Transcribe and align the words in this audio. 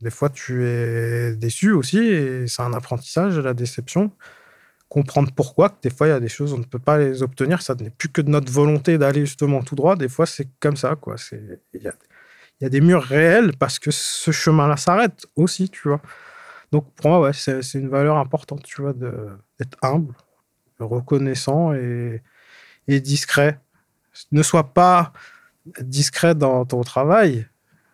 Des 0.00 0.10
fois, 0.10 0.30
tu 0.30 0.64
es 0.66 1.36
déçu 1.36 1.72
aussi, 1.72 1.98
et 1.98 2.46
c'est 2.46 2.62
un 2.62 2.72
apprentissage, 2.72 3.38
la 3.38 3.54
déception. 3.54 4.12
Comprendre 4.88 5.30
pourquoi, 5.34 5.68
que 5.70 5.80
des 5.82 5.90
fois, 5.90 6.08
il 6.08 6.10
y 6.10 6.12
a 6.12 6.20
des 6.20 6.28
choses, 6.28 6.52
on 6.52 6.58
ne 6.58 6.64
peut 6.64 6.78
pas 6.78 6.98
les 6.98 7.22
obtenir, 7.22 7.62
ça 7.62 7.74
n'est 7.74 7.90
plus 7.90 8.08
que 8.08 8.22
de 8.22 8.30
notre 8.30 8.50
volonté 8.50 8.98
d'aller 8.98 9.20
justement 9.26 9.62
tout 9.62 9.76
droit. 9.76 9.96
Des 9.96 10.08
fois, 10.08 10.26
c'est 10.26 10.48
comme 10.58 10.76
ça, 10.76 10.96
quoi. 10.96 11.16
Il 11.74 11.82
y 11.82 12.66
a, 12.66 12.68
des 12.68 12.80
murs 12.80 13.02
réels 13.02 13.52
parce 13.58 13.78
que 13.78 13.90
ce 13.90 14.30
chemin-là 14.30 14.76
s'arrête 14.76 15.26
aussi, 15.36 15.68
tu 15.68 15.88
vois. 15.88 16.00
Donc, 16.72 16.92
pour 16.94 17.10
moi, 17.10 17.20
ouais, 17.20 17.32
c'est 17.32 17.74
une 17.74 17.88
valeur 17.88 18.16
importante, 18.16 18.62
tu 18.64 18.82
vois, 18.82 18.92
d'être 18.94 19.78
humble, 19.82 20.14
reconnaissant 20.78 21.72
et 21.74 22.20
discret. 23.00 23.60
Ne 24.32 24.42
sois 24.42 24.72
pas 24.74 25.12
discret 25.80 26.34
dans 26.34 26.64
ton 26.64 26.82
travail, 26.82 27.46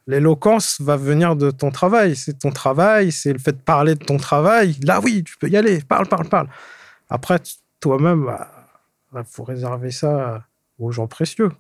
L'éloquence 0.09 0.81
va 0.81 0.97
venir 0.97 1.35
de 1.35 1.51
ton 1.51 1.73
travail. 1.73 2.15
C'est 2.15 2.39
ton 2.39 2.53
travail, 2.53 3.11
c'est 3.11 3.33
le 3.33 3.41
fait 3.41 3.53
de 3.53 3.61
parler 3.61 3.97
de 3.97 4.05
ton 4.05 4.19
travail. 4.19 4.77
Là, 4.85 5.01
oui, 5.03 5.25
tu 5.25 5.37
peux 5.37 5.49
y 5.49 5.57
aller. 5.57 5.81
Parle, 5.81 6.07
parle, 6.07 6.29
parle. 6.29 6.49
Après, 7.09 7.41
toi-même, 7.81 8.21
il 8.21 9.15
bah, 9.15 9.25
faut 9.29 9.43
réserver 9.43 9.91
ça 9.91 10.45
aux 10.79 10.93
gens 10.93 11.09
précieux. 11.09 11.51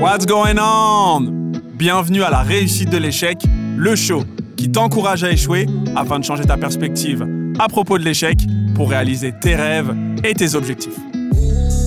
What's 0.00 0.26
going 0.26 0.56
on? 0.58 1.52
Bienvenue 1.74 2.22
à 2.24 2.30
la 2.30 2.42
réussite 2.42 2.90
de 2.90 2.98
l'échec, 2.98 3.38
le 3.76 3.94
show 3.94 4.24
qui 4.56 4.70
t'encourage 4.70 5.24
à 5.24 5.30
échouer 5.30 5.66
afin 5.94 6.18
de 6.18 6.24
changer 6.24 6.44
ta 6.44 6.56
perspective 6.56 7.26
à 7.58 7.68
propos 7.68 7.98
de 7.98 8.04
l'échec 8.04 8.38
pour 8.74 8.90
réaliser 8.90 9.32
tes 9.32 9.54
rêves 9.54 9.94
et 10.24 10.34
tes 10.34 10.54
objectifs. 10.54 10.96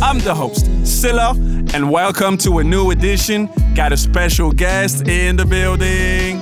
I'm 0.02 0.20
the 0.22 0.34
host, 0.34 0.68
Silla, 0.86 1.34
and 1.76 1.92
welcome 1.92 2.38
to 2.38 2.60
a 2.60 2.64
new 2.64 2.92
edition. 2.92 3.50
Got 3.76 3.92
a 3.92 3.98
special 3.98 4.52
guest 4.54 5.08
in 5.08 5.36
the 5.36 5.46
building. 5.46 6.40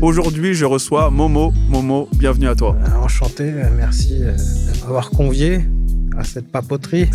Aujourd'hui, 0.00 0.54
je 0.54 0.64
reçois 0.64 1.10
Momo. 1.10 1.52
Momo, 1.68 2.08
bienvenue 2.12 2.48
à 2.48 2.54
toi. 2.54 2.76
Euh, 2.78 3.02
enchanté, 3.02 3.44
euh, 3.44 3.70
merci 3.76 4.18
euh, 4.20 4.32
de 4.32 4.80
m'avoir 4.82 5.10
convié 5.10 5.64
à 6.16 6.24
cette 6.24 6.50
papoterie. 6.52 7.08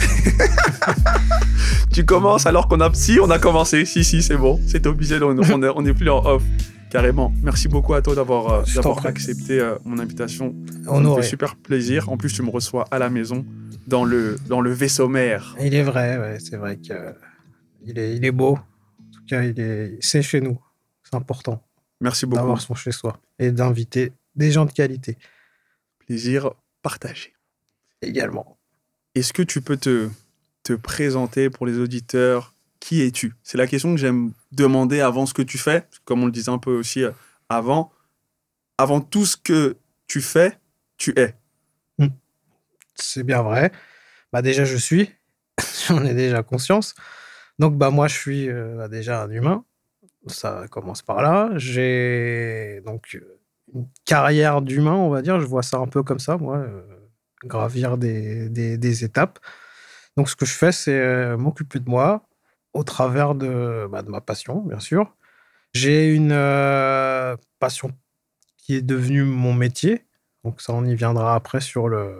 tu 1.94 2.06
commences 2.06 2.46
alors 2.46 2.68
qu'on 2.68 2.82
a... 2.82 2.90
Si, 2.94 3.20
on 3.22 3.30
a 3.30 3.40
commencé. 3.40 3.86
Si, 3.86 4.04
si, 4.04 4.22
c'est 4.22 4.38
bon. 4.38 4.60
C'est 4.68 4.86
officiel, 4.88 5.24
on, 5.24 5.38
on, 5.38 5.86
est 5.86 5.94
plus 5.94 6.10
en 6.10 6.26
off. 6.26 6.44
Carrément. 6.90 7.32
Merci 7.44 7.68
beaucoup 7.68 7.94
à 7.94 8.02
toi 8.02 8.16
d'avoir 8.16 8.52
euh, 8.52 8.94
accepté 9.06 9.60
euh, 9.60 9.78
mon 9.86 10.00
invitation. 10.00 10.56
On 10.88 11.16
fait 11.16 11.24
super 11.24 11.56
plaisir. 11.56 12.10
En 12.10 12.18
plus, 12.18 12.34
tu 12.34 12.42
me 12.42 12.50
reçois 12.50 12.86
à 12.90 12.98
la 12.98 13.10
maison 13.10 13.46
dans 13.88 14.04
le, 14.04 14.38
dans 14.48 14.62
le 14.62 14.72
vaisseau 14.72 15.08
mère. 15.08 15.56
Il 15.62 15.76
est 15.76 15.84
vrai, 15.84 16.38
c'est 16.40 16.58
vrai 16.58 16.78
qu'il 16.78 17.98
est, 17.98 18.16
il 18.16 18.26
est 18.26 18.32
beau. 18.32 18.58
En 18.58 19.12
tout 19.12 19.26
cas, 19.28 19.44
il 19.44 19.60
est, 19.60 19.98
c'est 20.02 20.24
chez 20.24 20.42
nous. 20.42 20.60
C'est 21.04 21.16
important. 21.16 21.64
Merci 22.02 22.26
beaucoup. 22.26 22.42
D'avoir 22.42 22.62
son 22.62 22.76
chez 22.76 22.92
soi 22.92 23.20
et 23.38 23.52
d'inviter 23.52 24.12
des 24.36 24.52
gens 24.52 24.66
de 24.66 24.72
qualité. 24.72 25.18
Plaisir 26.00 26.52
partagé. 26.82 27.34
Également. 28.02 28.58
Est-ce 29.16 29.34
que 29.34 29.44
tu 29.44 29.62
peux 29.62 29.78
te, 29.78 30.10
te 30.64 30.74
présenter 30.74 31.50
pour 31.50 31.66
les 31.66 31.78
auditeurs 31.78 32.56
qui 32.80 33.02
es-tu? 33.02 33.36
C'est 33.44 33.58
la 33.58 33.68
question 33.68 33.94
que 33.94 34.00
j'aime 34.00 34.34
demander 34.52 35.02
avant 35.02 35.26
ce 35.26 35.34
que 35.34 35.42
tu 35.42 35.58
fais, 35.58 35.88
comme 36.06 36.24
on 36.24 36.26
le 36.26 36.32
disait 36.32 36.52
un 36.52 36.58
peu 36.58 36.72
aussi 36.72 37.04
euh, 37.04 37.12
avant. 37.50 37.92
Avant 38.78 39.02
tout 39.02 39.26
ce 39.26 39.36
que 39.36 39.78
tu 40.08 40.22
fais, 40.22 40.58
tu 40.98 41.14
es. 41.20 41.36
Hmm. 41.98 42.08
C'est 42.96 43.24
bien 43.24 43.42
vrai. 43.42 43.72
Bah 44.32 44.42
déjà, 44.42 44.64
je 44.64 44.78
suis. 44.78 45.12
J'en 45.88 46.04
ai 46.06 46.14
déjà 46.14 46.44
conscience. 46.44 46.96
Donc, 47.60 47.78
bah 47.78 47.90
moi, 47.90 48.08
je 48.08 48.16
suis 48.16 48.50
euh, 48.50 48.78
bah, 48.78 48.88
déjà 48.88 49.24
un 49.24 49.30
humain. 49.30 49.66
Ça 50.28 50.66
commence 50.70 51.02
par 51.02 51.22
là. 51.22 51.52
J'ai 51.56 52.82
donc 52.86 53.16
euh, 53.16 53.40
une 53.74 53.88
carrière 54.06 54.62
d'humain, 54.62 54.96
on 54.96 55.10
va 55.10 55.22
dire. 55.22 55.40
Je 55.42 55.46
vois 55.46 55.64
ça 55.64 55.78
un 55.78 55.88
peu 55.88 56.04
comme 56.04 56.20
ça, 56.20 56.38
moi, 56.38 56.66
gravir 57.44 57.98
des, 57.98 58.50
des, 58.50 58.78
des, 58.78 59.04
étapes. 59.04 59.40
Donc, 60.16 60.30
ce 60.30 60.36
que 60.36 60.46
je 60.46 60.54
fais, 60.54 60.72
c'est 60.72 61.38
m'occuper 61.38 61.80
de 61.80 61.90
moi, 61.90 62.29
au 62.74 62.84
travers 62.84 63.36
de, 63.36 63.88
bah, 63.92 64.02
de 64.02 64.10
ma 64.10 64.22
passion, 64.22 64.62
bien 64.62 64.80
sûr. 64.80 65.16
J'ai 65.74 66.14
une 66.14 66.32
euh, 66.32 67.36
passion 67.60 67.92
qui 68.58 68.76
est 68.76 68.82
devenue 68.82 69.24
mon 69.24 69.54
métier. 69.54 70.06
Donc 70.44 70.62
ça, 70.62 70.74
on 70.74 70.86
y 70.86 70.96
viendra 70.96 71.36
après 71.36 71.62
sur 71.62 71.88
le, 71.90 72.16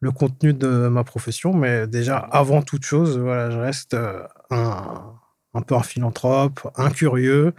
le 0.00 0.10
contenu 0.10 0.52
de 0.52 0.88
ma 0.88 1.04
profession. 1.04 1.52
Mais 1.54 1.86
déjà, 1.86 2.18
avant 2.18 2.62
toute 2.62 2.84
chose, 2.84 3.18
voilà, 3.18 3.50
je 3.50 3.58
reste 3.58 3.94
euh, 3.94 4.26
un, 4.50 5.14
un 5.54 5.62
peu 5.62 5.74
un 5.74 5.82
philanthrope, 5.82 6.60
un 6.76 6.90
curieux. 6.90 7.54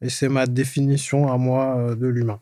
Et 0.00 0.08
c'est 0.08 0.28
ma 0.28 0.46
définition 0.46 1.32
à 1.32 1.36
moi 1.36 1.76
euh, 1.76 1.94
de 1.94 2.06
l'humain. 2.06 2.40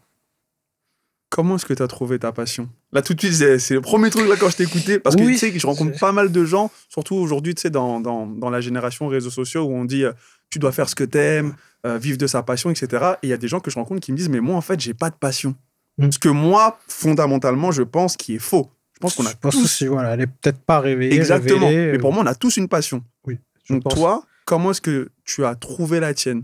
Comment 1.31 1.57
est-ce 1.57 1.67
que 1.67 1.75
tu 1.75 1.83
as 1.83 1.89
trouvé 1.89 2.19
ta 2.19 2.33
passion? 2.33 2.71
Là, 2.93 3.03
tout 3.03 3.13
de 3.13 3.21
suite, 3.21 3.59
c'est 3.59 3.75
le 3.75 3.81
premier 3.81 4.09
truc 4.09 4.27
là 4.29 4.37
quand 4.37 4.49
je 4.49 4.57
t'ai 4.57 4.65
écouté. 4.65 4.99
Parce 4.99 5.15
que 5.15 5.23
tu 5.23 5.37
sais 5.37 5.53
que 5.53 5.59
je 5.59 5.67
rencontre 5.67 5.99
pas 5.99 6.13
mal 6.13 6.33
de 6.33 6.45
gens, 6.45 6.71
surtout 6.89 7.17
aujourd'hui, 7.17 7.55
tu 7.55 7.63
sais, 7.63 7.71
dans, 7.71 8.01
dans, 8.01 8.27
dans, 8.27 8.49
la 8.49 8.61
génération 8.63 9.09
réseaux 9.09 9.31
sociaux 9.31 9.65
où 9.65 9.73
on 9.73 9.85
dit 9.85 10.05
euh, 10.05 10.13
tu 10.51 10.59
dois 10.59 10.73
faire 10.73 10.89
ce 10.89 10.95
que 10.95 11.05
t'aimes, 11.05 11.55
euh, 11.87 11.99
vivre 11.99 12.17
de 12.17 12.27
sa 12.27 12.43
passion, 12.43 12.71
etc. 12.71 13.13
Et 13.23 13.27
il 13.27 13.31
y 13.31 13.35
a 13.35 13.37
des 13.37 13.49
gens 13.49 13.61
que 13.61 13.71
je 13.71 13.77
rencontre 13.77 14.01
qui 14.01 14.11
me 14.11 14.17
disent 14.17 14.31
mais 14.31 14.41
moi, 14.41 14.57
en 14.57 14.63
fait, 14.63 14.81
j'ai 14.81 14.95
pas 14.95 15.11
de 15.11 15.17
passion. 15.17 15.55
Mm. 15.99 16.13
Ce 16.13 16.19
que 16.19 16.31
moi, 16.31 16.79
fondamentalement, 16.89 17.73
je 17.73 17.83
pense 17.83 18.17
qui 18.17 18.37
est 18.37 18.41
faux. 18.41 18.71
Je 18.95 19.01
pense 19.01 19.15
qu'on 19.15 19.27
a 19.27 19.31
je 19.31 19.37
pense 19.37 19.55
tous... 19.55 19.83
voilà, 19.85 20.15
elle 20.15 20.23
est 20.23 20.27
peut-être 20.27 20.61
pas 20.61 20.81
réveillée. 20.81 21.15
Exactement. 21.15 21.71
mais 21.71 21.99
pour 21.99 22.13
moi, 22.13 22.25
on 22.25 22.27
a 22.27 22.35
tous 22.35 22.57
une 22.57 22.69
passion. 22.69 23.05
Oui. 23.27 23.39
Donc 23.69 23.85
toi, 23.85 24.25
comment 24.47 24.71
est-ce 24.71 24.81
que 24.81 25.11
tu 25.25 25.45
as 25.45 25.55
trouvé 25.55 26.01
la 26.01 26.15
tienne? 26.15 26.43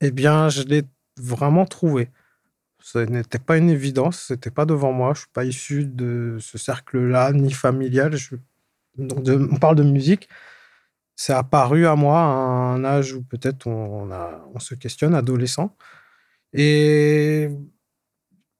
Eh 0.00 0.10
bien, 0.10 0.50
je 0.50 0.62
l'ai 0.62 0.82
vraiment 1.18 1.64
trouvée. 1.64 2.10
Ce 2.86 2.98
n'était 2.98 3.40
pas 3.40 3.56
une 3.56 3.68
évidence, 3.68 4.26
c'était 4.28 4.52
pas 4.52 4.64
devant 4.64 4.92
moi. 4.92 5.12
Je 5.12 5.22
suis 5.22 5.30
pas 5.32 5.44
issu 5.44 5.86
de 5.86 6.36
ce 6.38 6.56
cercle-là, 6.56 7.32
ni 7.32 7.52
familial. 7.52 8.14
Donc 8.96 9.26
on 9.26 9.56
parle 9.56 9.74
de 9.74 9.82
musique. 9.82 10.28
C'est 11.16 11.32
apparu 11.32 11.88
à 11.88 11.96
moi 11.96 12.20
à 12.20 12.26
un 12.26 12.84
âge 12.84 13.12
où 13.14 13.24
peut-être 13.24 13.66
on, 13.66 14.08
on, 14.54 14.58
se 14.60 14.76
questionne, 14.76 15.16
adolescent. 15.16 15.76
Et 16.52 17.50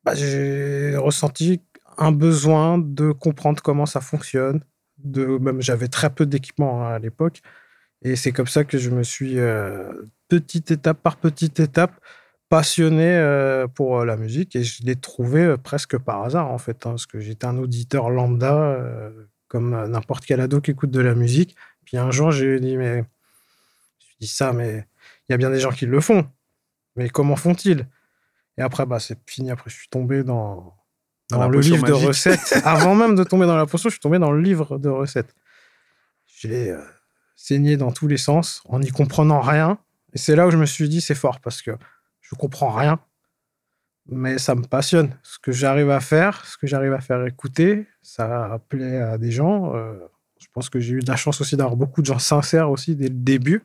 bah, 0.05 0.17
j'ai 0.17 0.97
ressenti 0.97 1.63
un 1.97 2.11
besoin 2.11 2.79
de 2.79 3.13
comprendre 3.13 3.63
comment 3.63 3.87
ça 3.87 4.01
fonctionne. 4.01 4.61
De, 4.99 5.39
même 5.39 5.63
j'avais 5.63 5.87
très 5.87 6.11
peu 6.11 6.27
d'équipement 6.27 6.85
hein, 6.85 6.95
à 6.95 6.99
l'époque. 6.99 7.43
Et 8.03 8.17
c'est 8.17 8.33
comme 8.33 8.49
ça 8.49 8.65
que 8.65 8.77
je 8.77 8.91
me 8.91 9.05
suis, 9.05 9.39
euh, 9.39 9.93
petite 10.29 10.73
étape 10.73 11.01
par 11.01 11.17
petite 11.17 11.61
étape, 11.61 12.01
passionné 12.49 13.17
euh, 13.17 13.67
pour 13.67 14.01
euh, 14.01 14.05
la 14.05 14.17
musique 14.17 14.55
et 14.55 14.63
je 14.63 14.85
l'ai 14.85 14.97
trouvé 14.97 15.43
euh, 15.43 15.57
presque 15.57 15.99
par 15.99 16.23
hasard 16.23 16.51
en 16.51 16.59
fait, 16.59 16.87
hein, 16.87 16.91
parce 16.91 17.07
que 17.07 17.21
j'étais 17.21 17.47
un 17.47 17.59
auditeur 17.59 18.11
lambda 18.11 18.79
comme 19.49 19.71
n'importe 19.89 20.25
quel 20.25 20.41
ado 20.41 20.61
qui 20.61 20.73
écoute 20.73 20.91
de 20.91 21.01
la 21.01 21.15
musique. 21.15 21.57
Puis 21.85 21.97
un 21.97 22.11
jour 22.11 22.31
j'ai 22.31 22.61
dit 22.61 22.77
mais 22.77 23.05
je 23.99 24.15
dis 24.21 24.27
ça 24.27 24.53
mais 24.53 24.87
il 25.29 25.33
y 25.33 25.35
a 25.35 25.37
bien 25.39 25.51
des 25.51 25.61
gens 25.61 25.71
qui 25.71 25.87
le 25.87 26.01
font, 26.01 26.29
mais 26.95 27.09
comment 27.09 27.37
font-ils? 27.37 27.87
Et 28.59 28.63
après 28.63 28.87
bah 28.87 29.01
c'est 29.01 29.19
fini. 29.29 29.51
Après 29.51 29.71
je 29.71 29.77
suis 29.77 29.89
tombé 29.89 30.23
dans, 30.23 30.75
dans, 31.31 31.49
le 31.49 31.61
livre 31.61 31.85
de 31.87 31.93
recettes. 31.93 32.61
Avant 32.65 32.95
même 32.95 33.17
de 33.17 33.25
tomber 33.25 33.47
dans 33.47 33.57
la 33.57 33.67
potion, 33.67 33.89
je 33.89 33.95
suis 33.95 34.01
tombé 34.01 34.19
dans 34.19 34.31
le 34.31 34.41
livre 34.41 34.79
de 34.79 34.89
recettes. 34.89 35.35
J'ai 36.27 36.75
saigné 37.35 37.77
dans 37.77 37.93
tous 37.93 38.09
les 38.09 38.17
sens 38.17 38.63
en 38.67 38.79
n'y 38.79 38.91
comprenant 38.91 39.41
rien. 39.41 39.79
Et 40.13 40.19
c'est 40.19 40.37
là 40.37 40.47
où 40.47 40.51
je 40.51 40.57
me 40.57 40.67
suis 40.67 40.89
dit 40.89 41.01
c'est 41.01 41.15
fort 41.15 41.41
parce 41.41 41.61
que 41.61 41.73
je 42.29 42.35
comprends 42.35 42.71
rien, 42.71 42.99
mais 44.09 44.39
ça 44.39 44.55
me 44.55 44.63
passionne. 44.63 45.17
Ce 45.23 45.39
que 45.39 45.53
j'arrive 45.53 45.91
à 45.91 46.01
faire, 46.01 46.45
ce 46.45 46.57
que 46.57 46.67
j'arrive 46.67 46.93
à 46.93 47.01
faire 47.01 47.25
écouter, 47.27 47.87
ça 48.03 48.61
plaît 48.69 49.01
à 49.01 49.19
des 49.19 49.31
gens. 49.31 49.75
Euh, 49.75 49.95
je 50.39 50.47
pense 50.53 50.69
que 50.69 50.81
j'ai 50.81 50.95
eu 50.95 51.01
de 51.01 51.09
la 51.09 51.17
chance 51.17 51.41
aussi 51.41 51.57
d'avoir 51.57 51.77
beaucoup 51.77 52.03
de 52.03 52.07
gens 52.07 52.19
sincères 52.19 52.71
aussi 52.71 52.97
dès 52.97 53.09
le 53.09 53.15
début, 53.15 53.63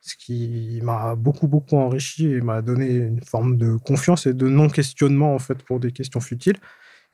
ce 0.00 0.16
qui 0.16 0.80
m'a 0.82 1.14
beaucoup, 1.16 1.48
beaucoup 1.48 1.76
enrichi 1.76 2.32
et 2.32 2.40
m'a 2.40 2.62
donné 2.62 2.88
une 2.88 3.22
forme 3.22 3.56
de 3.56 3.76
confiance 3.76 4.26
et 4.26 4.34
de 4.34 4.48
non-questionnement 4.48 5.34
en 5.34 5.38
fait 5.38 5.62
pour 5.62 5.80
des 5.80 5.92
questions 5.92 6.20
futiles. 6.20 6.56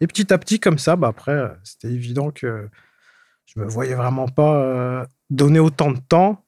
Et 0.01 0.07
petit 0.07 0.33
à 0.33 0.39
petit, 0.39 0.61
comme 0.61 0.79
ça, 0.79 0.97
bah 0.97 1.09
après, 1.09 1.57
c'était 1.65 1.91
évident 1.93 2.31
que 2.31 2.69
je 3.47 3.61
me 3.61 3.67
voyais 3.67 3.95
vraiment 3.95 4.29
pas 4.29 4.63
euh, 4.63 5.07
donner 5.31 5.61
autant 5.61 5.91
de 5.91 6.01
temps 6.01 6.44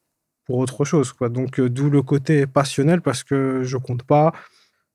pour 0.47 0.59
autre 0.59 0.85
chose. 0.85 1.13
Quoi. 1.13 1.29
Donc, 1.29 1.61
euh, 1.61 1.69
d'où 1.69 1.91
le 1.91 2.03
côté 2.03 2.47
passionnel 2.47 3.03
parce 3.03 3.25
que 3.25 3.63
je 3.65 3.77
compte 3.77 4.05
pas. 4.05 4.33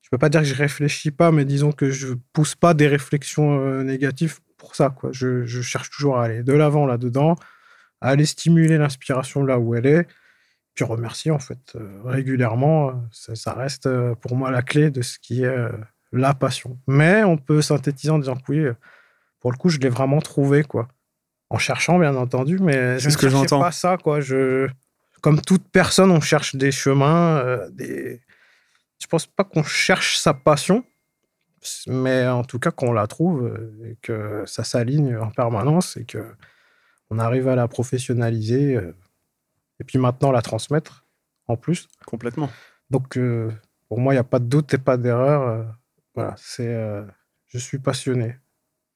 Je 0.02 0.10
peux 0.10 0.18
pas 0.18 0.30
dire 0.30 0.42
que 0.42 0.48
je 0.48 0.56
réfléchis 0.56 1.12
pas, 1.12 1.32
mais 1.32 1.46
disons 1.46 1.72
que 1.72 1.92
je 1.92 2.16
pousse 2.34 2.56
pas 2.56 2.74
des 2.74 2.88
réflexions 2.88 3.60
euh, 3.60 3.84
négatives 3.84 4.40
pour 4.58 4.76
ça. 4.76 4.90
Quoi. 4.90 5.12
Je, 5.14 5.46
je, 5.46 5.62
cherche 5.62 5.90
toujours 5.90 6.18
à 6.18 6.26
aller 6.26 6.44
de 6.44 6.54
l'avant 6.54 6.86
là-dedans, 6.86 7.36
à 8.02 8.10
aller 8.10 8.26
stimuler 8.26 8.78
l'inspiration 8.78 9.44
là 9.44 9.60
où 9.60 9.76
elle 9.76 9.86
est, 9.86 10.08
puis 10.74 10.86
remercier 10.86 11.32
en 11.32 11.40
fait 11.40 11.76
euh, 11.76 12.02
régulièrement. 12.06 13.04
Ça, 13.12 13.36
ça, 13.36 13.54
reste 13.54 13.90
pour 14.16 14.36
moi 14.36 14.52
la 14.52 14.62
clé 14.62 14.90
de 14.90 15.02
ce 15.02 15.20
qui 15.20 15.44
est 15.44 15.56
la 16.12 16.34
passion. 16.34 16.78
Mais 16.88 17.24
on 17.24 17.38
peut 17.38 17.62
synthétiser 17.62 18.12
en 18.12 18.20
disant 18.20 18.36
que 18.36 18.52
oui, 18.52 18.66
pour 19.40 19.52
le 19.52 19.58
coup, 19.58 19.70
je 19.70 19.80
l'ai 19.80 19.90
vraiment 19.90 20.20
trouvé, 20.20 20.64
quoi. 20.64 20.88
En 21.50 21.58
cherchant, 21.58 22.00
bien 22.00 22.16
entendu, 22.16 22.60
mais 22.60 23.00
je 23.00 23.10
ce 23.10 23.18
que 23.18 23.26
ne 23.26 23.32
cherchais 23.32 23.48
j'entends. 23.48 23.62
pas 23.62 23.72
ça, 23.72 23.98
quoi. 23.98 24.22
Je, 24.22 24.70
comme 25.22 25.42
toute 25.42 25.68
personne, 25.70 26.12
on 26.12 26.22
cherche 26.22 26.56
des 26.56 26.72
chemins, 26.72 27.38
euh, 27.38 27.70
des. 27.70 28.22
Je 29.00 29.08
pense 29.08 29.26
pas 29.26 29.44
qu'on 29.44 29.64
cherche 29.64 30.18
sa 30.18 30.34
passion, 30.34 30.84
mais 31.88 32.28
en 32.28 32.44
tout 32.44 32.60
cas 32.60 32.72
qu'on 32.72 32.92
la 32.94 33.08
trouve 33.08 33.46
euh, 33.46 33.92
et 33.92 33.98
que 34.02 34.44
ça 34.46 34.64
s'aligne 34.64 35.16
en 35.18 35.32
permanence 35.32 35.98
et 35.98 36.06
que 36.06 36.24
on 37.10 37.20
arrive 37.20 37.48
à 37.48 37.56
la 37.56 37.68
professionnaliser 37.68 38.76
euh, 38.78 38.96
et 39.80 39.84
puis 39.84 39.98
maintenant 40.00 40.32
la 40.32 40.42
transmettre 40.42 41.06
en 41.48 41.58
plus. 41.58 41.88
Complètement. 42.06 42.50
Donc 42.90 43.18
euh, 43.18 43.52
pour 43.90 44.00
moi, 44.00 44.14
il 44.14 44.18
n'y 44.18 44.22
a 44.22 44.24
pas 44.24 44.40
de 44.40 44.46
doute 44.46 44.74
et 44.74 44.78
pas 44.78 44.98
d'erreur. 44.98 45.76
voilà, 46.16 46.36
c'est. 46.38 46.68
euh, 46.68 47.04
je 47.48 47.58
suis 47.58 47.80
passionné. 47.80 48.38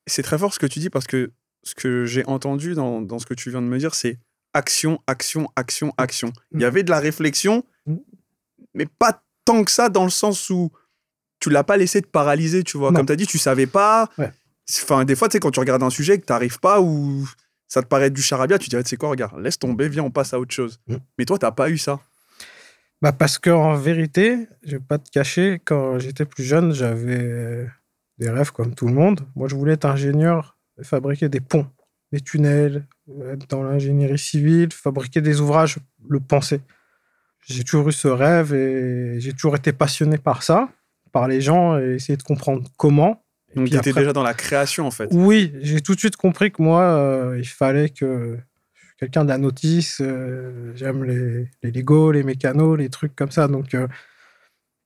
C'est 0.08 0.24
très 0.24 0.38
fort 0.38 0.54
ce 0.54 0.60
que 0.60 0.66
tu 0.66 0.80
dis 0.80 0.90
parce 0.90 1.08
que 1.08 1.32
ce 1.64 1.76
que 1.76 2.06
j'ai 2.06 2.26
entendu 2.26 2.74
dans, 2.74 3.02
dans 3.02 3.20
ce 3.20 3.26
que 3.26 3.34
tu 3.34 3.50
viens 3.50 3.62
de 3.62 3.68
me 3.68 3.78
dire, 3.78 3.96
c'est 3.96 4.20
action, 4.56 5.00
action, 5.06 5.48
action, 5.56 5.94
action. 5.98 6.34
Il 6.52 6.62
y 6.62 6.64
Mm. 6.64 6.68
avait 6.68 6.84
de 6.84 6.90
la 6.90 7.00
réflexion, 7.00 7.64
Mm. 7.86 7.96
mais 8.74 8.86
pas 8.88 9.22
tant 9.46 9.64
que 9.64 9.70
ça 9.72 9.90
dans 9.90 10.04
le 10.06 10.10
sens 10.10 10.50
où 10.50 10.72
tu 11.40 11.50
l'as 11.52 11.64
pas 11.64 11.78
laissé 11.78 12.02
te 12.02 12.08
paralyser, 12.08 12.64
tu 12.64 12.78
vois. 12.78 12.90
Non. 12.90 12.98
Comme 12.98 13.06
tu 13.08 13.14
as 13.14 13.16
dit, 13.18 13.28
tu 13.28 13.38
savais 13.38 13.68
pas. 13.68 14.10
Ouais. 14.18 14.32
Enfin, 14.82 15.06
des 15.06 15.16
fois, 15.16 15.28
tu 15.28 15.34
sais, 15.34 15.40
quand 15.40 15.52
tu 15.52 15.60
regardes 15.60 15.84
un 15.84 15.92
sujet 15.92 16.18
que 16.20 16.26
tu 16.26 16.32
n'arrives 16.34 16.60
pas 16.60 16.82
ou 16.82 17.28
ça 17.68 17.82
te 17.84 17.88
paraît 17.88 18.10
du 18.10 18.22
charabia, 18.24 18.58
tu 18.58 18.70
te 18.70 18.76
dis, 18.76 18.84
tu 18.84 18.90
sais 18.90 18.98
quoi, 18.98 19.10
regarde, 19.10 19.40
laisse 19.40 19.60
tomber, 19.60 19.88
viens, 19.90 20.04
on 20.04 20.10
passe 20.12 20.34
à 20.34 20.40
autre 20.40 20.54
chose. 20.56 20.80
Mm. 20.88 20.96
Mais 21.20 21.26
toi, 21.26 21.38
tu 21.38 21.46
pas 21.56 21.70
eu 21.70 21.78
ça. 21.78 22.00
Bah 23.02 23.12
parce 23.12 23.38
qu'en 23.38 23.76
vérité, 23.76 24.48
je 24.64 24.78
vais 24.78 24.84
pas 24.84 24.98
te 24.98 25.12
cacher, 25.12 25.62
quand 25.66 26.00
j'étais 26.00 26.26
plus 26.26 26.44
jeune, 26.46 26.74
j'avais 26.74 27.68
des 28.18 28.30
rêves 28.30 28.52
comme 28.52 28.74
tout 28.74 28.88
le 28.88 28.94
monde. 28.94 29.20
Moi, 29.36 29.48
je 29.50 29.56
voulais 29.56 29.74
être 29.74 29.86
ingénieur, 29.86 30.58
fabriquer 30.82 31.28
des 31.30 31.42
ponts, 31.42 31.68
des 32.14 32.22
tunnels, 32.22 32.88
dans 33.50 33.64
l'ingénierie 33.64 34.18
civile, 34.18 34.70
fabriquer 34.74 35.22
des 35.22 35.40
ouvrages, 35.42 35.78
le 36.10 36.20
penser. 36.20 36.62
J'ai 37.48 37.64
toujours 37.64 37.90
eu 37.90 37.92
ce 37.92 38.08
rêve 38.08 38.54
et 38.54 39.20
j'ai 39.20 39.34
toujours 39.34 39.56
été 39.56 39.72
passionné 39.72 40.18
par 40.18 40.42
ça, 40.44 40.70
par 41.12 41.28
les 41.28 41.42
gens 41.42 41.78
et 41.78 41.96
essayer 41.96 42.18
de 42.18 42.24
comprendre 42.24 42.68
comment. 42.78 43.24
Et 43.52 43.56
Donc, 43.58 43.68
tu 43.70 43.76
étais 43.76 43.90
après- 43.92 44.02
déjà 44.02 44.14
dans 44.14 44.24
la 44.24 44.34
création, 44.34 44.88
en 44.88 44.92
fait. 44.92 45.10
Oui, 45.12 45.54
j'ai 45.62 45.82
tout 45.82 45.94
de 45.94 46.00
suite 46.00 46.16
compris 46.18 46.52
que 46.52 46.62
moi, 46.62 46.82
euh, 46.82 47.38
il 47.38 47.48
fallait 47.48 47.90
que 47.90 48.38
je 48.74 48.82
suis 48.88 48.96
quelqu'un 48.98 49.24
de 49.24 49.30
la 49.30 49.38
notice. 49.38 50.00
euh, 50.02 50.72
J'aime 50.76 51.04
les, 51.04 51.48
les 51.62 51.72
Lego, 51.72 52.12
les 52.12 52.24
mécanos, 52.24 52.78
les 52.78 52.90
trucs 52.90 53.16
comme 53.16 53.32
ça. 53.32 53.48
Donc, 53.48 53.76
euh, 53.76 53.88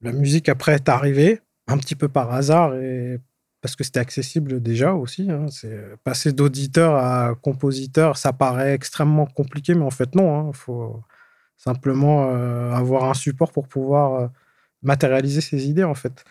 la 0.01 0.12
musique 0.12 0.50
après 0.50 0.75
est 0.75 0.89
arrivée 0.89 1.39
un 1.68 1.77
petit 1.77 1.95
peu 1.95 2.10
par 2.10 2.31
hasard 2.33 2.75
et 2.75 3.19
parce 3.62 3.76
que 3.76 3.84
c'était 3.84 4.00
accessible 4.00 4.62
déjà 4.62 4.94
aussi. 4.94 5.30
hein. 5.30 5.48
C'est 5.50 5.72
euh, 5.74 5.96
passer 6.04 6.32
d'auditeur 6.34 6.96
à 6.96 7.36
compositeur, 7.42 8.18
ça 8.18 8.32
paraît 8.34 8.74
extrêmement 8.74 9.26
compliqué, 9.26 9.74
mais 9.76 9.84
en 9.86 9.90
fait 9.92 10.16
non. 10.16 10.50
Il 10.52 10.56
faut 10.56 11.02
simplement 11.58 12.30
euh, 12.32 12.72
avoir 12.72 13.04
un 13.10 13.14
support 13.14 13.52
pour 13.52 13.68
pouvoir 13.68 14.14
euh, 14.14 14.28
matérialiser 14.82 15.42
ses 15.42 15.68
idées 15.68 15.84
en 15.84 15.96
fait. 15.96 16.24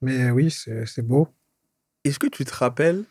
Mais 0.00 0.30
oui, 0.30 0.50
c'est 0.50 1.02
beau. 1.06 1.28
Est-ce 2.04 2.18
que 2.18 2.26
tu 2.26 2.44
te 2.44 2.54
rappelles 2.54 3.04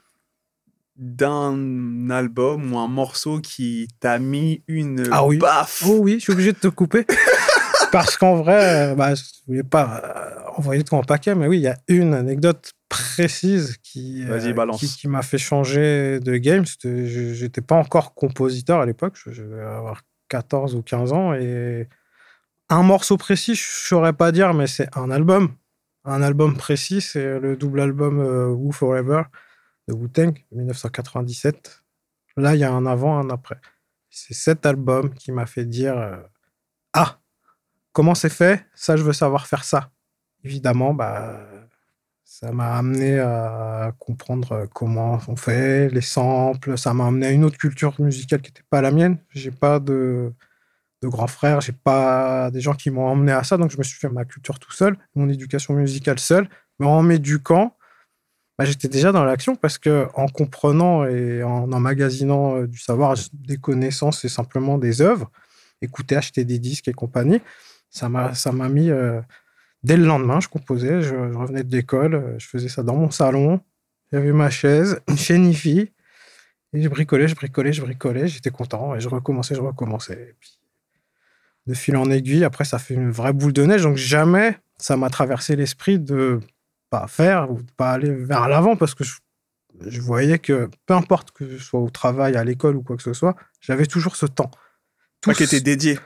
d'un 0.97 2.09
album 2.09 2.74
ou 2.74 2.77
un 2.77 2.88
morceau 2.88 3.39
qui 3.39 3.88
t'a 4.00 4.19
mis 4.19 4.63
une 4.68 5.07
Ah 5.12 5.25
oui. 5.25 5.38
baffe? 5.38 5.83
Oh 5.88 6.00
oui, 6.01 6.15
je 6.15 6.19
suis 6.19 6.33
obligé 6.33 6.51
de 6.54 6.57
te 6.57 6.68
couper. 6.68 7.06
Parce 7.92 8.18
qu'en 8.18 8.36
vrai, 8.36 8.94
bah, 8.95 9.15
je 9.15 9.24
voulais 9.47 9.63
pas 9.63 10.31
euh, 10.51 10.57
envoyer 10.57 10.83
tout 10.83 10.95
en 10.95 11.03
paquet, 11.03 11.36
mais 11.36 11.48
oui, 11.48 11.57
il 11.57 11.63
y 11.63 11.68
a 11.68 11.77
une 11.88 12.13
anecdote 12.13 12.74
précise 12.89 13.77
qui, 13.81 14.25
euh, 14.27 14.74
qui, 14.74 14.88
qui 14.88 15.07
m'a 15.07 15.21
fait 15.21 15.38
changer 15.38 16.19
de 16.19 16.38
game. 16.38 16.65
J'étais 16.83 17.62
pas 17.62 17.75
encore 17.75 18.13
compositeur 18.13 18.81
à 18.81 18.86
l'époque, 18.86 19.18
je, 19.25 19.42
devais 19.42 19.62
avoir 19.62 20.01
14 20.27 20.75
ou 20.75 20.81
15 20.81 21.13
ans. 21.13 21.33
Et 21.33 21.88
un 22.69 22.83
morceau 22.83 23.18
précis, 23.18 23.56
je 23.56 23.63
saurais 23.63 24.13
pas 24.13 24.31
dire, 24.31 24.53
mais 24.53 24.68
c'est 24.68 24.95
un 24.98 25.09
album. 25.12 25.56
Un 26.03 26.21
album 26.21 26.57
précis, 26.57 27.00
c'est 27.01 27.39
le 27.39 27.56
double 27.56 27.81
album 27.81 28.19
euh, 28.19 28.47
Woo 28.47 28.71
Forever 28.71 29.24
de 29.88 29.94
Wu-Tang, 29.94 30.33
1997. 30.51 31.83
Là, 32.38 32.56
il 32.56 32.59
y 32.59 32.63
a 32.63 32.71
un 32.71 32.86
avant, 32.86 33.18
un 33.19 33.30
après. 33.30 33.59
C'est 34.09 34.33
cet 34.33 34.65
album 34.65 35.13
qui 35.13 35.31
m'a 35.31 35.45
fait 35.45 35.65
dire 35.65 35.97
euh, 35.97 36.18
Ah, 36.94 37.19
comment 37.94 38.15
c'est 38.15 38.30
fait? 38.30 38.65
Ça, 38.74 38.97
je 38.97 39.04
veux 39.04 39.13
savoir 39.13 39.47
faire 39.47 39.63
ça. 39.63 39.92
Évidemment, 40.43 40.93
bah, 40.93 41.39
ça 42.23 42.51
m'a 42.51 42.75
amené 42.77 43.19
à 43.19 43.93
comprendre 43.99 44.51
euh, 44.53 44.65
comment 44.73 45.19
on 45.27 45.35
fait, 45.35 45.89
les 45.89 46.01
samples. 46.01 46.77
Ça 46.77 46.93
m'a 46.93 47.07
amené 47.07 47.27
à 47.27 47.31
une 47.31 47.43
autre 47.43 47.57
culture 47.57 47.93
musicale 47.99 48.41
qui 48.41 48.49
n'était 48.49 48.63
pas 48.69 48.81
la 48.81 48.91
mienne. 48.91 49.17
J'ai 49.31 49.51
pas 49.51 49.79
de, 49.79 50.33
de 51.01 51.07
grands 51.07 51.27
frères, 51.27 51.61
j'ai 51.61 51.73
pas 51.73 52.51
des 52.51 52.61
gens 52.61 52.73
qui 52.73 52.89
m'ont 52.89 53.05
emmené 53.05 53.31
à 53.31 53.43
ça, 53.43 53.57
donc 53.57 53.71
je 53.71 53.77
me 53.77 53.83
suis 53.83 53.99
fait 53.99 54.09
ma 54.09 54.25
culture 54.25 54.59
tout 54.59 54.71
seul, 54.71 54.97
mon 55.15 55.29
éducation 55.29 55.73
musicale 55.73 56.19
seul. 56.19 56.47
Mais 56.79 56.85
en 56.87 57.03
m'éduquant, 57.03 57.75
bah, 58.57 58.65
j'étais 58.65 58.87
déjà 58.87 59.11
dans 59.11 59.23
l'action 59.23 59.55
parce 59.55 59.77
que 59.77 60.07
en 60.13 60.27
comprenant 60.27 61.05
et 61.05 61.44
en 61.44 61.71
emmagasinant 61.71 62.57
euh, 62.57 62.67
du 62.67 62.77
savoir, 62.77 63.15
des 63.33 63.57
connaissances 63.57 64.23
et 64.25 64.29
simplement 64.29 64.77
des 64.77 65.01
œuvres, 65.01 65.31
écouter, 65.81 66.15
acheter 66.15 66.45
des 66.45 66.59
disques 66.59 66.87
et 66.87 66.94
compagnie, 66.94 67.41
ça 67.89 68.07
m'a 68.07 68.33
ça 68.35 68.51
m'a 68.51 68.69
mis 68.69 68.89
euh, 68.89 69.19
dès 69.83 69.98
le 69.98 70.06
lendemain, 70.06 70.39
je 70.39 70.48
composais, 70.48 71.01
je, 71.01 71.10
je 71.10 71.38
revenais 71.38 71.63
de 71.63 71.75
l'école, 71.75 72.16
euh, 72.16 72.39
je 72.39 72.48
faisais 72.48 72.69
ça 72.69 72.83
dans 72.83 72.95
mon 72.95 73.10
salon, 73.12 73.62
j'avais 74.12 74.31
ma 74.31 74.50
chaise, 74.50 75.00
une 75.07 75.18
chaîne 75.18 75.45
hi-fi, 75.45 75.92
et 76.74 76.81
je 76.81 76.88
bricolais, 76.89 77.28
je 77.28 77.36
bricolais, 77.36 77.74
je 77.74 77.81
bricolais, 77.81 78.28
j'étais 78.28 78.50
content 78.51 78.95
et 78.95 79.00
je 79.00 79.10
recommençais, 79.10 79.56
je 79.56 79.62
recommençais. 79.62 80.13
Et 80.30 80.36
puis, 80.39 80.57
de 81.68 81.74
fil 81.74 81.95
en 81.98 82.10
aiguille, 82.10 82.44
après 82.44 82.66
ça 82.66 82.80
fait 82.80 82.94
une 82.94 83.12
vraie 83.12 83.33
boule 83.33 83.54
de 83.54 83.63
neige, 83.66 83.83
donc 83.83 83.98
jamais 83.98 84.57
ça 84.78 84.98
m'a 84.98 85.10
traversé 85.10 85.56
l'esprit 85.56 86.00
de 86.00 86.39
pas 86.89 87.07
faire 87.07 87.51
ou 87.51 87.62
de 87.62 87.72
pas 87.78 87.92
aller 87.92 88.12
vers 88.12 88.48
l'avant 88.50 88.75
parce 88.75 88.95
que 88.95 89.04
je, 89.04 89.13
je 89.86 90.01
voyais 90.01 90.39
que 90.39 90.69
peu 90.86 90.94
importe 90.94 91.31
que 91.31 91.48
je 91.48 91.63
sois 91.63 91.80
au 91.80 91.89
travail, 91.89 92.36
à 92.36 92.44
l'école 92.44 92.75
ou 92.78 92.81
quoi 92.83 92.98
que 92.98 93.04
ce 93.04 93.13
soit, 93.13 93.36
j'avais 93.62 93.86
toujours 93.86 94.16
ce 94.16 94.25
temps. 94.25 94.50
Toi 95.22 95.33
Tout 95.33 95.38
qui 95.38 95.44
étais 95.44 95.60
ce- 95.60 95.63
dédié. 95.63 96.00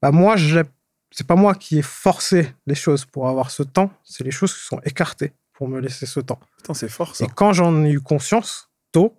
bah, 0.00 0.12
moi, 0.12 0.36
je 0.36 0.60
l'ai- 0.60 0.68
c'est 1.16 1.26
pas 1.28 1.36
moi 1.36 1.54
qui 1.54 1.78
ai 1.78 1.82
forcé 1.82 2.52
les 2.66 2.74
choses 2.74 3.04
pour 3.04 3.28
avoir 3.28 3.52
ce 3.52 3.62
temps, 3.62 3.92
c'est 4.02 4.24
les 4.24 4.32
choses 4.32 4.52
qui 4.52 4.66
sont 4.66 4.80
écartées 4.84 5.32
pour 5.52 5.68
me 5.68 5.78
laisser 5.78 6.06
ce 6.06 6.18
temps. 6.18 6.40
Putain, 6.56 6.74
c'est 6.74 6.88
fort 6.88 7.14
ça. 7.14 7.24
Et 7.24 7.28
quand 7.28 7.52
j'en 7.52 7.84
ai 7.84 7.92
eu 7.92 8.00
conscience, 8.00 8.68
tôt, 8.90 9.16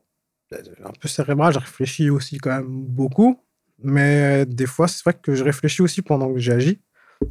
un 0.52 0.92
peu 1.00 1.08
cérébral, 1.08 1.54
je 1.54 1.60
réfléchis 1.60 2.10
aussi 2.10 2.38
quand 2.38 2.50
même 2.50 2.68
beaucoup, 2.68 3.42
mais 3.82 4.46
des 4.46 4.66
fois, 4.66 4.90
c'est 4.90 5.04
vrai 5.04 5.14
que 5.14 5.36
je 5.36 5.44
réfléchis 5.46 5.82
aussi 5.82 6.02
pendant 6.02 6.34
que 6.34 6.40
j'agis. 6.40 6.82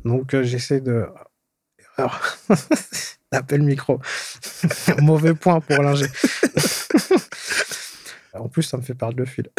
Donc, 0.07 0.33
euh, 0.33 0.43
j'essaie 0.43 0.81
de. 0.81 1.07
Erreur. 1.99 2.39
Appel 3.33 3.63
micro. 3.63 4.01
Mauvais 5.03 5.35
point 5.35 5.61
pour 5.61 5.83
l'ingé. 5.83 6.07
en 8.33 8.49
plus, 8.49 8.63
ça 8.63 8.79
me 8.79 8.83
fait 8.83 8.95
perdre 8.95 9.19
le 9.19 9.27
fil. 9.27 9.51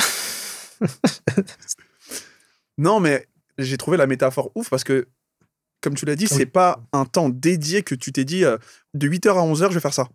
Non, 2.79 2.99
mais 2.99 3.27
j'ai 3.57 3.77
trouvé 3.77 3.97
la 3.97 4.07
métaphore 4.07 4.51
ouf 4.55 4.69
parce 4.69 4.83
que, 4.83 5.07
comme 5.81 5.95
tu 5.95 6.05
l'as 6.05 6.15
dit, 6.15 6.27
Oui. 6.29 6.37
c'est 6.37 6.45
pas 6.45 6.83
un 6.93 7.05
temps 7.05 7.29
dédié 7.29 7.83
que 7.83 7.95
tu 7.95 8.11
t'es 8.11 8.25
dit 8.25 8.43
euh, 8.43 8.57
de 8.93 9.07
8h 9.07 9.29
à 9.29 9.45
11h, 9.45 9.69
je 9.69 9.75
vais 9.75 9.79
faire 9.79 9.93
ça. 9.93 10.07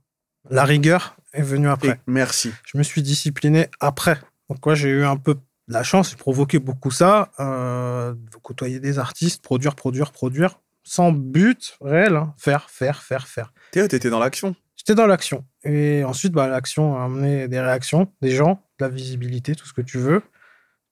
La 0.49 0.64
rigueur 0.64 1.16
est 1.32 1.42
venue 1.42 1.68
après. 1.68 1.88
Et 1.90 1.97
merci. 2.06 2.52
je 2.64 2.78
me 2.78 2.82
suis 2.82 3.02
discipliné 3.02 3.68
après. 3.78 4.18
Donc, 4.49 4.64
moi, 4.64 4.75
j'ai 4.75 4.88
eu 4.88 5.04
un 5.04 5.16
peu 5.16 5.35
de 5.35 5.40
la 5.68 5.82
chance, 5.82 6.11
j'ai 6.11 6.16
provoqué 6.16 6.59
beaucoup 6.59 6.90
ça, 6.90 7.30
euh, 7.38 8.14
de 8.14 8.37
côtoyer 8.42 8.80
des 8.80 8.99
artistes, 8.99 9.42
produire, 9.42 9.76
produire, 9.76 10.11
produire, 10.11 10.59
sans 10.82 11.12
but 11.12 11.76
réel, 11.80 12.16
hein. 12.16 12.35
faire, 12.38 12.68
faire, 12.70 13.02
faire, 13.02 13.28
faire. 13.28 13.52
T'étais 13.70 14.11
dans 14.11 14.18
l'action. 14.18 14.56
J'étais 14.76 14.94
dans 14.94 15.06
l'action. 15.06 15.44
Et 15.62 16.02
ensuite, 16.04 16.32
bah, 16.32 16.49
l'action 16.49 16.97
a 16.99 17.04
amené 17.04 17.47
des 17.49 17.61
réactions, 17.61 18.11
des 18.23 18.30
gens, 18.30 18.66
de 18.78 18.87
la 18.87 18.88
visibilité, 18.88 19.54
tout 19.54 19.66
ce 19.66 19.75
que 19.75 19.82
tu 19.82 19.99
veux, 19.99 20.23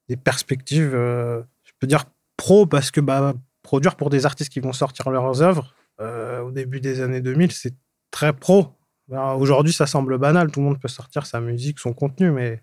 des 0.08 0.16
perspectives, 0.16 0.94
euh, 0.94 1.40
je 1.64 1.72
peux 1.80 1.86
dire 1.86 2.04
pro, 2.38 2.64
parce 2.64 2.90
que 2.90 3.02
bah, 3.02 3.34
produire 3.62 3.96
pour 3.96 4.08
des 4.08 4.24
artistes 4.24 4.50
qui 4.50 4.60
vont 4.60 4.72
sortir 4.72 5.10
leurs 5.10 5.42
œuvres, 5.42 5.74
euh, 6.00 6.40
au 6.40 6.50
début 6.50 6.80
des 6.80 7.02
années 7.02 7.20
2000, 7.20 7.52
c'est 7.52 7.74
très 8.10 8.32
pro. 8.32 8.72
Ben, 9.08 9.34
Aujourd'hui, 9.34 9.74
ça 9.74 9.86
semble 9.86 10.16
banal, 10.16 10.50
tout 10.50 10.60
le 10.60 10.66
monde 10.66 10.80
peut 10.80 10.88
sortir 10.88 11.26
sa 11.26 11.40
musique, 11.40 11.78
son 11.78 11.92
contenu, 11.92 12.30
mais 12.30 12.62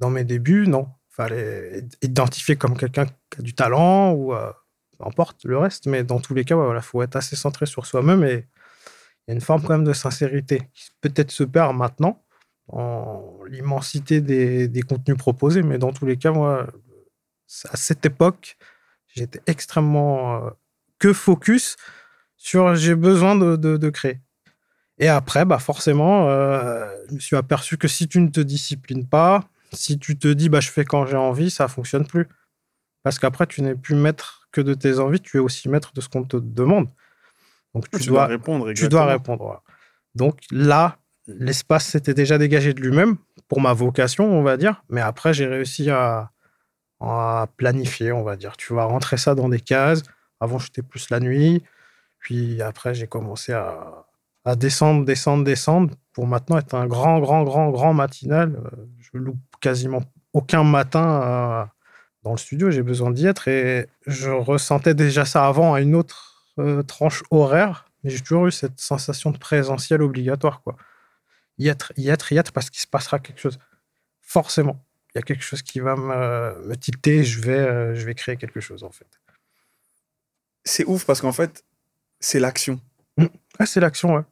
dans 0.00 0.10
mes 0.10 0.24
débuts, 0.24 0.66
non. 0.66 0.88
fallait 1.08 1.84
identifier 2.02 2.56
comme 2.56 2.76
quelqu'un 2.76 3.06
qui 3.06 3.38
a 3.38 3.42
du 3.42 3.54
talent 3.54 4.12
ou 4.12 4.34
euh, 4.34 4.50
peu 4.98 5.06
importe 5.06 5.44
le 5.44 5.56
reste, 5.56 5.86
mais 5.86 6.02
dans 6.02 6.20
tous 6.20 6.34
les 6.34 6.44
cas, 6.44 6.56
il 6.56 6.58
voilà, 6.58 6.82
faut 6.82 7.00
être 7.02 7.16
assez 7.16 7.36
centré 7.36 7.66
sur 7.66 7.86
soi-même 7.86 8.24
et 8.24 8.46
il 9.26 9.30
y 9.30 9.32
a 9.32 9.34
une 9.34 9.40
forme 9.40 9.62
quand 9.62 9.74
même 9.74 9.84
de 9.84 9.92
sincérité 9.92 10.68
qui 10.74 10.90
peut-être 11.00 11.30
se 11.30 11.44
perd 11.44 11.74
maintenant 11.76 12.22
en 12.68 13.38
l'immensité 13.46 14.20
des, 14.20 14.68
des 14.68 14.82
contenus 14.82 15.16
proposés, 15.16 15.62
mais 15.62 15.78
dans 15.78 15.92
tous 15.92 16.06
les 16.06 16.16
cas, 16.16 16.32
moi, 16.32 16.66
à 17.70 17.76
cette 17.76 18.04
époque, 18.04 18.56
j'étais 19.14 19.40
extrêmement 19.46 20.44
euh, 20.46 20.50
que 20.98 21.12
focus 21.12 21.76
sur 22.36 22.74
j'ai 22.74 22.94
besoin 22.94 23.36
de, 23.36 23.56
de- 23.56 23.76
de 23.76 23.90
créer. 23.90 24.20
Et 24.98 25.08
après, 25.08 25.44
bah 25.44 25.58
forcément, 25.58 26.28
euh, 26.28 26.86
je 27.08 27.14
me 27.14 27.20
suis 27.20 27.36
aperçu 27.36 27.76
que 27.78 27.88
si 27.88 28.06
tu 28.06 28.20
ne 28.20 28.28
te 28.28 28.40
disciplines 28.40 29.06
pas, 29.08 29.42
si 29.72 29.98
tu 29.98 30.16
te 30.18 30.28
dis 30.28 30.48
bah 30.48 30.60
je 30.60 30.70
fais 30.70 30.84
quand 30.84 31.06
j'ai 31.06 31.16
envie, 31.16 31.50
ça 31.50 31.66
fonctionne 31.68 32.06
plus. 32.06 32.28
Parce 33.02 33.18
qu'après, 33.18 33.46
tu 33.46 33.60
n'es 33.62 33.74
plus 33.74 33.96
maître 33.96 34.48
que 34.52 34.60
de 34.60 34.72
tes 34.72 34.98
envies, 34.98 35.20
tu 35.20 35.36
es 35.36 35.40
aussi 35.40 35.68
maître 35.68 35.92
de 35.94 36.00
ce 36.00 36.08
qu'on 36.08 36.24
te 36.24 36.36
demande. 36.36 36.88
Donc 37.74 37.90
tu, 37.90 38.06
dois, 38.06 38.26
répondre. 38.26 38.72
Tu 38.72 38.88
dois 38.88 39.04
répondre. 39.06 39.62
Donc 40.14 40.38
là, 40.52 40.98
l'espace 41.26 41.86
s'était 41.86 42.14
déjà 42.14 42.38
dégagé 42.38 42.72
de 42.72 42.80
lui-même 42.80 43.16
pour 43.48 43.60
ma 43.60 43.72
vocation, 43.72 44.26
on 44.32 44.42
va 44.42 44.56
dire. 44.56 44.84
Mais 44.88 45.00
après, 45.00 45.34
j'ai 45.34 45.46
réussi 45.46 45.90
à, 45.90 46.30
à 47.10 47.46
planifier, 47.56 48.12
on 48.12 48.22
va 48.22 48.36
dire. 48.36 48.56
Tu 48.56 48.74
vas 48.74 48.84
rentrer 48.84 49.16
ça 49.16 49.34
dans 49.34 49.48
des 49.48 49.60
cases. 49.60 50.02
Avant, 50.40 50.58
j'étais 50.58 50.82
plus 50.82 51.10
la 51.10 51.20
nuit. 51.20 51.62
Puis 52.18 52.62
après, 52.62 52.94
j'ai 52.94 53.06
commencé 53.06 53.52
à, 53.52 54.06
descendre, 54.56 55.04
descendre, 55.04 55.44
descendre 55.44 55.94
pour 56.12 56.26
maintenant 56.26 56.58
être 56.58 56.74
un 56.74 56.86
grand, 56.86 57.18
grand, 57.20 57.44
grand, 57.44 57.70
grand 57.70 57.94
matinal. 57.94 58.56
Euh, 58.56 58.86
je 58.98 59.18
loupe 59.18 59.38
quasiment 59.60 60.02
aucun 60.32 60.64
matin 60.64 61.68
dans 62.22 62.32
le 62.32 62.38
studio. 62.38 62.70
J'ai 62.70 62.82
besoin 62.82 63.10
d'y 63.10 63.26
être 63.26 63.48
et 63.48 63.86
je 64.06 64.30
ressentais 64.30 64.94
déjà 64.94 65.24
ça 65.24 65.46
avant 65.46 65.74
à 65.74 65.80
une 65.80 65.94
autre 65.94 66.52
euh, 66.58 66.82
tranche 66.82 67.22
horaire. 67.30 67.86
Mais 68.02 68.10
j'ai 68.10 68.20
toujours 68.20 68.46
eu 68.46 68.52
cette 68.52 68.80
sensation 68.80 69.30
de 69.30 69.38
présentiel 69.38 70.02
obligatoire. 70.02 70.62
Quoi. 70.62 70.76
Y 71.58 71.68
être, 71.68 71.92
y 71.96 72.08
être, 72.08 72.32
y 72.32 72.38
être 72.38 72.52
parce 72.52 72.70
qu'il 72.70 72.80
se 72.80 72.86
passera 72.86 73.18
quelque 73.18 73.40
chose. 73.40 73.58
Forcément 74.20 74.84
il 75.14 75.18
y 75.18 75.20
a 75.20 75.22
quelque 75.22 75.44
chose 75.44 75.62
qui 75.62 75.78
va 75.78 75.94
me, 75.94 76.66
me 76.66 76.76
tilter, 76.76 77.22
je 77.22 77.40
vais, 77.40 77.52
euh, 77.52 77.94
je 77.94 78.04
vais 78.04 78.14
créer 78.14 78.36
quelque 78.36 78.60
chose 78.60 78.82
en 78.82 78.90
fait. 78.90 79.06
C'est 80.64 80.84
ouf 80.86 81.04
parce 81.04 81.20
qu'en 81.20 81.32
fait, 81.32 81.64
c'est 82.18 82.40
l'action. 82.40 82.80
Mmh. 83.16 83.26
c'est 83.64 83.80
l'action, 83.80 84.14
ouais. 84.14 84.22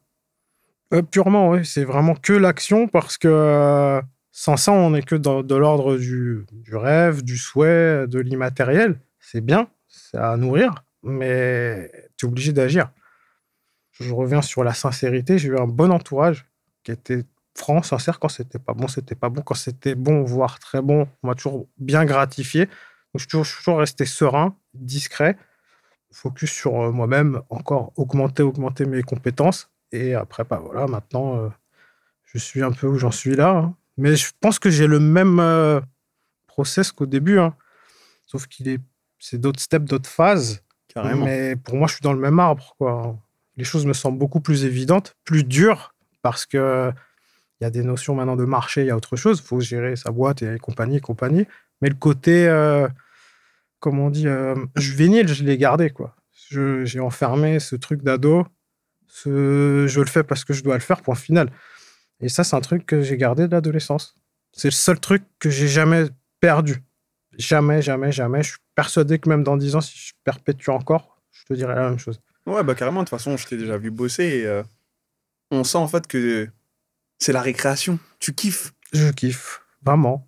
Euh, 0.93 1.01
purement, 1.01 1.51
oui. 1.51 1.65
C'est 1.65 1.85
vraiment 1.85 2.15
que 2.15 2.33
l'action 2.33 2.87
parce 2.87 3.17
que 3.17 3.29
euh, 3.29 4.01
sans 4.31 4.57
ça, 4.57 4.73
on 4.73 4.89
n'est 4.89 5.03
que 5.03 5.15
dans, 5.15 5.41
de 5.41 5.55
l'ordre 5.55 5.97
du, 5.97 6.45
du, 6.51 6.75
rêve, 6.75 7.23
du 7.23 7.37
souhait, 7.37 8.05
de 8.07 8.19
l'immatériel. 8.19 8.99
C'est 9.19 9.41
bien, 9.41 9.69
c'est 9.87 10.17
à 10.17 10.35
nourrir, 10.35 10.83
mais 11.01 11.89
tu 12.17 12.25
es 12.25 12.29
obligé 12.29 12.51
d'agir. 12.51 12.91
Je 13.93 14.13
reviens 14.13 14.41
sur 14.41 14.65
la 14.65 14.73
sincérité. 14.73 15.37
J'ai 15.37 15.49
eu 15.49 15.57
un 15.57 15.67
bon 15.67 15.91
entourage 15.91 16.45
qui 16.83 16.91
était 16.91 17.23
franc, 17.55 17.83
sincère. 17.83 18.19
Quand 18.19 18.29
c'était 18.29 18.59
pas 18.59 18.73
bon, 18.73 18.87
c'était 18.87 19.15
pas 19.15 19.29
bon. 19.29 19.41
Quand 19.41 19.55
c'était 19.55 19.95
bon, 19.95 20.23
voire 20.23 20.59
très 20.59 20.81
bon, 20.81 21.07
on 21.21 21.27
m'a 21.27 21.35
toujours 21.35 21.67
bien 21.77 22.05
gratifié. 22.05 22.65
Donc, 22.65 22.73
je 23.15 23.19
suis 23.19 23.27
toujours, 23.27 23.45
toujours 23.45 23.79
resté 23.79 24.05
serein, 24.05 24.55
discret, 24.73 25.37
focus 26.11 26.51
sur 26.51 26.81
euh, 26.81 26.91
moi-même, 26.91 27.41
encore 27.49 27.91
augmenter, 27.95 28.43
augmenter 28.43 28.85
mes 28.85 29.03
compétences. 29.03 29.69
Et 29.91 30.15
après, 30.15 30.43
bah 30.43 30.61
voilà, 30.63 30.87
maintenant, 30.87 31.37
euh, 31.37 31.49
je 32.23 32.37
suis 32.37 32.63
un 32.63 32.71
peu 32.71 32.87
où 32.87 32.97
j'en 32.97 33.11
suis 33.11 33.35
là. 33.35 33.49
Hein. 33.49 33.75
Mais 33.97 34.15
je 34.15 34.31
pense 34.39 34.57
que 34.57 34.71
j'ai 34.71 34.87
le 34.87 34.99
même 34.99 35.39
euh, 35.39 35.79
process 36.47 36.91
qu'au 36.91 37.05
début. 37.05 37.39
Hein. 37.39 37.55
Sauf 38.25 38.47
qu'il 38.47 38.67
est, 38.67 38.79
c'est 39.19 39.39
d'autres 39.39 39.59
steps, 39.59 39.85
d'autres 39.85 40.09
phases. 40.09 40.63
Carrément. 40.87 41.25
Mais 41.25 41.55
pour 41.55 41.75
moi, 41.75 41.87
je 41.87 41.93
suis 41.93 42.01
dans 42.01 42.13
le 42.13 42.19
même 42.19 42.39
arbre. 42.39 42.75
Quoi. 42.77 43.15
Les 43.57 43.63
choses 43.63 43.85
me 43.85 43.93
semblent 43.93 44.17
beaucoup 44.17 44.41
plus 44.41 44.65
évidentes, 44.65 45.15
plus 45.23 45.43
dures, 45.43 45.93
parce 46.23 46.45
que 46.45 46.91
il 47.63 47.67
y 47.67 47.67
a 47.67 47.71
des 47.71 47.83
notions 47.83 48.13
maintenant 48.13 48.35
de 48.35 48.43
marché, 48.43 48.81
il 48.81 48.87
y 48.87 48.89
a 48.89 48.97
autre 48.97 49.15
chose. 49.15 49.39
Il 49.41 49.47
faut 49.47 49.61
gérer 49.61 49.95
sa 49.95 50.11
boîte 50.11 50.41
et 50.41 50.59
compagnie, 50.59 50.99
compagnie. 50.99 51.47
Mais 51.81 51.87
le 51.87 51.95
côté, 51.95 52.45
euh, 52.49 52.89
comment 53.79 54.07
on 54.07 54.09
dit, 54.09 54.27
euh, 54.27 54.53
juvénile, 54.75 55.29
je 55.29 55.45
l'ai 55.45 55.57
gardé. 55.57 55.89
quoi. 55.89 56.13
J'ai 56.49 56.99
enfermé 56.99 57.61
ce 57.61 57.77
truc 57.77 58.03
d'ado. 58.03 58.45
Je 59.23 59.97
le 59.97 60.05
fais 60.07 60.23
parce 60.23 60.43
que 60.43 60.53
je 60.53 60.61
dois 60.61 60.73
le 60.73 60.81
faire, 60.81 61.01
point 61.01 61.15
final. 61.15 61.49
Et 62.19 62.27
ça, 62.27 62.43
c'est 62.43 62.57
un 62.57 62.61
truc 62.61 62.85
que 62.85 63.01
j'ai 63.01 63.15
gardé 63.15 63.47
de 63.47 63.53
l'adolescence. 63.53 64.17
C'est 64.51 64.67
le 64.67 64.73
seul 64.73 64.99
truc 64.99 65.23
que 65.39 65.49
j'ai 65.49 65.69
jamais 65.69 66.07
perdu. 66.41 66.83
Jamais, 67.37 67.81
jamais, 67.81 68.11
jamais. 68.11 68.43
Je 68.43 68.49
suis 68.49 68.59
persuadé 68.75 69.19
que 69.19 69.29
même 69.29 69.43
dans 69.43 69.55
10 69.55 69.77
ans, 69.77 69.81
si 69.81 69.97
je 69.97 70.11
perpétue 70.25 70.69
encore, 70.69 71.21
je 71.31 71.45
te 71.45 71.53
dirais 71.53 71.75
la 71.75 71.89
même 71.89 71.97
chose. 71.97 72.19
Ouais, 72.45 72.61
bah 72.61 72.75
carrément. 72.75 72.99
De 72.99 73.05
toute 73.05 73.17
façon, 73.17 73.37
je 73.37 73.47
t'ai 73.47 73.55
déjà 73.55 73.77
vu 73.77 73.89
bosser 73.89 74.25
et 74.25 74.45
euh, 74.45 74.63
on 75.49 75.63
sent 75.63 75.77
en 75.77 75.87
fait 75.87 76.07
que 76.07 76.49
c'est 77.23 77.33
la 77.33 77.41
récréation. 77.41 77.99
Tu 78.19 78.33
kiffes 78.33 78.73
Je 78.91 79.09
kiffe, 79.11 79.61
vraiment. 79.81 80.27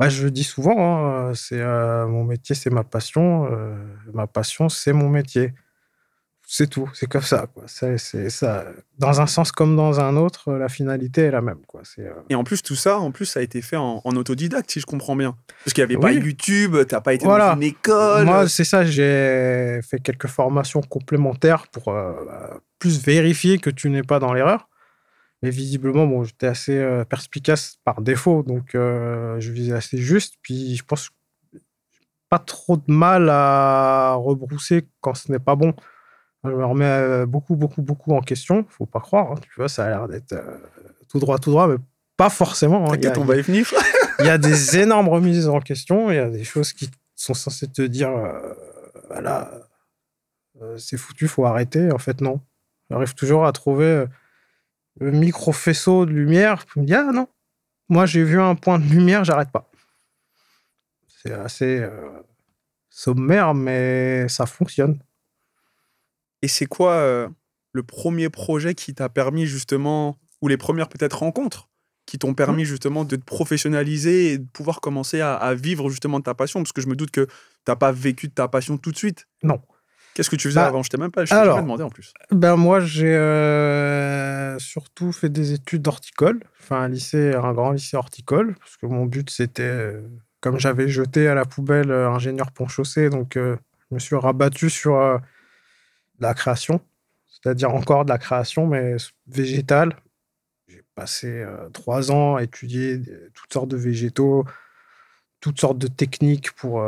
Bah, 0.00 0.08
je 0.08 0.24
le 0.24 0.30
dis 0.30 0.44
souvent, 0.44 0.78
hein, 0.78 1.34
c'est 1.34 1.60
euh, 1.60 2.06
mon 2.06 2.24
métier, 2.24 2.54
c'est 2.54 2.70
ma 2.70 2.84
passion. 2.84 3.46
Euh, 3.52 3.76
ma 4.12 4.26
passion, 4.26 4.68
c'est 4.68 4.92
mon 4.92 5.08
métier. 5.08 5.52
C'est 6.44 6.68
tout, 6.68 6.90
c'est 6.92 7.06
comme 7.06 7.22
ça. 7.22 7.46
Quoi. 7.54 7.64
C'est, 7.66 7.98
ça. 8.30 8.64
Dans 8.98 9.20
un 9.20 9.26
sens 9.26 9.52
comme 9.52 9.76
dans 9.76 10.00
un 10.00 10.16
autre, 10.16 10.52
la 10.54 10.68
finalité 10.68 11.22
est 11.22 11.30
la 11.30 11.40
même. 11.40 11.60
Quoi. 11.66 11.82
C'est, 11.84 12.06
euh, 12.06 12.14
Et 12.30 12.34
en 12.34 12.44
plus, 12.44 12.62
tout 12.62 12.74
ça, 12.74 12.98
en 12.98 13.10
plus, 13.10 13.26
ça 13.26 13.40
a 13.40 13.42
été 13.42 13.62
fait 13.62 13.76
en, 13.76 14.00
autodidacte, 14.04 14.70
si 14.70 14.80
je 14.80 14.86
comprends 14.86 15.14
bien. 15.14 15.36
Parce 15.64 15.72
qu'il 15.72 15.84
n'y 15.84 15.94
avait 15.94 16.00
pas 16.00 16.12
YouTube, 16.12 16.76
tu 16.88 16.94
n'as 16.94 17.00
pas 17.00 17.14
été 17.14 17.24
dans 17.24 17.54
une 17.54 17.62
école. 17.62 18.24
Moi, 18.24 18.48
c'est 18.48 18.64
ça, 18.64 18.84
j'ai 18.84 19.80
fait 19.82 20.00
quelques 20.02 20.26
formations 20.26 20.80
complémentaires 20.80 21.68
pour 21.68 21.94
plus 22.78 23.00
vérifier 23.04 23.58
que 23.58 23.70
tu 23.70 23.88
n'es 23.88 24.02
pas 24.02 24.18
dans 24.18 24.32
l'erreur. 24.32 24.68
Mais 25.42 25.50
visiblement, 25.50 26.06
bon, 26.06 26.22
j'étais 26.22 26.46
assez 26.46 26.78
euh, 26.78 27.04
perspicace 27.04 27.78
par 27.84 28.00
défaut, 28.00 28.44
donc 28.44 28.74
euh, 28.74 29.40
je 29.40 29.50
visais 29.50 29.72
assez 29.72 29.98
juste. 29.98 30.36
Puis 30.40 30.76
je 30.76 30.84
pense 30.84 31.10
pas 32.28 32.38
trop 32.38 32.76
de 32.76 32.84
mal 32.86 33.28
à 33.28 34.14
rebrousser 34.14 34.86
quand 35.00 35.14
ce 35.14 35.32
n'est 35.32 35.40
pas 35.40 35.56
bon. 35.56 35.74
Je 36.44 36.50
me 36.50 36.64
remets 36.64 36.84
euh, 36.84 37.26
beaucoup, 37.26 37.56
beaucoup, 37.56 37.82
beaucoup 37.82 38.14
en 38.14 38.20
question. 38.20 38.64
Faut 38.68 38.86
pas 38.86 39.00
croire. 39.00 39.32
Hein, 39.32 39.34
tu 39.42 39.50
vois, 39.56 39.68
ça 39.68 39.84
a 39.84 39.88
l'air 39.88 40.08
d'être 40.08 40.34
tout 41.08 41.18
droit, 41.18 41.38
tout 41.38 41.50
droit, 41.50 41.66
mais 41.66 41.76
pas 42.16 42.30
forcément. 42.30 42.84
Hein. 42.84 42.92
T'inquiète, 42.92 43.18
on 43.18 43.24
va 43.24 43.36
y 43.36 43.42
venir. 43.42 43.66
Il 44.20 44.26
y 44.26 44.30
a 44.30 44.38
des 44.38 44.78
énormes 44.78 45.08
remises 45.08 45.48
en 45.48 45.58
question. 45.58 46.12
Il 46.12 46.16
y 46.16 46.20
a 46.20 46.30
des 46.30 46.44
choses 46.44 46.72
qui 46.72 46.88
sont 47.16 47.34
censées 47.34 47.66
te 47.66 47.82
dire, 47.82 48.12
voilà, 49.08 49.50
c'est 50.78 50.96
foutu, 50.96 51.26
faut 51.26 51.46
arrêter. 51.46 51.90
En 51.90 51.98
fait, 51.98 52.20
non. 52.20 52.40
J'arrive 52.90 53.14
toujours 53.14 53.44
à 53.44 53.52
trouver 53.52 54.06
le 55.00 55.10
micro-faisceau 55.10 56.06
de 56.06 56.12
lumière, 56.12 56.64
tu 56.66 56.80
me 56.80 56.84
dis, 56.84 56.94
ah 56.94 57.10
non, 57.12 57.28
moi 57.88 58.06
j'ai 58.06 58.24
vu 58.24 58.40
un 58.40 58.54
point 58.54 58.78
de 58.78 58.84
lumière, 58.84 59.24
j'arrête 59.24 59.50
pas. 59.50 59.70
C'est 61.06 61.32
assez 61.32 61.78
euh, 61.78 62.10
sommaire, 62.90 63.54
mais 63.54 64.28
ça 64.28 64.46
fonctionne. 64.46 64.98
Et 66.42 66.48
c'est 66.48 66.66
quoi 66.66 66.94
euh, 66.94 67.28
le 67.72 67.82
premier 67.82 68.28
projet 68.28 68.74
qui 68.74 68.94
t'a 68.94 69.08
permis 69.08 69.46
justement, 69.46 70.18
ou 70.40 70.48
les 70.48 70.56
premières 70.56 70.88
peut-être 70.88 71.18
rencontres 71.18 71.68
qui 72.04 72.18
t'ont 72.18 72.34
permis 72.34 72.64
mmh. 72.64 72.66
justement 72.66 73.04
de 73.04 73.14
te 73.14 73.24
professionnaliser 73.24 74.32
et 74.32 74.38
de 74.38 74.46
pouvoir 74.52 74.80
commencer 74.80 75.20
à, 75.20 75.34
à, 75.34 75.54
vivre 75.54 75.88
justement 75.88 76.18
de 76.18 76.24
ta 76.24 76.34
passion? 76.34 76.60
Parce 76.60 76.72
que 76.72 76.80
je 76.80 76.88
me 76.88 76.96
doute 76.96 77.12
que 77.12 77.26
tu 77.26 77.32
n'as 77.68 77.76
pas 77.76 77.92
vécu 77.92 78.26
de 78.26 78.32
ta 78.32 78.48
passion 78.48 78.76
tout 78.76 78.90
de 78.90 78.96
suite. 78.96 79.28
Non. 79.44 79.62
Qu'est-ce 80.14 80.28
que 80.28 80.36
tu 80.36 80.48
faisais 80.48 80.60
bah, 80.60 80.66
avant? 80.66 80.82
Je 80.82 80.90
t'ai 80.90 80.98
même 80.98 81.10
pas, 81.10 81.24
je 81.24 81.32
alors, 81.32 81.56
demandé 81.56 81.82
en 81.82 81.88
plus. 81.88 82.12
Ben 82.30 82.56
moi, 82.56 82.80
j'ai 82.80 83.14
euh, 83.14 84.58
surtout 84.58 85.10
fait 85.12 85.30
des 85.30 85.52
études 85.52 85.82
d'horticole, 85.82 86.40
enfin 86.60 86.82
un 86.82 86.88
lycée, 86.88 87.34
un 87.34 87.52
grand 87.52 87.72
lycée 87.72 87.96
horticole, 87.96 88.54
parce 88.58 88.76
que 88.76 88.86
mon 88.86 89.06
but 89.06 89.30
c'était, 89.30 89.62
euh, 89.62 90.02
comme 90.40 90.58
j'avais 90.58 90.88
jeté 90.88 91.28
à 91.28 91.34
la 91.34 91.46
poubelle 91.46 91.90
euh, 91.90 92.10
ingénieur 92.10 92.52
pont-chaussée, 92.52 93.08
donc 93.08 93.36
je 93.36 93.56
me 93.90 93.98
suis 93.98 94.16
rabattu 94.16 94.68
sur 94.68 95.20
la 96.20 96.34
création, 96.34 96.80
c'est-à-dire 97.26 97.74
encore 97.74 98.04
de 98.04 98.10
la 98.10 98.18
création, 98.18 98.66
mais 98.66 98.96
végétale. 99.26 99.96
J'ai 100.68 100.82
passé 100.94 101.44
trois 101.72 102.10
ans 102.10 102.36
à 102.36 102.42
étudier 102.42 103.00
toutes 103.34 103.52
sortes 103.52 103.68
de 103.68 103.76
végétaux, 103.76 104.44
toutes 105.40 105.60
sortes 105.60 105.78
de 105.78 105.88
techniques 105.88 106.52
pour 106.52 106.82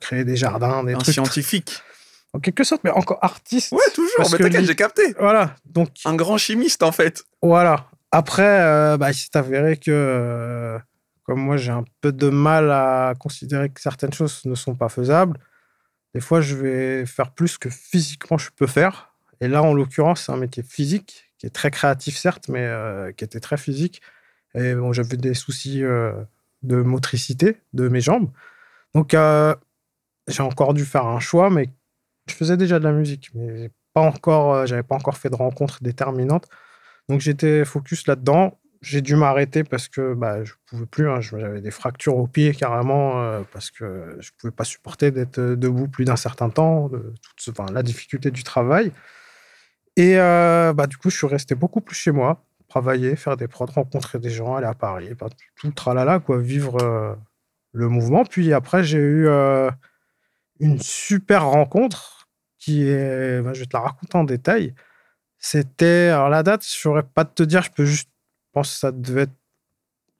créer 0.00 0.24
des 0.24 0.36
jardins, 0.36 0.84
des 0.84 0.94
un 0.94 0.98
trucs. 0.98 1.14
scientifique 1.14 1.82
en 2.32 2.40
quelque 2.40 2.64
sorte, 2.64 2.82
mais 2.84 2.90
encore 2.90 3.18
artiste. 3.22 3.72
Ouais, 3.72 3.80
toujours, 3.94 4.30
mais 4.30 4.38
t'inquiète, 4.38 4.64
j'ai 4.64 4.74
capté. 4.74 5.14
Voilà. 5.18 5.54
Donc, 5.66 5.90
un 6.04 6.14
grand 6.14 6.38
chimiste, 6.38 6.82
en 6.82 6.92
fait. 6.92 7.24
Voilà. 7.42 7.86
Après, 8.10 8.60
euh, 8.60 8.96
bah, 8.96 9.10
il 9.10 9.14
s'est 9.14 9.36
avéré 9.36 9.76
que, 9.76 9.90
euh, 9.90 10.78
comme 11.24 11.40
moi, 11.40 11.56
j'ai 11.56 11.72
un 11.72 11.84
peu 12.00 12.12
de 12.12 12.28
mal 12.28 12.70
à 12.70 13.14
considérer 13.18 13.68
que 13.68 13.80
certaines 13.80 14.12
choses 14.12 14.42
ne 14.44 14.54
sont 14.54 14.74
pas 14.74 14.88
faisables. 14.88 15.38
Des 16.14 16.20
fois, 16.20 16.40
je 16.40 16.54
vais 16.56 17.06
faire 17.06 17.32
plus 17.32 17.58
que 17.58 17.70
physiquement 17.70 18.38
je 18.38 18.50
peux 18.54 18.66
faire. 18.66 19.14
Et 19.40 19.48
là, 19.48 19.62
en 19.62 19.74
l'occurrence, 19.74 20.24
c'est 20.24 20.32
un 20.32 20.36
métier 20.36 20.62
physique, 20.62 21.32
qui 21.38 21.46
est 21.46 21.50
très 21.50 21.70
créatif, 21.70 22.16
certes, 22.16 22.48
mais 22.48 22.64
euh, 22.64 23.12
qui 23.12 23.24
était 23.24 23.40
très 23.40 23.56
physique. 23.56 24.00
Et 24.54 24.74
bon, 24.74 24.92
j'avais 24.92 25.16
des 25.16 25.34
soucis 25.34 25.80
de 25.80 26.76
motricité 26.82 27.56
de 27.72 27.88
mes 27.88 28.02
jambes. 28.02 28.30
Donc, 28.94 29.16
j'ai 30.28 30.42
encore 30.42 30.74
dû 30.74 30.84
faire 30.84 31.06
un 31.06 31.20
choix, 31.20 31.48
mais 31.48 31.70
je 32.26 32.34
faisais 32.34 32.56
déjà 32.56 32.78
de 32.78 32.84
la 32.84 32.92
musique, 32.92 33.30
mais 33.34 33.70
pas 33.94 34.02
encore, 34.02 34.54
euh, 34.54 34.66
j'avais 34.66 34.82
pas 34.82 34.94
encore 34.94 35.16
fait 35.16 35.30
de 35.30 35.34
rencontres 35.34 35.82
déterminantes. 35.82 36.48
Donc 37.08 37.20
j'étais 37.20 37.64
focus 37.64 38.06
là-dedans. 38.06 38.58
J'ai 38.80 39.00
dû 39.00 39.14
m'arrêter 39.14 39.62
parce 39.62 39.88
que 39.88 40.14
bah, 40.14 40.42
je 40.44 40.54
pouvais 40.66 40.86
plus. 40.86 41.08
Hein. 41.08 41.20
J'avais 41.20 41.60
des 41.60 41.70
fractures 41.70 42.16
au 42.16 42.26
pied 42.26 42.52
carrément 42.52 43.20
euh, 43.22 43.42
parce 43.52 43.70
que 43.70 44.16
je 44.20 44.30
pouvais 44.38 44.52
pas 44.52 44.64
supporter 44.64 45.10
d'être 45.10 45.38
euh, 45.38 45.56
debout 45.56 45.88
plus 45.88 46.04
d'un 46.04 46.16
certain 46.16 46.50
temps, 46.50 46.90
enfin, 47.48 47.66
la 47.72 47.82
difficulté 47.82 48.30
du 48.30 48.42
travail. 48.42 48.92
Et 49.96 50.16
bah, 50.16 50.86
du 50.88 50.96
coup, 50.96 51.10
je 51.10 51.16
suis 51.18 51.26
resté 51.26 51.54
beaucoup 51.54 51.82
plus 51.82 51.94
chez 51.94 52.12
moi, 52.12 52.42
travailler, 52.68 53.14
faire 53.14 53.36
des 53.36 53.46
prods, 53.46 53.66
rencontrer 53.66 54.18
des 54.18 54.30
gens, 54.30 54.56
aller 54.56 54.66
à 54.66 54.74
Paris, 54.74 55.10
bah, 55.18 55.26
tout 55.56 55.66
le 55.66 55.74
tralala, 55.74 56.18
quoi, 56.18 56.38
vivre 56.40 57.18
le 57.72 57.88
mouvement. 57.88 58.24
Puis 58.24 58.54
après, 58.54 58.84
j'ai 58.84 58.98
eu 58.98 59.28
une 60.62 60.80
super 60.80 61.44
rencontre 61.44 62.28
qui 62.58 62.88
est, 62.88 63.42
bah, 63.42 63.52
je 63.52 63.60
vais 63.60 63.66
te 63.66 63.76
la 63.76 63.82
raconter 63.82 64.16
en 64.16 64.24
détail. 64.24 64.74
C'était, 65.38 66.10
alors 66.12 66.28
la 66.28 66.44
date, 66.44 66.64
je 66.64 66.70
saurais 66.70 67.02
pas 67.02 67.24
te 67.24 67.42
dire, 67.42 67.62
je 67.62 67.70
peux 67.72 67.84
juste, 67.84 68.08
je 68.08 68.50
pense 68.52 68.72
que 68.72 68.78
ça 68.78 68.92
devait 68.92 69.22
être 69.22 69.34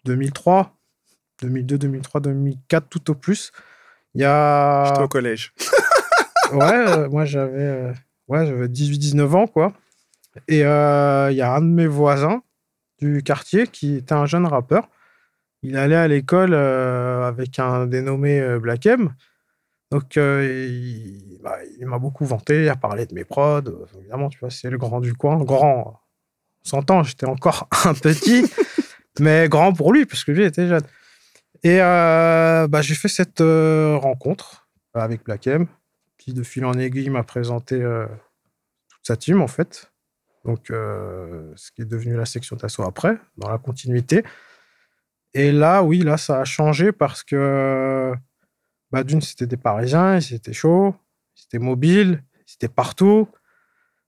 2003, 0.05 0.77
2002, 1.43 1.79
2003, 1.79 2.21
2004, 2.21 2.89
tout 2.89 3.11
au 3.11 3.15
plus. 3.15 3.53
Il 4.15 4.21
y 4.21 4.25
a. 4.25 4.87
J'étais 4.89 5.03
au 5.03 5.09
collège. 5.09 5.55
ouais, 6.53 6.89
euh, 6.89 7.09
moi 7.09 7.25
j'avais 7.25 7.63
euh, 7.63 7.93
ouais, 8.27 8.47
j'avais 8.47 8.67
18-19 8.67 9.37
ans, 9.37 9.47
quoi. 9.47 9.73
Et 10.49 10.65
euh, 10.65 11.31
il 11.31 11.37
y 11.37 11.43
a 11.43 11.55
un 11.55 11.61
de 11.61 11.67
mes 11.67 11.87
voisins 11.87 12.43
du 12.99 13.23
quartier 13.23 13.69
qui 13.69 13.97
était 13.97 14.15
un 14.15 14.27
jeune 14.27 14.47
rappeur. 14.47 14.89
Il 15.63 15.77
allait 15.77 15.97
à 15.97 16.09
l'école 16.09 16.55
avec 16.55 17.61
un 17.61 17.87
dénommé 17.87 18.59
Black 18.59 18.87
M. 18.87 19.15
Donc, 19.93 20.17
euh, 20.17 20.71
il, 20.71 21.39
bah, 21.43 21.59
il 21.79 21.87
m'a 21.87 21.99
beaucoup 21.99 22.25
vanté, 22.25 22.63
il 22.63 22.69
a 22.71 22.77
parlé 22.77 23.05
de 23.05 23.15
mes 23.15 23.25
prods. 23.25 23.61
Euh, 23.67 23.85
Évidemment, 23.99 24.31
tu 24.31 24.39
vois, 24.39 24.49
c'est 24.49 24.71
le 24.71 24.79
grand 24.79 25.03
du 25.03 25.13
coin. 25.13 25.37
Grand, 25.45 26.01
on 26.65 26.67
s'entend, 26.67 27.03
j'étais 27.03 27.27
encore 27.27 27.69
un 27.85 27.93
petit, 27.93 28.51
mais 29.21 29.51
grand 29.51 29.75
pour 29.75 29.93
lui, 29.93 30.07
parce 30.07 30.25
que 30.25 30.33
lui 30.33 30.45
était 30.45 30.67
jeune. 30.67 30.85
Et 31.63 31.83
euh, 31.83 32.67
bah, 32.69 32.81
j'ai 32.81 32.95
fait 32.95 33.09
cette 33.09 33.41
rencontre 33.41 34.67
avec 34.95 35.25
Black 35.25 35.47
M. 35.47 35.67
Puis 36.17 36.33
de 36.33 36.43
fil 36.43 36.65
en 36.65 36.73
aiguille, 36.73 37.05
il 37.05 37.13
m'a 37.13 37.23
présenté 37.23 37.79
toute 38.89 39.07
sa 39.07 39.19
team, 39.19 39.43
en 39.43 39.47
fait. 39.47 39.93
Donc, 40.47 40.69
ce 40.69 41.71
qui 41.73 41.83
est 41.83 41.85
devenu 41.85 42.17
la 42.17 42.25
section 42.25 42.57
Tasso 42.57 42.83
après, 42.83 43.19
dans 43.37 43.51
la 43.51 43.59
continuité. 43.59 44.25
Et 45.35 45.53
là, 45.53 45.83
oui, 45.83 45.99
là, 45.99 46.17
ça 46.17 46.41
a 46.41 46.45
changé 46.45 46.93
parce 46.93 47.23
que, 47.23 48.15
bah, 48.93 49.03
d'une, 49.05 49.23
c'était 49.23 49.47
des 49.47 49.57
Parisiens, 49.57 50.19
ils 50.19 50.35
étaient 50.35 50.53
chauds, 50.53 50.95
c'était 51.35 51.59
mobile, 51.59 52.23
c'était 52.47 52.69
partout. 52.69 53.27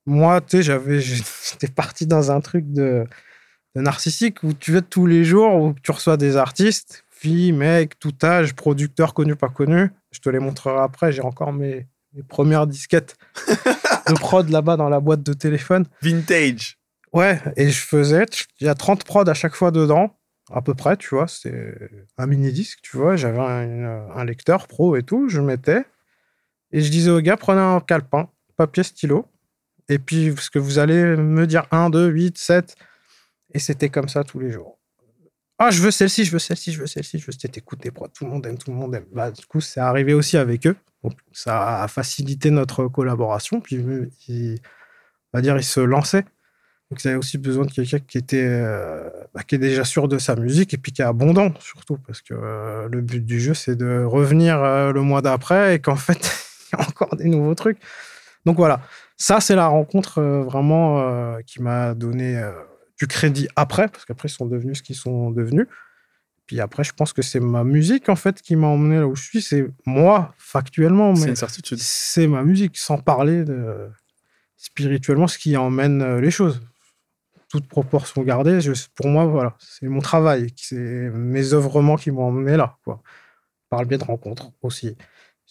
Moi, 0.07 0.41
tu 0.43 0.59
sais, 0.59 0.63
j'avais, 0.63 1.01
j'étais 1.01 1.69
parti 1.69 2.07
dans 2.07 2.31
un 2.31 2.41
truc 2.41 2.71
de, 2.71 3.05
de 3.75 3.81
narcissique 3.81 4.43
où 4.43 4.53
tu 4.53 4.73
vas 4.73 4.83
tous 4.83 5.07
les 5.07 5.25
jours, 5.25 5.55
où 5.57 5.75
tu 5.83 5.91
reçois 5.91 6.17
des 6.17 6.37
artistes, 6.37 7.05
filles, 7.11 7.53
mecs, 7.53 7.99
tout 7.99 8.15
âge, 8.23 8.55
producteurs 8.55 9.15
connus, 9.15 9.37
pas 9.37 9.49
connus. 9.49 9.91
Je 10.13 10.21
te 10.21 10.29
les 10.29 10.39
montrerai 10.39 10.81
après, 10.81 11.11
j'ai 11.11 11.23
encore 11.23 11.53
mes, 11.53 11.87
mes 12.13 12.23
premières 12.23 12.67
disquettes 12.67 13.17
de 14.09 14.15
prod 14.15 14.49
là-bas 14.49 14.77
dans 14.77 14.91
la 14.91 15.01
boîte 15.01 15.23
de 15.23 15.33
téléphone. 15.33 15.87
Vintage. 16.03 16.79
Ouais, 17.13 17.41
et 17.57 17.71
je 17.71 17.81
faisais, 17.81 18.27
il 18.61 18.67
y 18.67 18.69
a 18.69 18.75
30 18.75 19.05
prods 19.05 19.29
à 19.29 19.35
chaque 19.35 19.55
fois 19.55 19.71
dedans, 19.71 20.17
à 20.51 20.63
peu 20.63 20.75
près, 20.75 20.97
tu 20.97 21.09
vois, 21.11 21.27
c'est 21.29 21.77
un 22.19 22.27
mini-disque, 22.27 22.81
tu 22.83 22.97
vois, 22.97 23.17
j'avais 23.17 23.39
un, 23.39 24.11
un 24.11 24.25
lecteur 24.25 24.67
pro 24.67 24.97
et 24.97 25.03
tout, 25.03 25.29
je 25.29 25.41
mettais, 25.41 25.85
et 26.73 26.81
je 26.81 26.91
disais 26.91 27.11
aux 27.11 27.21
gars, 27.21 27.37
prenez 27.37 27.61
un 27.61 27.81
calepin, 27.81 28.29
papier, 28.57 28.83
stylo, 28.83 29.27
et 29.89 29.99
puis, 29.99 30.31
parce 30.31 30.51
que 30.51 30.59
vous 30.59 30.79
allez 30.79 31.17
me 31.17 31.47
dire 31.47 31.67
1, 31.71 31.91
2, 31.91 32.09
8, 32.09 32.39
7, 32.39 32.77
et 33.55 33.59
c'était 33.59 33.89
comme 33.89 34.09
ça 34.09 34.25
tous 34.25 34.41
les 34.41 34.51
jours. 34.51 34.79
Ah, 35.59 35.71
je 35.71 35.81
veux 35.81 35.91
celle-ci, 35.91 36.25
je 36.25 36.33
veux 36.33 36.39
celle-ci, 36.39 36.73
je 36.73 36.81
veux 36.81 36.87
celle-ci, 36.87 37.19
je 37.19 37.27
veux 37.27 37.91
prods, 37.93 38.09
tout 38.09 38.25
le 38.25 38.31
monde 38.31 38.45
aime, 38.47 38.59
tout 38.59 38.71
le 38.71 38.77
monde 38.77 38.95
aime. 38.95 39.07
Bah, 39.13 39.31
du 39.31 39.47
coup, 39.47 39.61
c'est 39.61 39.81
arrivé 39.81 40.13
aussi 40.13 40.37
avec 40.37 40.67
eux, 40.67 40.77
ça 41.33 41.83
a 41.83 41.89
facilité 41.89 42.51
notre 42.51 42.89
collaboration, 42.89 43.61
puis 43.61 43.79
on 43.79 44.49
va 45.33 45.41
dire, 45.41 45.57
ils 45.57 45.65
se 45.65 45.81
lançaient. 45.81 46.25
Donc, 46.95 47.03
ils 47.03 47.09
avaient 47.09 47.17
aussi 47.17 47.39
besoin 47.39 47.65
de 47.65 47.73
quelqu'un 47.73 47.99
qui 47.99 48.19
était 48.19 48.47
euh, 48.47 49.11
bah, 49.35 49.43
qui 49.43 49.57
est 49.57 49.59
déjà 49.59 49.83
sûr 49.83 50.07
de 50.07 50.17
sa 50.19 50.37
musique 50.37 50.75
et 50.75 50.77
puis 50.77 50.93
qui 50.93 51.03
est 51.03 51.05
abondant, 51.05 51.53
surtout, 51.59 51.97
parce 51.97 52.23
que 52.23 52.35
euh, 52.35 52.89
le 52.89 53.01
but 53.01 53.27
du 53.27 53.41
jeu, 53.41 53.53
c'est 53.53 53.75
de 53.75 54.05
revenir 54.05 54.63
euh, 54.63 54.93
le 54.93 55.01
mois 55.01 55.21
d'après 55.21 55.75
et 55.75 55.79
qu'en 55.81 55.97
fait, 55.97 56.21
il 56.73 56.79
y 56.79 56.81
a 56.81 56.87
encore 56.87 57.17
des 57.17 57.25
nouveaux 57.25 57.57
trucs. 57.57 57.79
Donc 58.47 58.59
voilà, 58.59 58.81
ça, 59.17 59.41
c'est 59.41 59.57
la 59.57 59.67
rencontre 59.67 60.23
vraiment 60.23 61.37
qui 61.45 61.61
m'a 61.61 61.95
donné 61.95 62.41
du 62.97 63.09
crédit 63.09 63.49
après, 63.57 63.89
parce 63.89 64.05
qu'après, 64.05 64.29
ils 64.29 64.33
sont 64.33 64.47
devenus 64.47 64.79
ce 64.79 64.83
qu'ils 64.85 64.95
sont 64.95 65.33
devenus. 65.33 65.67
Puis 66.47 66.61
après, 66.61 66.85
je 66.85 66.93
pense 66.93 67.13
que 67.13 67.23
c'est 67.23 67.41
ma 67.41 67.65
musique, 67.65 68.09
en 68.09 68.15
fait, 68.15 68.41
qui 68.41 68.55
m'a 68.55 68.69
emmené 68.69 69.01
là 69.01 69.09
où 69.09 69.17
je 69.17 69.25
suis. 69.25 69.43
C'est 69.43 69.67
moi, 69.85 70.33
factuellement, 70.39 71.17
C'est 71.17 71.25
mais 71.25 71.31
une 71.31 71.37
certitude. 71.37 71.79
c'est 71.81 72.29
ma 72.29 72.45
musique, 72.45 72.79
sans 72.79 72.99
parler 72.99 73.43
de 73.43 73.89
spirituellement 74.57 75.27
ce 75.27 75.39
qui 75.39 75.57
emmène 75.57 76.19
les 76.19 76.31
choses. 76.31 76.61
Toute 77.55 77.69
proportion 77.69 78.23
gardée, 78.25 78.59
pour 78.97 79.07
moi, 79.07 79.27
voilà, 79.27 79.55
c'est 79.61 79.87
mon 79.87 80.01
travail, 80.01 80.49
c'est 80.57 80.75
mes 80.77 81.55
œuvrements 81.55 81.95
qui 81.95 82.11
m'ont 82.11 82.25
emmené 82.25 82.57
là, 82.57 82.79
quoi. 82.83 83.01
Par 83.71 83.81
le 83.81 83.87
biais 83.87 83.97
de 83.97 84.03
rencontres 84.03 84.51
aussi. 84.61 84.97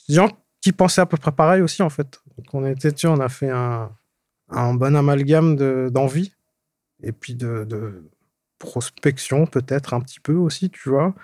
Des 0.10 0.16
gens 0.16 0.28
qui 0.60 0.74
pensaient 0.74 1.00
à 1.00 1.06
peu 1.06 1.16
près 1.16 1.32
pareil 1.32 1.62
aussi, 1.62 1.82
en 1.82 1.90
fait. 1.90 2.20
Donc 2.36 2.54
on 2.54 2.66
était, 2.66 2.92
tu 2.92 3.08
on 3.08 3.22
a 3.22 3.30
fait 3.30 3.50
un, 3.50 3.90
bon 4.50 4.98
amalgame 4.98 5.56
de- 5.56 5.90
d'envie 5.90 6.34
et 7.02 7.14
puis 7.14 7.36
de, 7.36 8.04
prospection, 8.60 9.46
peut-être 9.46 9.94
un 9.94 10.02
petit 10.02 10.20
peu 10.20 10.34
aussi, 10.34 10.70
tu 10.70 10.90
vois. 10.90 11.16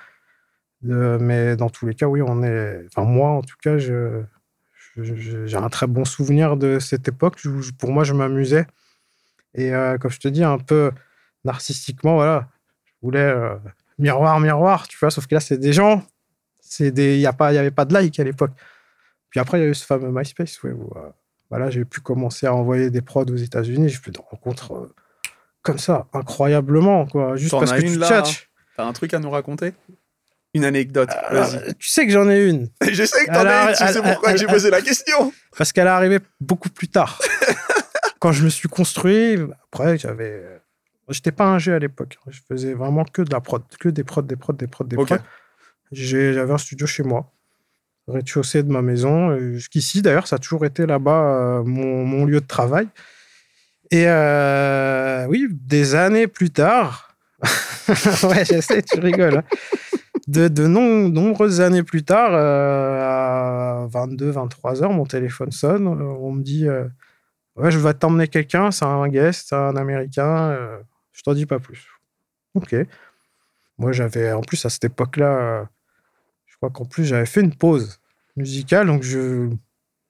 Mais 0.81 1.57
dans 1.57 1.69
tous 1.69 1.87
les 1.87 1.93
cas, 1.93 2.07
oui, 2.07 2.21
on 2.21 2.41
est. 2.41 2.85
Enfin, 2.87 3.03
moi, 3.03 3.31
en 3.31 3.41
tout 3.41 3.57
cas, 3.61 3.77
j'ai 3.77 5.57
un 5.57 5.69
très 5.69 5.87
bon 5.87 6.05
souvenir 6.05 6.55
de 6.55 6.79
cette 6.79 7.09
époque. 7.09 7.37
pour 7.77 7.91
moi, 7.91 8.05
je 8.05 8.13
m'amusais. 8.13 8.65
Et 9.59 9.73
euh, 9.73 9.97
comme 9.97 10.09
je 10.09 10.19
te 10.19 10.27
dis, 10.29 10.43
un 10.43 10.57
peu 10.57 10.91
narcissiquement, 11.43 12.15
voilà, 12.15 12.47
je 12.85 12.91
voulais 13.01 13.19
euh, 13.19 13.55
miroir, 13.97 14.39
miroir, 14.39 14.87
tu 14.87 14.97
vois. 14.97 15.11
Sauf 15.11 15.27
que 15.27 15.35
là, 15.35 15.41
c'est 15.41 15.57
des 15.57 15.73
gens. 15.73 16.03
C'est 16.61 16.91
des, 16.91 17.15
il 17.15 17.21
y 17.21 17.27
a 17.27 17.33
pas, 17.33 17.51
il 17.51 17.55
y 17.55 17.57
avait 17.57 17.71
pas 17.71 17.85
de 17.85 17.93
like 17.93 18.19
à 18.19 18.23
l'époque. 18.23 18.51
Puis 19.29 19.39
après, 19.39 19.59
il 19.59 19.63
y 19.63 19.65
a 19.65 19.69
eu 19.69 19.75
ce 19.75 19.85
fameux 19.85 20.11
MySpace, 20.11 20.61
ouais, 20.63 20.71
où 20.71 20.93
euh, 20.95 21.09
voilà, 21.49 21.69
j'ai 21.69 21.83
pu 21.83 21.99
commencer 21.99 22.47
à 22.47 22.53
envoyer 22.53 22.89
des 22.89 23.01
prods 23.01 23.25
aux 23.25 23.35
États-Unis. 23.35 23.89
J'ai 23.89 23.97
fait 23.97 24.11
des 24.11 24.19
rencontres 24.19 24.89
comme 25.61 25.79
ça, 25.79 26.07
incroyablement, 26.13 27.05
quoi. 27.05 27.35
Juste 27.35 27.51
parce 27.51 27.73
que 27.73 27.81
une 27.81 27.93
tu 27.93 27.99
là, 27.99 28.07
tchatches. 28.07 28.49
T'as 28.77 28.85
un 28.85 28.93
truc 28.93 29.13
à 29.13 29.19
nous 29.19 29.29
raconter? 29.29 29.73
Une 30.53 30.65
anecdote, 30.65 31.09
Alors, 31.27 31.51
tu 31.77 31.89
sais 31.89 32.07
que 32.07 32.11
j'en 32.11 32.27
ai 32.29 32.47
une. 32.47 32.69
Je 32.91 33.03
sais 33.03 33.25
que 33.25 33.31
t'en 33.31 33.45
as 33.45 33.69
une, 33.69 33.75
tu 33.75 33.93
sais 33.93 34.01
pourquoi 34.01 34.35
j'ai 34.35 34.47
posé 34.47 34.71
la 34.71 34.81
question. 34.81 35.31
Parce 35.55 35.71
qu'elle 35.71 35.85
est 35.85 35.91
arrivée 35.91 36.19
beaucoup 36.39 36.69
plus 36.69 36.87
tard. 36.87 37.21
Quand 38.19 38.31
je 38.31 38.43
me 38.43 38.49
suis 38.49 38.67
construit, 38.69 39.37
après, 39.71 39.97
j'avais. 39.97 40.43
J'étais 41.09 41.31
pas 41.31 41.47
un 41.47 41.57
jeu 41.57 41.73
à 41.73 41.79
l'époque. 41.79 42.17
Je 42.27 42.39
faisais 42.47 42.73
vraiment 42.73 43.03
que 43.03 43.21
de 43.23 43.31
la 43.31 43.39
prod, 43.41 43.63
que 43.79 43.89
des 43.89 44.03
prods, 44.03 44.21
des 44.21 44.35
prods, 44.35 44.53
des 44.53 44.67
prods, 44.67 44.83
des 44.83 44.95
prods. 44.95 45.23
J'avais 45.91 46.51
un 46.53 46.57
studio 46.59 46.85
chez 46.85 47.01
moi, 47.03 47.31
au 48.07 48.13
rez-de-chaussée 48.13 48.61
de 48.61 48.71
ma 48.71 48.81
maison. 48.83 49.33
et 49.35 49.53
Jusqu'ici, 49.53 50.01
d'ailleurs, 50.03 50.27
ça 50.27 50.35
a 50.35 50.39
toujours 50.39 50.65
été 50.65 50.85
là-bas 50.85 51.23
euh, 51.59 51.63
mon, 51.63 52.05
mon 52.05 52.25
lieu 52.25 52.41
de 52.41 52.45
travail. 52.45 52.87
Et 53.89 54.03
euh, 54.07 55.25
oui, 55.29 55.47
des 55.49 55.95
années 55.95 56.27
plus 56.27 56.51
tard, 56.51 57.15
ouais, 58.23 58.45
je 58.45 58.61
sais, 58.61 58.83
tu 58.83 58.99
rigoles. 58.99 59.37
hein. 59.37 59.43
De, 60.27 60.47
de 60.47 60.67
non- 60.67 61.09
nombreuses 61.09 61.59
années 61.59 61.81
plus 61.81 62.03
tard, 62.03 62.29
euh, 62.33 62.99
à 63.01 63.87
22, 63.89 64.29
23 64.29 64.83
heures, 64.83 64.91
mon 64.93 65.05
téléphone 65.07 65.51
sonne. 65.51 65.87
euh, 65.87 66.03
On 66.19 66.33
me 66.33 66.43
dit 66.43 66.67
euh, 66.67 66.85
Je 67.61 67.77
vais 67.77 67.93
t'emmener 67.93 68.27
quelqu'un, 68.27 68.71
c'est 68.71 68.85
un 68.85 69.07
guest, 69.09 69.49
c'est 69.49 69.55
un 69.55 69.75
américain, 69.75 70.51
euh, 70.51 70.79
je 71.11 71.21
t'en 71.23 71.33
dis 71.33 71.45
pas 71.45 71.59
plus. 71.59 71.87
Ok. 72.55 72.75
Moi, 73.77 73.91
j'avais, 73.91 74.31
en 74.31 74.41
plus, 74.41 74.65
à 74.65 74.69
cette 74.69 74.85
époque-là, 74.85 75.67
je 76.45 76.55
crois 76.57 76.69
qu'en 76.69 76.85
plus, 76.85 77.05
j'avais 77.05 77.25
fait 77.25 77.41
une 77.41 77.55
pause 77.55 77.99
musicale, 78.35 78.87
donc 78.87 79.03
je, 79.03 79.49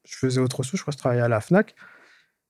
faisais 0.06 0.42
autre 0.42 0.64
chose, 0.64 0.78
je 0.78 0.82
crois 0.82 0.92
que 0.92 0.98
je 0.98 1.00
travaillais 1.00 1.22
à 1.22 1.28
la 1.28 1.42
Fnac. 1.42 1.76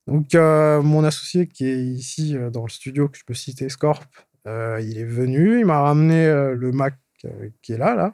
Donc, 0.08 0.34
euh, 0.36 0.82
mon 0.82 1.04
associé 1.04 1.48
qui 1.48 1.68
est 1.68 1.84
ici 1.84 2.36
euh, 2.36 2.50
dans 2.50 2.64
le 2.64 2.70
studio, 2.70 3.10
que 3.10 3.18
je 3.18 3.26
peux 3.26 3.34
citer, 3.34 3.70
Scorp, 3.70 4.04
euh, 4.48 4.80
il 4.82 4.98
est 4.98 5.06
venu, 5.06 5.60
il 5.60 5.66
m'a 5.66 5.82
ramené 5.82 6.26
le 6.56 6.72
Mac 6.72 6.96
qui 7.62 7.74
est 7.74 7.78
là, 7.78 7.96
là. 7.96 8.14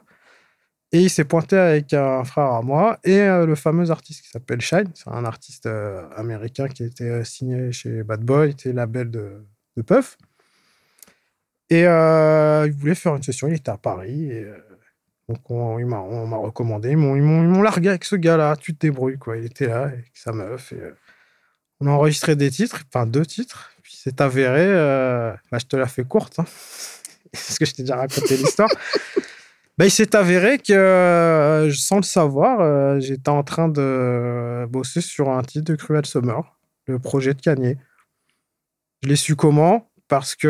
Et 0.92 1.00
il 1.00 1.10
s'est 1.10 1.24
pointé 1.24 1.56
avec 1.56 1.92
un 1.94 2.22
frère 2.24 2.52
à 2.52 2.62
moi 2.62 2.98
et 3.02 3.20
euh, 3.20 3.44
le 3.44 3.56
fameux 3.56 3.90
artiste 3.90 4.22
qui 4.22 4.30
s'appelle 4.30 4.60
Shine. 4.60 4.90
C'est 4.94 5.10
un 5.10 5.24
artiste 5.24 5.66
euh, 5.66 6.08
américain 6.14 6.68
qui 6.68 6.84
était 6.84 7.04
euh, 7.04 7.24
signé 7.24 7.72
chez 7.72 8.04
Bad 8.04 8.22
Boy, 8.22 8.50
était 8.50 8.72
label 8.72 9.10
de, 9.10 9.44
de 9.76 9.82
Puff. 9.82 10.16
Et 11.68 11.80
il 11.82 12.72
voulait 12.78 12.94
faire 12.94 13.16
une 13.16 13.24
session, 13.24 13.48
il 13.48 13.54
était 13.54 13.72
à 13.72 13.76
Paris. 13.76 14.30
Donc 15.28 15.50
on, 15.50 15.84
m'a- 15.84 16.36
recommandé, 16.36 16.90
ils 16.90 16.96
m'ont 16.96 17.60
largué 17.62 17.88
avec 17.88 18.04
ce 18.04 18.14
gars-là, 18.14 18.54
tu 18.54 18.72
te 18.72 18.86
débrouilles. 18.86 19.18
Quoi. 19.18 19.38
Il 19.38 19.46
était 19.46 19.66
là 19.66 19.82
avec 19.86 20.12
sa 20.14 20.30
meuf. 20.30 20.72
On 21.80 21.88
a 21.88 21.90
enregistré 21.90 22.36
des 22.36 22.52
titres, 22.52 22.84
enfin 22.86 23.04
deux 23.04 23.26
titres. 23.26 23.72
Puis 23.82 23.98
c'est 24.00 24.20
avéré, 24.20 24.66
bah, 25.50 25.58
je 25.58 25.66
te 25.66 25.74
la 25.74 25.88
fais 25.88 26.04
courte, 26.04 26.38
hein, 26.38 26.44
parce 27.32 27.58
que 27.58 27.64
je 27.64 27.74
t'ai 27.74 27.82
déjà 27.82 27.96
raconté 27.96 28.36
l'histoire. 28.36 28.70
Bah, 29.78 29.84
il 29.84 29.90
s'est 29.90 30.16
avéré 30.16 30.58
que, 30.58 30.72
euh, 30.72 31.70
sans 31.72 31.96
le 31.96 32.02
savoir, 32.02 32.60
euh, 32.60 32.98
j'étais 32.98 33.28
en 33.28 33.42
train 33.42 33.68
de 33.68 34.64
bosser 34.70 35.02
sur 35.02 35.28
un 35.28 35.42
titre 35.42 35.70
de 35.70 35.76
Cruel 35.76 36.06
Summer, 36.06 36.56
le 36.86 36.98
projet 36.98 37.34
de 37.34 37.42
Kanye. 37.42 37.76
Je 39.02 39.08
l'ai 39.08 39.16
su 39.16 39.36
comment? 39.36 39.90
Parce 40.08 40.34
que 40.34 40.48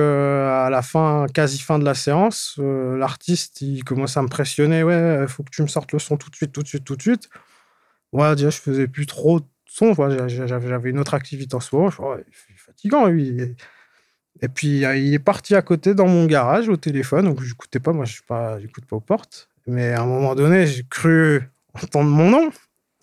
à 0.66 0.70
la 0.70 0.82
fin, 0.82 1.26
quasi 1.34 1.58
fin 1.58 1.78
de 1.78 1.84
la 1.84 1.94
séance, 1.94 2.56
euh, 2.60 2.96
l'artiste, 2.98 3.62
il 3.62 3.82
commence 3.84 4.16
à 4.16 4.22
me 4.22 4.28
pressionner. 4.28 4.82
Ouais, 4.84 5.22
il 5.22 5.28
faut 5.28 5.42
que 5.42 5.50
tu 5.50 5.62
me 5.62 5.66
sortes 5.66 5.92
le 5.92 5.98
son 5.98 6.16
tout 6.16 6.30
de 6.30 6.36
suite, 6.36 6.52
tout 6.52 6.62
de 6.62 6.68
suite, 6.68 6.84
tout 6.84 6.96
de 6.96 7.02
suite. 7.02 7.28
Ouais, 8.12 8.36
déjà, 8.36 8.50
je 8.50 8.58
faisais 8.60 8.88
plus 8.88 9.06
trop 9.06 9.40
de 9.40 9.46
son. 9.66 9.94
J'avais 10.28 10.90
une 10.90 10.98
autre 11.00 11.14
activité 11.14 11.54
en 11.56 11.60
ce 11.60 11.74
moment. 11.74 11.90
Je 11.90 12.00
est 12.20 12.56
fatigant, 12.56 13.06
lui. 13.06 13.56
Et 14.42 14.48
puis, 14.48 14.80
il 14.80 15.14
est 15.14 15.18
parti 15.18 15.54
à 15.54 15.62
côté 15.62 15.94
dans 15.94 16.06
mon 16.06 16.26
garage 16.26 16.68
au 16.68 16.76
téléphone. 16.76 17.24
Donc, 17.24 17.40
je 17.40 17.48
n'écoutais 17.48 17.80
pas. 17.80 17.92
Moi, 17.92 18.04
je 18.04 18.20
n'écoute 18.60 18.84
pas, 18.84 18.90
pas 18.90 18.96
aux 18.96 19.00
portes. 19.00 19.48
Mais 19.66 19.92
à 19.92 20.02
un 20.02 20.06
moment 20.06 20.34
donné, 20.34 20.66
j'ai 20.66 20.84
cru 20.88 21.42
entendre 21.74 22.10
mon 22.10 22.30
nom. 22.30 22.50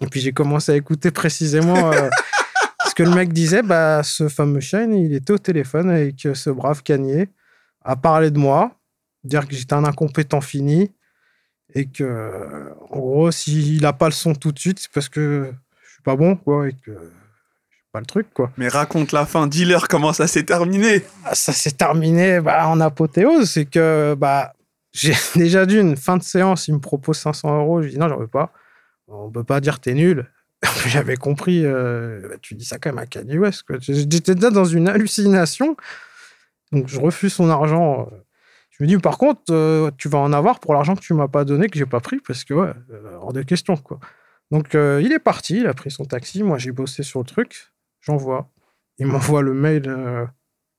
Et 0.02 0.08
puis, 0.08 0.20
j'ai 0.20 0.32
commencé 0.32 0.72
à 0.72 0.76
écouter 0.76 1.12
précisément 1.12 1.92
euh, 1.92 2.10
ce 2.88 2.94
que 2.94 3.04
le 3.04 3.12
mec 3.12 3.34
disait. 3.34 3.64
Bah, 3.64 4.04
ce 4.04 4.28
fameux 4.30 4.60
Shine, 4.60 4.94
il 4.94 5.14
était 5.14 5.34
au 5.34 5.38
téléphone 5.38 5.90
avec 5.90 6.28
ce 6.34 6.50
brave 6.50 6.84
Kanye 6.84 7.28
à 7.84 7.96
parler 7.96 8.32
de 8.32 8.38
moi, 8.38 8.72
dire 9.24 9.48
que 9.48 9.56
j'étais 9.56 9.74
un 9.74 9.86
incompétent 9.86 10.42
fini. 10.42 10.92
Et 11.76 11.88
que, 11.88 12.72
en 12.92 13.00
gros, 13.00 13.32
s'il 13.32 13.82
n'a 13.82 13.94
pas 13.94 14.06
le 14.06 14.12
son 14.12 14.36
tout 14.36 14.52
de 14.52 14.60
suite, 14.60 14.80
c'est 14.80 14.92
parce 14.92 15.10
que 15.10 15.52
je 15.84 15.94
suis 15.94 16.04
pas 16.04 16.16
bon, 16.16 16.36
quoi. 16.36 16.70
Et 16.70 16.74
que 16.74 16.92
pas 17.94 18.00
le 18.00 18.08
truc, 18.08 18.28
quoi. 18.34 18.52
Mais 18.58 18.68
raconte 18.68 19.12
la 19.12 19.28
fin, 19.28 19.46
dis-leur 19.46 19.88
comment 19.88 20.14
ça 20.14 20.26
s'est 20.26 20.44
terminé. 20.44 21.04
Ah, 21.26 21.36
ça 21.36 21.54
s'est 21.54 21.72
terminé 21.72 22.42
bah, 22.42 22.68
en 22.68 22.82
apothéose, 22.82 23.52
c'est 23.52 23.66
que 23.66 24.16
bah, 24.18 24.54
j'ai 24.94 25.14
déjà 25.36 25.68
d'une 25.68 25.96
fin 25.96 26.18
de 26.18 26.24
séance, 26.24 26.68
il 26.68 26.74
me 26.74 26.80
propose 26.80 27.20
500 27.20 27.60
euros, 27.60 27.84
je 27.84 27.90
dis 27.90 28.00
non, 28.00 28.10
j'en 28.10 28.18
veux 28.18 28.28
pas. 28.28 28.52
On 29.08 29.30
peut 29.30 29.44
pas 29.44 29.62
dire 29.62 29.80
t'es 29.80 29.94
nul. 29.94 30.28
J'avais 30.88 31.18
compris, 31.18 31.64
euh, 31.66 32.28
bah, 32.30 32.36
tu 32.42 32.56
dis 32.56 32.66
ça 32.66 32.80
quand 32.80 32.90
même 32.90 32.98
à 32.98 33.06
Kanye 33.06 33.38
West. 33.38 33.64
J'étais 33.80 34.34
déjà 34.34 34.50
dans 34.50 34.66
une 34.66 34.88
hallucination, 34.88 35.78
donc 36.72 36.88
je 36.88 37.00
refuse 37.00 37.34
son 37.34 37.52
argent. 37.52 38.10
Je 38.72 38.84
me 38.84 38.88
dis, 38.88 38.98
par 38.98 39.20
contre, 39.20 39.42
euh, 39.52 39.92
tu 40.00 40.10
vas 40.10 40.18
en 40.18 40.34
avoir 40.34 40.60
pour 40.60 40.74
l'argent 40.74 40.96
que 40.96 41.02
tu 41.02 41.14
m'as 41.14 41.28
pas 41.28 41.46
donné, 41.46 41.70
que 41.70 41.78
j'ai 41.78 41.86
pas 41.86 42.00
pris, 42.00 42.20
parce 42.26 42.44
que, 42.44 42.56
ouais, 42.56 42.74
euh, 42.92 43.18
hors 43.22 43.34
de 43.34 43.44
question, 43.44 43.78
quoi. 43.78 44.00
Donc, 44.52 44.74
il 44.74 45.12
est 45.12 45.20
parti, 45.20 45.58
il 45.58 45.68
a 45.68 45.74
pris 45.74 45.90
son 45.90 46.06
taxi. 46.06 46.44
Moi, 46.44 46.60
j'ai 46.60 46.72
bossé 46.72 47.02
sur 47.02 47.20
le 47.20 47.26
truc 47.26 47.73
j'envoie. 48.04 48.50
Il 49.00 49.08
m'envoie 49.08 49.42
le 49.42 49.54
mail 49.54 49.84
euh, 49.88 50.26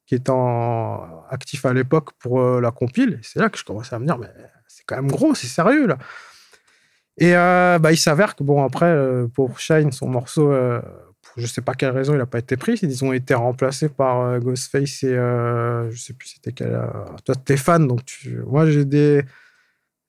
qui 0.07 0.15
est 0.15 0.31
en 0.31 1.25
actif 1.31 1.65
à 1.67 1.73
l'époque 1.73 2.13
pour 2.19 2.41
euh, 2.41 2.61
la 2.61 2.71
compile. 2.71 3.19
C'est 3.23 3.41
là 3.41 3.49
que 3.49 3.59
je 3.59 3.65
commence 3.65 3.93
à 3.93 3.99
me 3.99 4.07
dire, 4.07 4.19
mais 4.19 4.31
c'est 4.69 4.85
quand 4.87 4.97
même 4.97 5.11
gros, 5.11 5.35
c'est 5.35 5.47
sérieux 5.47 5.87
là. 5.87 5.99
Et 7.17 7.37
euh, 7.37 7.79
bah, 7.79 7.93
il 7.93 7.97
s'avère 7.97 8.35
que, 8.35 8.43
bon, 8.43 8.65
après, 8.65 8.93
pour 9.35 9.61
Shine, 9.61 9.93
son 9.93 10.09
morceau, 10.09 10.49
pour 10.49 11.33
je 11.37 11.47
sais 11.47 11.61
pas 11.61 11.75
quelle 11.75 11.91
raison, 11.91 12.13
il 12.13 12.19
n'a 12.19 12.27
pas 12.27 12.39
été 12.39 12.57
pris. 12.57 12.79
Ils 12.83 13.05
ont 13.05 13.13
été 13.13 13.35
remplacés 13.35 13.89
par 13.89 14.41
Ghostface 14.41 15.05
et 15.05 15.15
je 15.15 15.97
sais 15.97 16.13
plus 16.13 16.29
c'était 16.29 16.53
quel. 16.53 16.81
toi, 17.25 17.35
t'es 17.37 17.57
fan, 17.57 17.87
donc 17.87 18.05
tu... 18.05 18.41
moi, 18.47 18.69
j'ai 18.69 18.85
des 18.85 19.23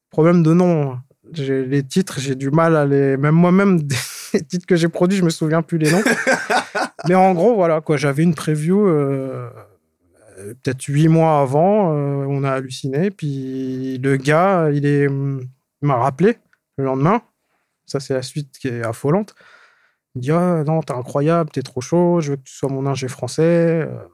problèmes 0.10 0.41
de 0.41 0.54
nom. 0.54 0.97
Les 1.32 1.84
titres, 1.84 2.19
j'ai 2.19 2.36
du 2.36 2.49
mal 2.49 2.75
à 2.75 2.86
les. 2.86 3.17
Même 3.17 3.36
moi-même, 3.36 3.84
des 4.34 4.43
titres 4.43 4.65
que 4.65 4.75
j'ai 4.75 4.89
produits, 4.89 5.17
je 5.19 5.23
me 5.23 5.30
souviens 5.30 5.62
plus 5.62 5.78
les 5.78 5.91
noms. 5.91 6.04
Mais 7.07 7.15
en 7.15 7.33
gros, 7.33 7.55
voilà, 7.55 7.81
quoi. 7.81 7.97
J'avais 7.97 8.23
une 8.23 8.35
preview 8.35 8.87
euh, 8.87 9.49
peut-être 10.37 10.83
huit 10.85 11.07
mois 11.07 11.39
avant. 11.39 11.93
Euh, 11.93 12.25
on 12.27 12.43
a 12.43 12.51
halluciné. 12.51 13.11
Puis 13.11 13.97
le 13.99 14.17
gars, 14.17 14.69
il 14.71 15.09
m'a 15.81 15.95
rappelé 15.95 16.37
le 16.77 16.85
lendemain. 16.85 17.21
Ça, 17.85 17.99
c'est 17.99 18.13
la 18.13 18.21
suite 18.21 18.57
qui 18.57 18.67
est 18.67 18.83
affolante. 18.83 19.35
Il 20.15 20.21
dit 20.21 20.31
ah, 20.31 20.63
non, 20.65 20.81
t'es 20.81 20.93
incroyable, 20.93 21.49
t'es 21.51 21.61
trop 21.61 21.81
chaud. 21.81 22.19
Je 22.21 22.31
veux 22.31 22.37
que 22.37 22.43
tu 22.43 22.53
sois 22.53 22.69
mon 22.69 22.85
ingé 22.85 23.07
français. 23.07 23.87
Euh, 23.87 24.07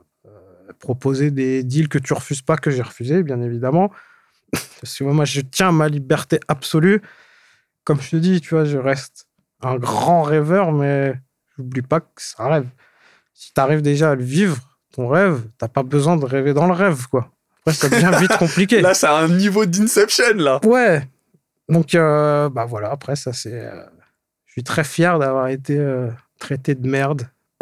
proposer 0.79 1.31
des 1.31 1.63
deals 1.63 1.89
que 1.89 1.99
tu 1.99 2.13
refuses 2.13 2.41
pas, 2.41 2.57
que 2.57 2.71
j'ai 2.71 2.81
refusé, 2.81 3.23
bien 3.23 3.41
évidemment. 3.41 3.91
Parce 4.51 4.97
que 4.97 5.03
moi, 5.03 5.25
je 5.25 5.41
tiens 5.41 5.71
ma 5.71 5.87
liberté 5.87 6.39
absolue. 6.47 7.01
Comme 7.83 8.01
je 8.01 8.11
te 8.11 8.15
dis, 8.17 8.41
tu 8.41 8.55
vois, 8.55 8.65
je 8.65 8.77
reste 8.77 9.27
un 9.61 9.77
grand 9.77 10.23
rêveur, 10.23 10.71
mais 10.71 11.15
n'oublie 11.57 11.81
pas 11.81 11.99
que 11.99 12.07
c'est 12.17 12.39
un 12.39 12.47
rêve. 12.47 12.67
Si 13.33 13.53
tu 13.53 13.59
arrives 13.61 13.81
déjà 13.81 14.11
à 14.11 14.15
le 14.15 14.23
vivre, 14.23 14.57
ton 14.93 15.07
rêve, 15.07 15.41
t'as 15.57 15.67
pas 15.67 15.83
besoin 15.83 16.17
de 16.17 16.25
rêver 16.25 16.53
dans 16.53 16.67
le 16.67 16.73
rêve, 16.73 17.07
quoi. 17.07 17.31
Après, 17.61 17.73
ça 17.73 17.89
devient 17.89 18.11
vite 18.19 18.37
compliqué. 18.39 18.81
là, 18.81 18.93
c'est 18.93 19.07
un 19.07 19.27
niveau 19.27 19.65
d'Inception, 19.65 20.35
là. 20.35 20.59
Ouais. 20.65 21.07
Donc, 21.69 21.95
euh, 21.95 22.49
bah 22.49 22.65
voilà, 22.65 22.91
après, 22.91 23.15
ça, 23.15 23.33
c'est. 23.33 23.53
Euh, 23.53 23.85
je 24.45 24.51
suis 24.53 24.63
très 24.63 24.83
fier 24.83 25.17
d'avoir 25.19 25.47
été 25.47 25.77
euh, 25.77 26.09
traité 26.39 26.75
de 26.75 26.87
merde. 26.87 27.29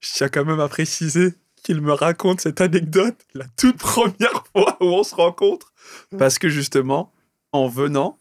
Je 0.00 0.12
tiens 0.14 0.28
quand 0.28 0.44
même 0.44 0.60
à 0.60 0.68
préciser 0.68 1.34
qu'il 1.62 1.80
me 1.82 1.92
raconte 1.92 2.40
cette 2.40 2.60
anecdote 2.60 3.14
la 3.34 3.44
toute 3.56 3.76
première 3.76 4.44
fois 4.52 4.76
où 4.80 4.86
on 4.86 5.04
se 5.04 5.14
rencontre. 5.14 5.72
Parce 6.18 6.38
que 6.38 6.48
justement, 6.48 7.12
en 7.52 7.68
venant, 7.68 8.18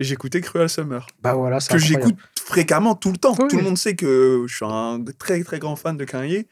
j'écoutais 0.00 0.40
Cruel 0.40 0.68
Summer. 0.68 1.06
Bah 1.22 1.34
voilà, 1.34 1.58
Que 1.58 1.78
j'écoute 1.78 2.16
fréquemment, 2.44 2.94
tout 2.94 3.10
le 3.10 3.16
temps. 3.16 3.34
tout 3.34 3.56
le 3.56 3.62
monde 3.62 3.78
sait 3.78 3.96
que 3.96 4.44
je 4.46 4.54
suis 4.54 4.64
un 4.64 5.02
très 5.18 5.42
très 5.42 5.58
grand 5.58 5.76
fan 5.76 5.96
de 5.96 6.04
Kanye. 6.04 6.46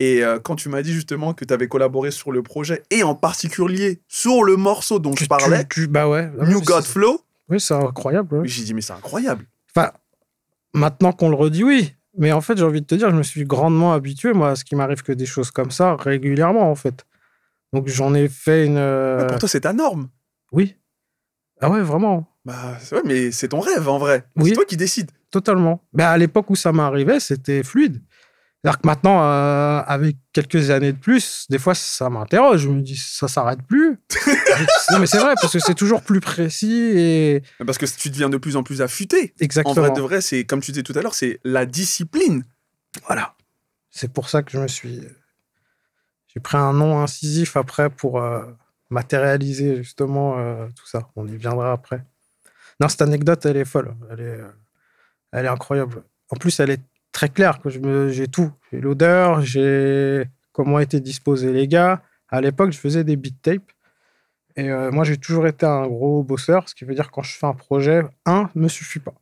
Et 0.00 0.24
euh, 0.24 0.40
quand 0.40 0.56
tu 0.56 0.68
m'as 0.68 0.82
dit 0.82 0.92
justement 0.92 1.32
que 1.32 1.44
tu 1.44 1.54
avais 1.54 1.68
collaboré 1.68 2.10
sur 2.10 2.32
le 2.32 2.42
projet, 2.42 2.82
et 2.90 3.04
en 3.04 3.14
particulier 3.14 4.00
sur 4.08 4.42
le 4.42 4.56
morceau 4.56 4.98
dont 4.98 5.14
je 5.14 5.26
parlais, 5.26 5.64
bah 5.88 6.08
ouais, 6.08 6.28
New 6.48 6.60
God 6.60 6.84
Flow. 6.84 7.20
Oui, 7.48 7.60
c'est 7.60 7.74
incroyable. 7.74 8.40
J'ai 8.44 8.64
dit, 8.64 8.74
mais 8.74 8.80
c'est 8.80 8.94
incroyable. 8.94 9.46
Enfin, 9.74 9.92
maintenant 10.74 11.12
qu'on 11.12 11.28
le 11.28 11.36
redit, 11.36 11.62
oui. 11.62 11.94
Mais 12.18 12.32
en 12.32 12.40
fait, 12.40 12.58
j'ai 12.58 12.64
envie 12.64 12.80
de 12.80 12.86
te 12.86 12.94
dire, 12.94 13.10
je 13.10 13.16
me 13.16 13.22
suis 13.22 13.44
grandement 13.44 13.92
habitué, 13.94 14.32
moi, 14.32 14.50
à 14.50 14.56
ce 14.56 14.64
qui 14.64 14.74
m'arrive 14.74 15.02
que 15.02 15.12
des 15.12 15.24
choses 15.24 15.50
comme 15.50 15.70
ça 15.70 15.96
régulièrement, 15.96 16.70
en 16.70 16.74
fait. 16.74 17.06
Donc 17.72 17.88
j'en 17.88 18.12
ai 18.14 18.28
fait 18.28 18.66
une. 18.66 18.76
Euh, 18.76 19.26
pour 19.28 19.38
toi, 19.38 19.48
c'est 19.48 19.60
ta 19.60 19.72
norme. 19.72 20.08
Oui. 20.50 20.76
Ah 21.60 21.70
ouais, 21.70 21.80
vraiment. 21.80 22.26
Bah, 22.44 22.76
ouais, 22.90 23.02
mais 23.04 23.30
c'est 23.30 23.48
ton 23.48 23.60
rêve 23.60 23.88
en 23.88 23.98
vrai. 23.98 24.24
C'est 24.42 24.52
toi 24.52 24.64
qui 24.64 24.76
décides. 24.76 25.10
Totalement. 25.30 25.82
Mais 25.92 26.02
à 26.02 26.18
l'époque 26.18 26.50
où 26.50 26.56
ça 26.56 26.72
m'arrivait, 26.72 27.20
c'était 27.20 27.62
fluide. 27.62 28.02
C'est-à-dire 28.62 28.80
que 28.80 28.86
maintenant, 28.86 29.22
euh, 29.22 29.82
avec 29.86 30.16
quelques 30.32 30.70
années 30.70 30.92
de 30.92 30.98
plus, 30.98 31.46
des 31.50 31.58
fois, 31.58 31.74
ça 31.74 32.08
m'interroge. 32.10 32.60
Je 32.60 32.68
me 32.68 32.80
dis, 32.80 32.96
ça 32.96 33.26
s'arrête 33.26 33.60
plus. 33.66 33.98
non, 34.92 35.00
mais 35.00 35.06
c'est 35.06 35.18
vrai, 35.18 35.34
parce 35.40 35.52
que 35.52 35.58
c'est 35.58 35.74
toujours 35.74 36.02
plus 36.02 36.20
précis 36.20 36.92
et. 36.94 37.42
Parce 37.66 37.78
que 37.78 37.86
tu 37.86 38.10
deviens 38.10 38.28
de 38.28 38.36
plus 38.36 38.56
en 38.56 38.62
plus 38.62 38.80
affûté. 38.80 39.34
Exactement. 39.40 39.76
En 39.76 39.88
vrai, 39.88 39.90
de 39.90 40.00
vrai, 40.00 40.20
c'est, 40.20 40.44
comme 40.44 40.60
tu 40.60 40.70
disais 40.70 40.84
tout 40.84 40.92
à 40.96 41.02
l'heure, 41.02 41.14
c'est 41.14 41.40
la 41.42 41.66
discipline. 41.66 42.44
Voilà. 43.06 43.34
C'est 43.90 44.12
pour 44.12 44.28
ça 44.28 44.42
que 44.42 44.52
je 44.52 44.58
me 44.58 44.68
suis. 44.68 45.00
J'ai 46.28 46.40
pris 46.40 46.56
un 46.56 46.72
nom 46.72 47.00
incisif 47.00 47.56
après 47.56 47.90
pour 47.90 48.22
euh, 48.22 48.42
matérialiser 48.90 49.78
justement 49.78 50.38
euh, 50.38 50.68
tout 50.76 50.86
ça. 50.86 51.10
On 51.16 51.26
y 51.26 51.36
viendra 51.36 51.72
après. 51.72 52.04
Non, 52.80 52.88
cette 52.88 53.02
anecdote, 53.02 53.44
elle 53.46 53.56
est 53.56 53.64
folle. 53.64 53.94
Elle 54.10 54.20
est, 54.20 54.40
elle 55.32 55.44
est 55.46 55.48
incroyable. 55.48 56.02
En 56.30 56.36
plus, 56.36 56.58
elle 56.60 56.70
est 56.70 56.80
très 57.12 57.28
claire. 57.28 57.60
J'ai 58.08 58.28
tout. 58.28 58.52
J'ai 58.70 58.80
l'odeur, 58.80 59.42
j'ai 59.42 60.24
comment 60.52 60.78
étaient 60.78 61.00
disposés 61.00 61.52
les 61.52 61.68
gars. 61.68 62.02
À 62.28 62.40
l'époque, 62.40 62.72
je 62.72 62.78
faisais 62.78 63.04
des 63.04 63.16
beat 63.16 63.40
tapes. 63.42 63.72
Et 64.56 64.70
euh, 64.70 64.90
moi, 64.90 65.04
j'ai 65.04 65.16
toujours 65.16 65.46
été 65.46 65.64
un 65.64 65.86
gros 65.86 66.22
bosseur, 66.22 66.68
ce 66.68 66.74
qui 66.74 66.84
veut 66.84 66.94
dire 66.94 67.06
que 67.06 67.12
quand 67.12 67.22
je 67.22 67.36
fais 67.36 67.46
un 67.46 67.54
projet, 67.54 68.02
un 68.26 68.50
me 68.54 68.68
suffit 68.68 68.98
pas. 68.98 69.14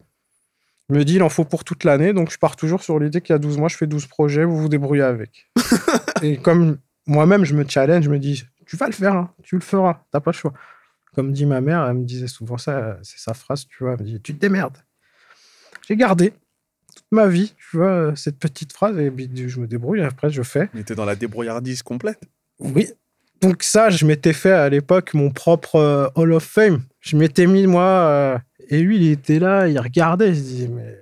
Je 0.89 0.95
me 0.97 1.05
dis, 1.05 1.15
il 1.15 1.23
en 1.23 1.29
faut 1.29 1.45
pour 1.45 1.63
toute 1.63 1.85
l'année, 1.85 2.13
donc 2.13 2.33
je 2.33 2.39
pars 2.39 2.57
toujours 2.57 2.83
sur 2.83 2.99
l'idée 2.99 3.21
qu'il 3.21 3.33
y 3.33 3.37
a 3.37 3.39
12 3.39 3.59
mois, 3.59 3.69
je 3.69 3.77
fais 3.77 3.87
12 3.87 4.07
projets, 4.07 4.45
vous 4.45 4.57
vous 4.57 4.69
débrouillez 4.69 5.03
avec. 5.03 5.49
et 6.23 6.37
comme 6.39 6.79
moi-même, 7.07 7.45
je 7.45 7.55
me 7.55 7.65
challenge, 7.69 8.05
je 8.05 8.11
me 8.11 8.19
dis, 8.19 8.45
tu 8.67 8.77
vas 8.77 8.87
le 8.87 8.93
faire, 8.93 9.15
hein, 9.15 9.33
tu 9.45 9.55
le 9.55 9.61
feras, 9.61 10.03
t'as 10.11 10.19
pas 10.19 10.33
le 10.33 10.37
choix. 10.37 10.53
Comme 11.15 11.33
dit 11.33 11.47
ma 11.47 11.61
mère, 11.61 11.87
elle 11.87 11.95
me 11.95 12.05
disait 12.05 12.29
souvent 12.29 12.59
ça, 12.59 12.99
c'est 13.03 13.19
sa 13.19 13.35
phrase, 13.35 13.67
tu 13.67 13.83
vois, 13.83 13.95
elle 13.95 14.01
me 14.01 14.05
dit 14.05 14.21
Tu 14.21 14.35
te 14.35 14.41
démerdes. 14.41 14.79
J'ai 15.89 15.97
gardé 15.97 16.33
toute 16.95 17.05
ma 17.11 17.27
vie, 17.27 17.55
tu 17.71 17.79
vois, 17.79 18.15
cette 18.17 18.39
petite 18.39 18.73
phrase, 18.73 18.99
et 18.99 19.13
je 19.49 19.61
me 19.61 19.67
débrouille, 19.67 20.03
après 20.03 20.31
je 20.31 20.43
fais. 20.43 20.69
Mais 20.75 20.85
t'es 20.85 20.95
dans 20.95 21.05
la 21.05 21.17
débrouillardise 21.17 21.83
complète. 21.83 22.21
Oui. 22.59 22.89
Donc 23.41 23.63
ça, 23.63 23.89
je 23.91 24.05
m'étais 24.05 24.33
fait 24.33 24.53
à 24.53 24.69
l'époque 24.69 25.15
mon 25.15 25.31
propre 25.31 25.77
euh, 25.77 26.09
Hall 26.15 26.33
of 26.33 26.45
Fame. 26.45 26.83
Je 27.01 27.17
m'étais 27.17 27.47
mis, 27.47 27.67
moi, 27.67 27.83
euh, 27.83 28.39
et 28.69 28.81
lui, 28.81 28.97
il 28.97 29.11
était 29.11 29.39
là, 29.39 29.67
il 29.67 29.79
regardait, 29.79 30.29
il 30.29 30.37
se 30.37 30.43
disait, 30.43 30.69
mais 30.69 30.97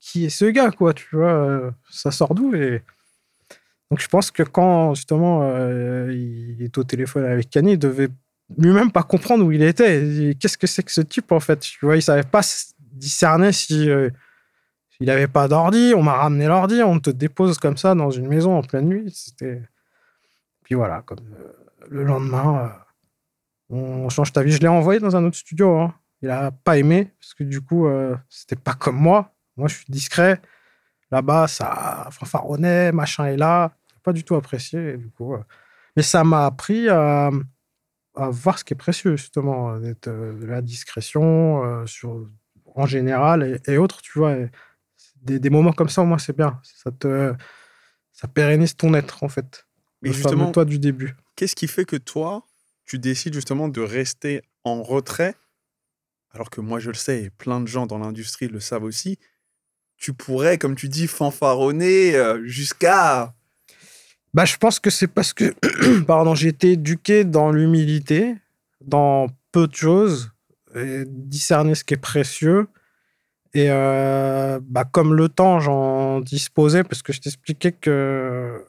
qui 0.00 0.24
est 0.24 0.30
ce 0.30 0.46
gars, 0.46 0.70
quoi, 0.70 0.94
tu 0.94 1.06
vois, 1.12 1.34
euh, 1.34 1.70
ça 1.90 2.10
sort 2.10 2.34
d'où 2.34 2.54
et... 2.54 2.82
Donc 3.90 4.00
je 4.00 4.08
pense 4.08 4.30
que 4.30 4.42
quand, 4.42 4.94
justement, 4.94 5.46
il 6.08 6.56
est 6.62 6.78
au 6.78 6.82
téléphone 6.82 7.26
avec 7.26 7.50
Kanye, 7.50 7.72
il 7.72 7.78
devait 7.78 8.08
lui-même 8.58 8.90
pas 8.90 9.02
comprendre 9.02 9.44
où 9.44 9.52
il 9.52 9.62
était. 9.62 10.34
Qu'est-ce 10.38 10.58
que 10.58 10.66
c'est 10.66 10.82
que 10.82 10.92
ce 10.92 11.00
type 11.00 11.32
en 11.32 11.40
fait? 11.40 11.60
Tu 11.60 11.84
vois, 11.84 11.96
il 11.96 12.02
savait 12.02 12.22
pas 12.22 12.42
discerner 12.92 13.52
si 13.52 13.90
euh, 13.90 14.10
il 15.00 15.10
avait 15.10 15.28
pas 15.28 15.48
d'ordi. 15.48 15.92
On 15.96 16.02
m'a 16.02 16.14
ramené 16.14 16.46
l'ordi, 16.46 16.82
on 16.82 16.98
te 16.98 17.10
dépose 17.10 17.58
comme 17.58 17.76
ça 17.76 17.94
dans 17.94 18.10
une 18.10 18.28
maison 18.28 18.56
en 18.56 18.62
pleine 18.62 18.88
nuit. 18.88 19.10
C'était. 19.14 19.62
Puis 20.64 20.74
voilà, 20.74 21.02
comme 21.02 21.18
euh, 21.38 21.52
le 21.90 22.04
lendemain, 22.04 22.72
euh, 23.70 23.76
on 23.76 24.08
change 24.08 24.32
ta 24.32 24.42
vie. 24.42 24.52
Je 24.52 24.60
l'ai 24.60 24.68
envoyé 24.68 25.00
dans 25.00 25.16
un 25.16 25.24
autre 25.24 25.36
studio. 25.36 25.78
Hein. 25.78 25.94
Il 26.22 26.30
a 26.30 26.50
pas 26.50 26.78
aimé 26.78 27.10
parce 27.18 27.34
que 27.34 27.42
du 27.42 27.60
coup, 27.60 27.88
c'était 28.28 28.54
pas 28.54 28.74
comme 28.74 28.94
moi. 28.94 29.34
Moi, 29.56 29.66
je 29.66 29.74
suis 29.74 29.86
discret. 29.88 30.40
Là-bas, 31.10 31.48
ça 31.48 32.08
fanfaronnait, 32.12 32.92
machin 32.92 33.26
est 33.26 33.36
là. 33.36 33.72
Pas 34.04 34.12
du 34.12 34.22
tout 34.22 34.36
apprécié. 34.36 34.98
Du 34.98 35.10
coup, 35.10 35.36
mais 35.96 36.02
ça 36.02 36.24
m'a 36.24 36.46
appris 36.46 36.88
à, 36.88 37.30
voir 38.14 38.58
ce 38.58 38.64
qui 38.64 38.74
est 38.74 38.76
précieux, 38.76 39.16
justement, 39.16 39.78
d'être 39.78 40.08
de 40.08 40.46
la 40.46 40.62
discrétion 40.62 41.86
sur, 41.86 42.28
en 42.74 42.86
général 42.86 43.60
et, 43.66 43.78
autres, 43.78 44.02
tu 44.02 44.18
vois. 44.18 44.36
des, 45.22 45.38
des, 45.38 45.50
moments 45.50 45.72
comme 45.72 45.88
ça, 45.88 46.02
au 46.02 46.06
moins, 46.06 46.18
c'est 46.18 46.36
bien. 46.36 46.60
Ça 46.62 46.90
te 46.90 47.34
ça 48.12 48.28
pérennise 48.28 48.76
ton 48.76 48.94
être, 48.94 49.24
en 49.24 49.28
fait. 49.28 49.66
Mais 50.02 50.12
justement, 50.12 50.52
toi 50.52 50.64
du 50.64 50.78
début. 50.78 51.14
Qu'est-ce 51.36 51.56
qui 51.56 51.68
fait 51.68 51.84
que 51.84 51.96
toi, 51.96 52.46
tu 52.84 52.98
décides 52.98 53.34
justement 53.34 53.68
de 53.68 53.80
rester 53.80 54.42
en 54.64 54.82
retrait, 54.82 55.34
alors 56.30 56.50
que 56.50 56.60
moi 56.60 56.78
je 56.78 56.90
le 56.90 56.96
sais, 56.96 57.24
et 57.24 57.30
plein 57.30 57.60
de 57.60 57.66
gens 57.66 57.86
dans 57.86 57.98
l'industrie 57.98 58.48
le 58.48 58.60
savent 58.60 58.84
aussi, 58.84 59.18
tu 59.96 60.12
pourrais, 60.12 60.58
comme 60.58 60.76
tu 60.76 60.88
dis, 60.88 61.06
fanfaronner 61.06 62.14
euh, 62.16 62.44
jusqu'à... 62.44 63.34
Bah, 64.34 64.44
je 64.46 64.56
pense 64.56 64.80
que 64.80 64.90
c'est 64.90 65.08
parce 65.08 65.32
que, 65.32 65.54
pardon, 66.06 66.34
j'ai 66.34 66.48
été 66.48 66.72
éduqué 66.72 67.24
dans 67.24 67.52
l'humilité, 67.52 68.34
dans 68.80 69.28
peu 69.52 69.66
de 69.66 69.74
choses, 69.74 70.32
et 70.74 71.04
discerner 71.06 71.74
ce 71.74 71.84
qui 71.84 71.94
est 71.94 71.98
précieux. 71.98 72.66
Et 73.54 73.66
euh, 73.70 74.58
bah, 74.62 74.84
comme 74.90 75.14
le 75.14 75.28
temps, 75.28 75.60
j'en 75.60 76.20
disposais, 76.20 76.82
parce 76.82 77.02
que 77.02 77.12
je 77.12 77.20
t'expliquais 77.20 77.72
que 77.72 78.64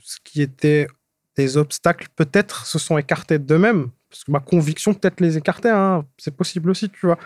ce 0.00 0.16
qui 0.24 0.40
était 0.40 0.86
des 1.36 1.56
obstacles, 1.56 2.08
peut-être, 2.16 2.64
se 2.64 2.78
sont 2.78 2.96
écartés 2.96 3.38
d'eux-mêmes. 3.38 3.90
Parce 4.08 4.24
que 4.24 4.30
ma 4.30 4.40
conviction, 4.40 4.94
peut-être, 4.94 5.20
les 5.20 5.36
écartait. 5.36 5.70
Hein. 5.70 6.04
C'est 6.16 6.34
possible 6.34 6.70
aussi, 6.70 6.88
tu 6.88 7.06
vois. 7.06 7.18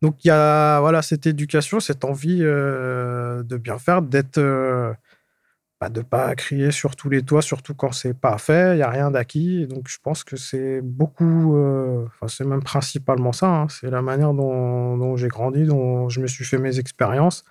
Donc, 0.00 0.24
il 0.24 0.28
y 0.28 0.30
a 0.30 0.80
voilà, 0.80 1.02
cette 1.02 1.26
éducation, 1.26 1.80
cette 1.80 2.04
envie 2.04 2.38
euh, 2.40 3.42
de 3.42 3.56
bien 3.56 3.78
faire, 3.78 4.00
d'être. 4.00 4.38
Euh, 4.38 4.92
bah, 5.82 5.88
de 5.88 6.00
pas 6.02 6.32
crier 6.36 6.70
sur 6.70 6.94
tous 6.94 7.10
les 7.10 7.22
toits, 7.22 7.42
surtout 7.42 7.74
quand 7.74 7.90
c'est 7.90 8.14
pas 8.14 8.38
fait, 8.38 8.74
il 8.74 8.76
n'y 8.76 8.82
a 8.82 8.90
rien 8.90 9.10
d'acquis. 9.10 9.66
Donc, 9.66 9.88
je 9.88 9.98
pense 10.00 10.22
que 10.22 10.36
c'est 10.36 10.80
beaucoup. 10.80 11.56
Euh, 11.56 12.06
c'est 12.28 12.44
même 12.44 12.62
principalement 12.62 13.32
ça. 13.32 13.48
Hein. 13.48 13.66
c'est 13.68 13.90
la 13.90 14.00
manière 14.00 14.32
dont, 14.32 15.16
j'ai 15.16 15.26
grandi, 15.26 15.64
dont 15.64 16.08
je 16.08 16.20
me 16.20 16.28
suis 16.28 16.44
fait 16.44 16.58
mes 16.58 16.78
expériences. 16.78 17.44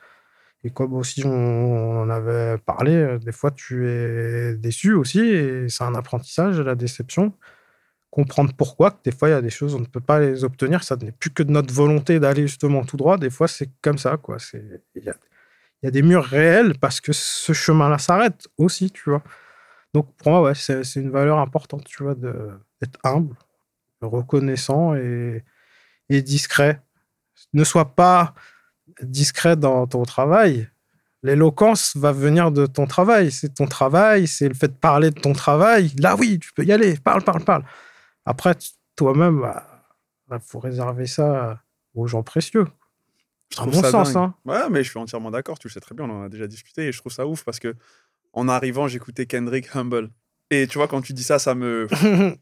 Et 0.64 0.70
comme 0.70 0.94
aussi 0.94 1.26
on 1.26 2.02
en 2.04 2.10
avait 2.10 2.58
parlé, 2.60 2.94
euh, 2.96 3.20
des 3.20 3.34
fois 3.34 3.52
tu 3.52 3.90
es 3.90 4.56
déçu 4.56 4.94
aussi, 4.94 5.20
et 5.22 5.68
c'est 5.70 5.84
un 5.84 5.96
apprentissage, 5.96 6.60
la 6.62 6.76
déception. 6.76 7.34
Comprendre 8.12 8.54
pourquoi, 8.58 8.92
que 8.92 8.98
des 9.06 9.12
fois 9.12 9.30
il 9.30 9.32
y 9.34 9.36
a 9.36 9.42
des 9.42 9.50
choses, 9.50 9.76
on 9.76 9.80
ne 9.80 9.86
peut 9.86 10.02
pas 10.12 10.20
les 10.22 10.44
obtenir, 10.46 10.84
ça 10.84 10.96
n'est 10.98 11.12
plus 11.12 11.32
que 11.32 11.44
de 11.44 11.52
notre 11.52 11.74
volonté 11.74 12.20
d'aller 12.20 12.44
justement 12.48 12.84
tout 12.86 12.98
droit. 12.98 13.18
Des 13.18 13.30
fois 13.30 13.48
c'est 13.50 13.70
comme 13.82 13.98
ça, 13.98 14.18
quoi. 14.18 14.38
Il 14.96 15.14
y 15.84 15.88
a, 15.88 15.92
des 15.92 16.02
murs 16.02 16.26
réels 16.26 16.78
parce 16.80 17.02
que 17.02 17.14
ce 17.14 17.54
chemin-là 17.54 17.98
s'arrête 17.98 18.48
aussi, 18.58 18.92
tu 18.92 19.10
vois. 19.10 19.24
Donc 19.94 20.14
pour 20.18 20.32
moi, 20.32 20.42
ouais, 20.42 20.56
c'est 20.56 20.96
une 20.96 21.12
valeur 21.12 21.40
importante, 21.40 21.86
tu 21.86 22.04
vois, 22.04 22.16
d'être 22.16 23.00
humble, 23.04 23.36
reconnaissant 24.02 24.96
et, 24.96 25.44
et 26.10 26.22
discret. 26.22 26.82
Ne 27.54 27.64
sois 27.64 27.96
pas 27.96 28.34
discret 29.02 29.56
dans 29.56 29.88
ton 29.88 30.04
travail, 30.04 30.70
l'éloquence 31.24 31.96
va 31.96 32.12
venir 32.12 32.52
de 32.52 32.66
ton 32.66 32.88
travail. 32.88 33.32
C'est 33.32 33.56
ton 33.56 33.68
travail, 33.68 34.28
c'est 34.28 34.48
le 34.48 34.54
fait 34.54 34.70
de 34.70 34.74
parler 34.78 35.12
de 35.12 35.20
ton 35.20 35.34
travail. 35.34 35.92
Là, 36.00 36.16
oui, 36.16 36.40
tu 36.40 36.52
peux 36.54 36.64
y 36.64 36.72
aller, 36.72 36.98
parle, 36.98 37.24
parle, 37.24 37.44
parle. 37.44 37.64
Après, 38.26 38.56
toi-même, 38.96 39.38
il 39.38 40.30
bah, 40.30 40.40
faut 40.40 40.60
réserver 40.60 41.08
ça 41.08 41.62
aux 41.94 42.08
gens 42.08 42.24
précieux. 42.24 42.68
Je 43.52 43.58
trouve 43.58 43.74
mon 43.74 43.84
sens. 43.84 44.16
Hein. 44.16 44.34
Ouais, 44.46 44.70
mais 44.70 44.84
je 44.84 44.90
suis 44.90 45.00
entièrement 45.00 45.32
d'accord. 45.32 45.60
Tu 45.60 45.68
le 45.68 45.74
sais 45.74 45.80
très 45.80 45.94
bien, 45.94 46.06
on 46.06 46.22
en 46.22 46.24
a 46.24 46.30
déjà 46.30 46.48
discuté 46.48 46.88
et 46.88 46.92
je 46.92 46.98
trouve 47.00 47.12
ça 47.12 47.28
ouf 47.28 47.44
parce 47.44 47.60
que 47.60 47.76
en 48.34 48.48
arrivant, 48.48 48.88
j'écoutais 48.88 49.26
Kendrick 49.26 49.76
Humble. 49.76 50.10
Et 50.50 50.68
tu 50.68 50.78
vois, 50.78 50.88
quand 50.88 51.02
tu 51.02 51.14
dis 51.14 51.24
ça, 51.24 51.40
ça 51.40 51.54
me. 51.54 51.88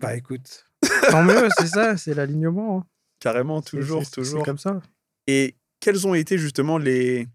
bah 0.00 0.16
écoute, 0.16 0.66
tant 1.10 1.22
mieux, 1.22 1.48
c'est 1.58 1.66
ça, 1.66 1.96
c'est 1.96 2.14
l'alignement. 2.14 2.78
Hein. 2.78 2.86
Carrément, 3.20 3.62
toujours, 3.62 4.08
toujours. 4.10 4.44
comme 4.44 4.58
ça. 4.58 4.80
Et 5.26 5.56
quelles 5.80 6.06
ont 6.06 6.14
été 6.14 6.36
justement 6.36 6.78
les, 6.78 7.28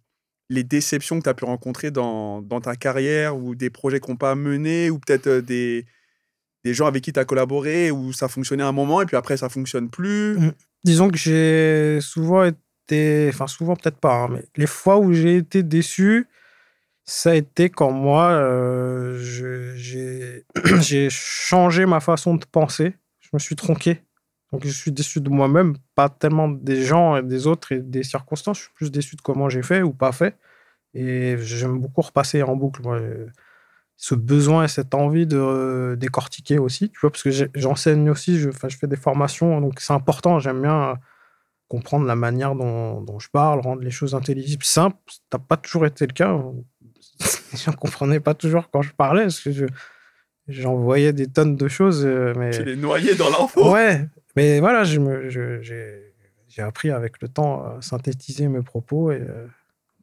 les 0.49 0.63
déceptions 0.63 1.17
que 1.19 1.23
tu 1.23 1.29
as 1.29 1.33
pu 1.33 1.45
rencontrer 1.45 1.91
dans, 1.91 2.41
dans, 2.41 2.61
ta 2.61 2.75
carrière 2.75 3.37
ou 3.37 3.55
des 3.55 3.69
projets 3.69 3.99
qui 3.99 4.09
n'ont 4.11 4.17
pas 4.17 4.35
mené 4.35 4.89
ou 4.89 4.99
peut-être 4.99 5.27
euh, 5.27 5.41
des, 5.41 5.85
des 6.63 6.73
gens 6.73 6.85
avec 6.85 7.03
qui 7.03 7.13
tu 7.13 7.19
as 7.19 7.25
collaboré 7.25 7.89
où 7.89 8.13
ça 8.13 8.27
fonctionnait 8.27 8.63
un 8.63 8.71
moment 8.71 9.01
et 9.01 9.05
puis 9.05 9.17
après 9.17 9.37
ça 9.37 9.49
fonctionne 9.49 9.89
plus? 9.89 10.37
Mmh. 10.37 10.53
Disons 10.83 11.09
que 11.09 11.17
j'ai 11.17 11.99
souvent 12.01 12.43
été, 12.43 12.59
enfin 13.29 13.47
souvent 13.47 13.75
peut-être 13.75 13.99
pas, 13.99 14.15
hein, 14.15 14.29
mais 14.31 14.45
les 14.55 14.67
fois 14.67 14.97
où 14.99 15.13
j'ai 15.13 15.37
été 15.37 15.63
déçu, 15.63 16.27
ça 17.05 17.31
a 17.31 17.35
été 17.35 17.69
quand 17.69 17.91
moi 17.91 18.29
euh, 18.31 19.17
j'ai 20.81 21.09
changé 21.09 21.85
ma 21.85 21.99
façon 21.99 22.35
de 22.35 22.45
penser, 22.45 22.95
je 23.19 23.29
me 23.33 23.39
suis 23.39 23.55
tronqué. 23.55 24.01
Donc 24.51 24.65
je 24.65 24.71
suis 24.71 24.91
déçu 24.91 25.21
de 25.21 25.29
moi-même, 25.29 25.75
pas 25.95 26.09
tellement 26.09 26.49
des 26.49 26.83
gens 26.83 27.17
et 27.17 27.23
des 27.23 27.47
autres 27.47 27.71
et 27.71 27.79
des 27.79 28.03
circonstances. 28.03 28.57
Je 28.57 28.63
suis 28.63 28.73
plus 28.73 28.91
déçu 28.91 29.15
de 29.15 29.21
comment 29.21 29.47
j'ai 29.49 29.61
fait 29.61 29.81
ou 29.83 29.93
pas 29.93 30.11
fait. 30.11 30.37
Et 30.95 31.37
j'aime 31.39 31.79
beaucoup 31.79 32.01
repasser 32.01 32.41
en 32.43 32.55
boucle. 32.55 32.81
Ce 33.97 34.15
besoin 34.15 34.63
et 34.63 34.67
cette 34.67 34.95
envie 34.95 35.27
de 35.27 35.95
décortiquer 35.99 36.57
aussi, 36.57 36.89
tu 36.89 36.99
vois, 37.01 37.11
parce 37.11 37.21
que 37.21 37.29
j'enseigne 37.53 38.09
aussi, 38.09 38.39
je, 38.39 38.49
je 38.49 38.77
fais 38.77 38.87
des 38.87 38.95
formations, 38.95 39.59
donc 39.61 39.79
c'est 39.81 39.93
important. 39.93 40.39
J'aime 40.39 40.61
bien 40.61 40.97
comprendre 41.69 42.05
la 42.05 42.15
manière 42.15 42.55
dont, 42.55 43.01
dont, 43.01 43.19
je 43.19 43.29
parle, 43.29 43.61
rendre 43.61 43.81
les 43.81 43.91
choses 43.91 44.15
intelligibles, 44.15 44.65
simples. 44.65 44.97
Ça 45.07 45.19
n'a 45.37 45.39
pas 45.39 45.55
toujours 45.55 45.85
été 45.85 46.05
le 46.05 46.13
cas. 46.13 46.37
Les 47.51 47.57
gens 47.57 47.71
ne 47.71 47.77
comprenaient 47.77 48.19
pas 48.19 48.33
toujours 48.33 48.69
quand 48.69 48.81
je 48.81 48.91
parlais, 48.91 49.23
parce 49.23 49.39
que 49.39 49.51
j'envoyais 50.47 51.13
des 51.13 51.27
tonnes 51.27 51.55
de 51.55 51.67
choses. 51.67 52.05
Euh, 52.05 52.33
mais... 52.37 52.51
Tu 52.51 52.63
les 52.63 52.75
noyais 52.75 53.15
dans 53.15 53.29
l'info. 53.29 53.71
Ouais, 53.71 54.07
mais 54.35 54.59
voilà, 54.59 54.83
j'ai 54.83 56.61
appris 56.61 56.91
avec 56.91 57.21
le 57.21 57.29
temps 57.29 57.63
à 57.63 57.81
synthétiser 57.81 58.47
mes 58.47 58.61
propos 58.61 59.11
et 59.11 59.21
euh, 59.21 59.47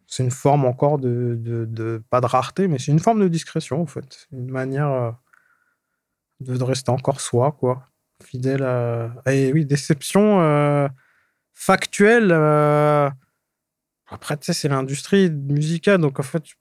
c'est 0.07 0.23
une 0.23 0.31
forme 0.31 0.65
encore 0.65 0.99
de, 0.99 1.37
de, 1.39 2.03
pas 2.11 2.21
de 2.21 2.27
rareté, 2.27 2.69
mais 2.69 2.79
c'est 2.79 2.93
une 2.93 3.01
forme 3.01 3.21
de 3.21 3.29
discrétion 3.29 3.83
en 3.83 3.87
fait. 3.87 4.29
Une 4.33 4.51
manière 4.51 4.91
euh, 4.91 5.11
de, 6.41 6.63
rester 6.63 6.91
encore 6.91 7.21
soi, 7.21 7.53
quoi. 7.53 7.89
Fidèle 8.23 8.63
à. 8.63 9.13
Et 9.27 9.53
oui, 9.53 9.67
déception 9.67 10.41
euh, 10.41 10.89
factuelle. 11.57 12.31
Après, 14.09 14.37
tu 14.37 14.47
sais, 14.47 14.53
c'est 14.53 14.69
l'industrie 14.69 15.31
musicale, 15.31 16.01
donc 16.01 16.21
en 16.21 16.23
fait, 16.23 16.45
j'ai 16.47 16.55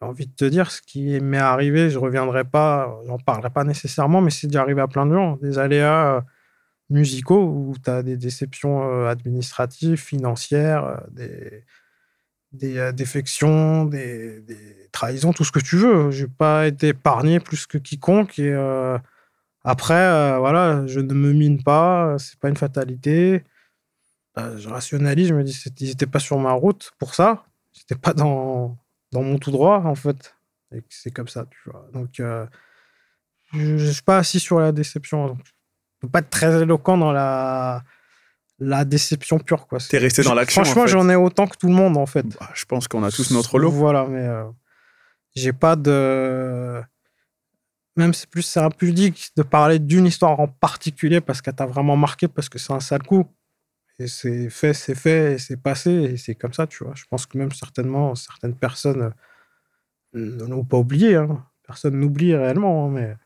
envie 0.00 0.26
de 0.26 0.34
te 0.34 0.44
dire, 0.44 0.72
ce 0.72 0.82
qui 0.82 1.20
m'est 1.20 1.38
arrivé, 1.38 1.90
je 1.90 1.98
reviendrai 1.98 2.42
pas, 2.42 3.00
j'en 3.06 3.18
parlerai 3.18 3.50
pas 3.50 3.62
nécessairement, 3.62 4.20
mais 4.20 4.30
c'est 4.30 4.48
déjà 4.48 4.62
arrivé 4.62 4.80
à 4.80 4.88
plein 4.88 5.06
de 5.06 5.14
gens. 5.14 5.36
Des 5.36 5.58
aléas 5.58 6.24
musicaux 6.90 7.42
où 7.44 7.74
tu 7.82 7.90
as 7.90 8.02
des 8.02 8.16
déceptions 8.16 8.82
euh, 8.82 9.08
administratives, 9.08 9.98
financières, 9.98 10.84
euh, 11.18 11.62
des, 12.52 12.78
euh, 12.78 12.92
défections, 12.92 13.84
des, 13.84 14.40
des, 14.40 14.88
trahisons, 14.92 15.32
tout 15.32 15.44
ce 15.44 15.52
que 15.52 15.60
tu 15.60 15.76
veux. 15.76 16.10
J'ai 16.10 16.28
pas 16.28 16.66
été 16.66 16.88
épargné 16.88 17.40
plus 17.40 17.66
que 17.66 17.78
quiconque. 17.78 18.38
Et 18.38 18.54
après, 19.64 20.38
voilà, 20.38 20.86
je 20.86 21.00
ne 21.00 21.14
me 21.14 21.32
mine 21.32 21.62
pas, 21.62 22.16
c'est 22.18 22.38
pas 22.38 22.48
une 22.48 22.56
fatalité. 22.56 23.42
Je 24.36 24.68
rationalise, 24.68 25.28
je 25.28 25.34
me 25.34 25.44
dis, 25.44 25.58
ils 25.80 25.88
n'étaient 25.88 26.06
pas 26.06 26.18
sur 26.18 26.38
ma 26.38 26.52
route 26.52 26.92
pour 26.98 27.14
ça. 27.14 27.44
J'étais 27.72 27.94
pas 27.94 28.12
dans, 28.12 28.76
dans 29.12 29.22
mon 29.22 29.38
tout 29.38 29.50
droit, 29.50 29.82
en 29.84 29.94
fait. 29.94 30.34
Et 30.72 30.82
c'est 30.88 31.10
comme 31.10 31.28
ça, 31.28 31.46
tu 31.50 31.70
vois. 31.70 31.88
Donc, 31.92 32.08
je 32.16 32.48
ne 33.52 33.90
suis 33.90 34.02
pas 34.02 34.18
assis 34.18 34.40
sur 34.40 34.58
la 34.60 34.72
déception. 34.72 35.28
Donc, 35.28 36.10
pas 36.10 36.18
être 36.18 36.30
très 36.30 36.62
éloquent 36.62 36.98
dans 36.98 37.12
la, 37.12 37.82
la 38.58 38.84
déception 38.84 39.38
pure. 39.38 39.66
Quoi. 39.66 39.78
T'es 39.78 39.98
resté 39.98 40.22
dans 40.22 40.34
l'action. 40.34 40.64
Franchement, 40.64 40.86
j'en 40.86 41.08
ai 41.08 41.14
autant 41.14 41.46
que 41.46 41.56
tout 41.56 41.68
le 41.68 41.74
monde, 41.74 41.96
en 41.96 42.06
fait. 42.06 42.26
Bah, 42.38 42.50
je 42.54 42.64
pense 42.64 42.88
qu'on 42.88 43.02
a 43.04 43.10
tous 43.10 43.30
notre 43.30 43.58
lot. 43.58 43.70
Voilà, 43.70 44.06
mais 44.06 44.26
euh, 44.26 44.44
j'ai 45.34 45.52
pas 45.52 45.76
de. 45.76 46.82
Même 47.96 48.12
c'est 48.12 48.28
plus 48.28 48.42
c'est 48.42 48.58
impudique 48.60 49.30
de 49.36 49.44
parler 49.44 49.78
d'une 49.78 50.06
histoire 50.06 50.40
en 50.40 50.48
particulier 50.48 51.20
parce 51.20 51.40
qu'elle 51.40 51.54
t'a 51.54 51.66
vraiment 51.66 51.96
marqué, 51.96 52.26
parce 52.26 52.48
que 52.48 52.58
c'est 52.58 52.72
un 52.72 52.80
sale 52.80 53.04
coup. 53.04 53.24
Et 53.98 54.08
c'est 54.08 54.50
fait, 54.50 54.74
c'est 54.74 54.94
fait, 54.94 55.38
c'est 55.38 55.56
passé, 55.56 55.90
et 55.90 56.16
c'est 56.16 56.34
comme 56.34 56.52
ça, 56.52 56.66
tu 56.66 56.84
vois. 56.84 56.94
Je 56.96 57.04
pense 57.08 57.26
que 57.26 57.38
même 57.38 57.52
certainement, 57.52 58.14
certaines 58.14 58.56
personnes 58.56 59.12
ne 60.14 60.44
l'ont 60.46 60.64
pas 60.64 60.78
oublié. 60.78 61.16
Hein. 61.16 61.44
Personne 61.66 61.98
n'oublie 61.98 62.34
réellement, 62.34 62.86
hein, 62.86 62.90
mais 62.90 63.16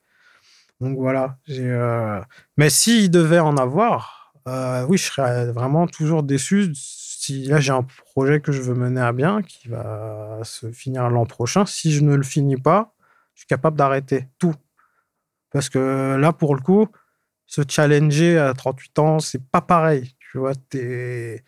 donc 0.81 0.97
voilà. 0.99 1.39
Euh... 1.51 2.21
Mais 2.57 2.71
s'il 2.71 3.11
devait 3.11 3.41
en 3.41 3.57
avoir, 3.57 4.33
euh, 4.49 4.85
oui, 4.87 4.99
je 4.99 5.05
serais 5.05 5.53
vraiment 5.53 5.87
toujours 5.87 6.23
déçu. 6.23 6.73
Si 6.75 7.45
là 7.47 7.61
j'ai 7.61 7.73
un 7.73 7.83
projet 7.83 8.41
que 8.41 8.53
je 8.53 8.63
veux 8.63 8.75
mener 8.75 9.01
à 9.01 9.13
bien, 9.13 9.43
qui 9.43 9.69
va 9.69 10.41
se 10.45 10.71
finir 10.71 11.11
l'an 11.11 11.27
prochain, 11.27 11.67
si 11.67 11.93
je 11.93 12.03
ne 12.03 12.15
le 12.15 12.23
finis 12.23 12.57
pas, 12.57 12.95
je 13.35 13.41
suis 13.41 13.47
capable 13.49 13.77
d'arrêter 13.77 14.29
tout. 14.39 14.55
Parce 15.51 15.69
que 15.69 16.17
là, 16.17 16.33
pour 16.33 16.55
le 16.55 16.61
coup, 16.61 16.89
se 17.47 17.63
challenger 17.69 18.39
à 18.39 18.55
38 18.55 18.99
ans, 18.99 19.19
c'est 19.21 19.43
pas 19.51 19.61
pareil. 19.63 20.15
Tu 20.31 20.39
vois, 20.39 20.53
es... 20.75 21.43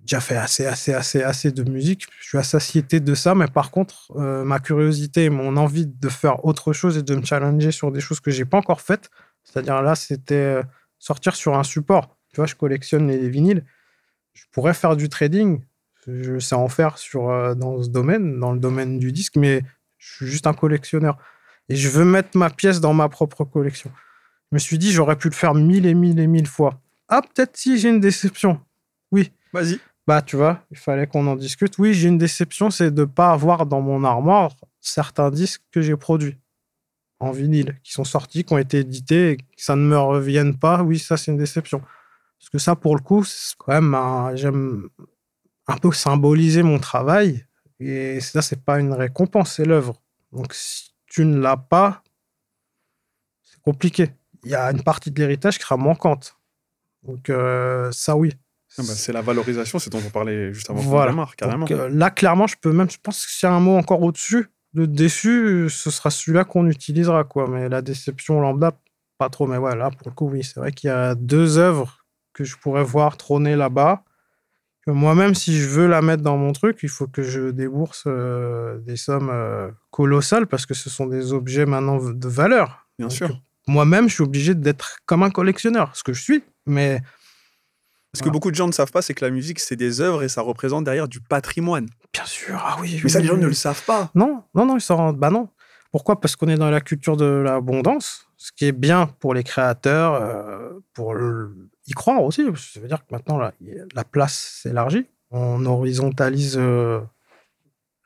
déjà 0.00 0.20
fait 0.20 0.36
assez, 0.36 0.66
assez, 0.66 0.92
assez, 0.94 1.22
assez 1.22 1.52
de 1.52 1.62
musique. 1.68 2.06
Je 2.20 2.28
suis 2.28 2.38
à 2.38 2.42
satiété 2.42 3.00
de 3.00 3.14
ça, 3.14 3.34
mais 3.34 3.48
par 3.48 3.70
contre, 3.70 4.12
euh, 4.16 4.44
ma 4.44 4.60
curiosité, 4.60 5.30
mon 5.30 5.56
envie 5.56 5.86
de 5.86 6.08
faire 6.08 6.44
autre 6.44 6.72
chose 6.72 6.96
et 6.96 7.02
de 7.02 7.14
me 7.14 7.24
challenger 7.24 7.70
sur 7.70 7.92
des 7.92 8.00
choses 8.00 8.20
que 8.20 8.30
j'ai 8.30 8.44
pas 8.44 8.58
encore 8.58 8.80
faites, 8.80 9.10
c'est-à-dire 9.42 9.82
là, 9.82 9.94
c'était 9.94 10.34
euh, 10.34 10.62
sortir 10.98 11.34
sur 11.36 11.56
un 11.56 11.64
support. 11.64 12.16
Tu 12.32 12.36
vois, 12.36 12.46
je 12.46 12.54
collectionne 12.54 13.08
les 13.08 13.28
vinyles. 13.28 13.64
Je 14.32 14.44
pourrais 14.50 14.74
faire 14.74 14.96
du 14.96 15.08
trading. 15.08 15.62
Je 16.06 16.38
sais 16.38 16.54
en 16.54 16.68
faire 16.68 16.98
sur, 16.98 17.30
euh, 17.30 17.54
dans 17.54 17.82
ce 17.82 17.88
domaine, 17.88 18.40
dans 18.40 18.52
le 18.52 18.58
domaine 18.58 18.98
du 18.98 19.12
disque, 19.12 19.36
mais 19.36 19.62
je 19.98 20.14
suis 20.16 20.26
juste 20.26 20.46
un 20.46 20.54
collectionneur. 20.54 21.18
Et 21.68 21.76
je 21.76 21.88
veux 21.88 22.04
mettre 22.04 22.36
ma 22.36 22.50
pièce 22.50 22.80
dans 22.80 22.92
ma 22.92 23.08
propre 23.08 23.44
collection. 23.44 23.90
Je 24.50 24.56
me 24.56 24.58
suis 24.58 24.78
dit, 24.78 24.92
j'aurais 24.92 25.16
pu 25.16 25.28
le 25.28 25.34
faire 25.34 25.54
mille 25.54 25.86
et 25.86 25.94
mille 25.94 26.18
et 26.18 26.26
mille 26.26 26.46
fois. 26.46 26.80
Ah, 27.16 27.22
peut-être 27.22 27.56
si 27.56 27.78
j'ai 27.78 27.90
une 27.90 28.00
déception. 28.00 28.60
Oui. 29.12 29.30
Vas-y. 29.52 29.78
Bah, 30.04 30.20
tu 30.20 30.34
vois, 30.34 30.64
il 30.72 30.76
fallait 30.76 31.06
qu'on 31.06 31.24
en 31.28 31.36
discute. 31.36 31.78
Oui, 31.78 31.94
j'ai 31.94 32.08
une 32.08 32.18
déception, 32.18 32.70
c'est 32.70 32.90
de 32.90 33.02
ne 33.02 33.04
pas 33.06 33.30
avoir 33.30 33.66
dans 33.66 33.80
mon 33.80 34.02
armoire 34.02 34.56
certains 34.80 35.30
disques 35.30 35.62
que 35.70 35.80
j'ai 35.80 35.96
produits 35.96 36.36
en 37.20 37.30
vinyle, 37.30 37.78
qui 37.84 37.92
sont 37.92 38.02
sortis, 38.02 38.42
qui 38.42 38.52
ont 38.52 38.58
été 38.58 38.78
édités, 38.80 39.30
et 39.30 39.36
que 39.36 39.44
ça 39.56 39.76
ne 39.76 39.82
me 39.82 39.96
revienne 39.96 40.58
pas. 40.58 40.82
Oui, 40.82 40.98
ça, 40.98 41.16
c'est 41.16 41.30
une 41.30 41.38
déception. 41.38 41.78
Parce 42.40 42.50
que 42.50 42.58
ça, 42.58 42.74
pour 42.74 42.96
le 42.96 43.00
coup, 43.00 43.22
c'est 43.22 43.54
quand 43.58 43.80
même, 43.80 43.96
j'aime 44.36 44.88
un 45.68 45.76
peu 45.76 45.92
symboliser 45.92 46.64
mon 46.64 46.80
travail. 46.80 47.46
Et 47.78 48.18
ça, 48.18 48.42
c'est 48.42 48.64
pas 48.64 48.80
une 48.80 48.92
récompense, 48.92 49.52
c'est 49.52 49.64
l'œuvre. 49.64 50.02
Donc, 50.32 50.52
si 50.52 50.92
tu 51.06 51.24
ne 51.24 51.38
l'as 51.38 51.58
pas, 51.58 52.02
c'est 53.40 53.62
compliqué. 53.62 54.10
Il 54.42 54.50
y 54.50 54.56
a 54.56 54.68
une 54.72 54.82
partie 54.82 55.12
de 55.12 55.20
l'héritage 55.20 55.58
qui 55.58 55.62
sera 55.62 55.76
manquante. 55.76 56.36
Donc, 57.06 57.30
euh, 57.30 57.90
ça, 57.92 58.16
oui. 58.16 58.32
Ah 58.76 58.82
bah, 58.82 58.94
c'est 58.94 59.12
la 59.12 59.22
valorisation, 59.22 59.78
c'est 59.78 59.90
dont 59.90 60.02
on 60.04 60.10
parlait 60.10 60.52
juste 60.52 60.68
avant 60.68 60.80
voilà. 60.80 61.14
carrément. 61.36 61.66
Donc, 61.66 61.70
euh, 61.70 61.88
là, 61.88 62.10
clairement, 62.10 62.46
je 62.46 62.56
peux 62.60 62.72
même, 62.72 62.90
je 62.90 62.98
pense 63.02 63.24
que 63.24 63.30
s'il 63.30 63.48
y 63.48 63.52
a 63.52 63.54
un 63.54 63.60
mot 63.60 63.76
encore 63.76 64.02
au-dessus 64.02 64.48
de 64.72 64.86
déçu, 64.86 65.68
ce 65.70 65.90
sera 65.90 66.10
celui-là 66.10 66.44
qu'on 66.44 66.66
utilisera, 66.66 67.22
quoi. 67.24 67.48
Mais 67.48 67.68
la 67.68 67.82
déception 67.82 68.40
lambda, 68.40 68.72
pas 69.18 69.28
trop. 69.28 69.46
Mais 69.46 69.58
voilà, 69.58 69.90
pour 69.90 70.08
le 70.08 70.14
coup, 70.14 70.28
oui, 70.28 70.42
c'est 70.42 70.58
vrai 70.58 70.72
qu'il 70.72 70.88
y 70.88 70.92
a 70.92 71.14
deux 71.14 71.58
œuvres 71.58 72.04
que 72.32 72.42
je 72.42 72.56
pourrais 72.56 72.82
voir 72.82 73.16
trôner 73.16 73.54
là-bas. 73.54 74.02
Moi-même, 74.86 75.34
si 75.34 75.58
je 75.58 75.68
veux 75.68 75.86
la 75.86 76.02
mettre 76.02 76.22
dans 76.22 76.36
mon 76.36 76.52
truc, 76.52 76.80
il 76.82 76.90
faut 76.90 77.06
que 77.06 77.22
je 77.22 77.50
débourse 77.50 78.04
euh, 78.06 78.78
des 78.80 78.96
sommes 78.96 79.30
euh, 79.32 79.70
colossales 79.90 80.46
parce 80.46 80.66
que 80.66 80.74
ce 80.74 80.90
sont 80.90 81.06
des 81.06 81.32
objets 81.32 81.64
maintenant 81.64 81.96
de 81.96 82.28
valeur. 82.28 82.86
Bien 82.98 83.08
sûr. 83.08 83.40
Moi-même, 83.66 84.10
je 84.10 84.14
suis 84.14 84.22
obligé 84.22 84.54
d'être 84.54 84.98
comme 85.06 85.22
un 85.22 85.30
collectionneur, 85.30 85.96
ce 85.96 86.02
que 86.02 86.12
je 86.12 86.20
suis. 86.20 86.44
Mais 86.66 87.00
ce 88.14 88.22
que 88.22 88.28
beaucoup 88.28 88.50
de 88.50 88.56
gens 88.56 88.66
ne 88.66 88.72
savent 88.72 88.92
pas, 88.92 89.02
c'est 89.02 89.14
que 89.14 89.24
la 89.24 89.30
musique, 89.30 89.58
c'est 89.58 89.76
des 89.76 90.00
œuvres 90.00 90.22
et 90.22 90.28
ça 90.28 90.40
représente 90.40 90.84
derrière 90.84 91.08
du 91.08 91.20
patrimoine. 91.20 91.88
Bien 92.12 92.24
sûr, 92.24 92.62
ah 92.64 92.76
oui. 92.80 93.00
Mais 93.02 93.10
ça, 93.10 93.20
les 93.20 93.26
gens 93.26 93.36
ne 93.36 93.46
le 93.46 93.54
savent 93.54 93.84
pas. 93.84 94.10
Non, 94.14 94.44
non, 94.54 94.66
non, 94.66 94.76
ils 94.76 94.80
s'en 94.80 94.96
rendent. 94.96 95.18
Bah 95.18 95.30
non. 95.30 95.48
Pourquoi? 95.90 96.20
Parce 96.20 96.36
qu'on 96.36 96.48
est 96.48 96.56
dans 96.56 96.70
la 96.70 96.80
culture 96.80 97.16
de 97.16 97.24
l'abondance, 97.24 98.28
ce 98.36 98.52
qui 98.52 98.66
est 98.66 98.72
bien 98.72 99.06
pour 99.06 99.34
les 99.34 99.44
créateurs, 99.44 100.14
euh, 100.14 100.80
pour 100.92 101.14
y 101.86 101.92
croire 101.92 102.22
aussi. 102.22 102.44
Ça 102.56 102.80
veut 102.80 102.88
dire 102.88 102.98
que 102.98 103.12
maintenant, 103.12 103.38
la, 103.38 103.52
la 103.94 104.04
place 104.04 104.60
s'élargit. 104.62 105.06
On 105.30 105.64
horizontalise 105.66 106.56
euh, 106.56 107.00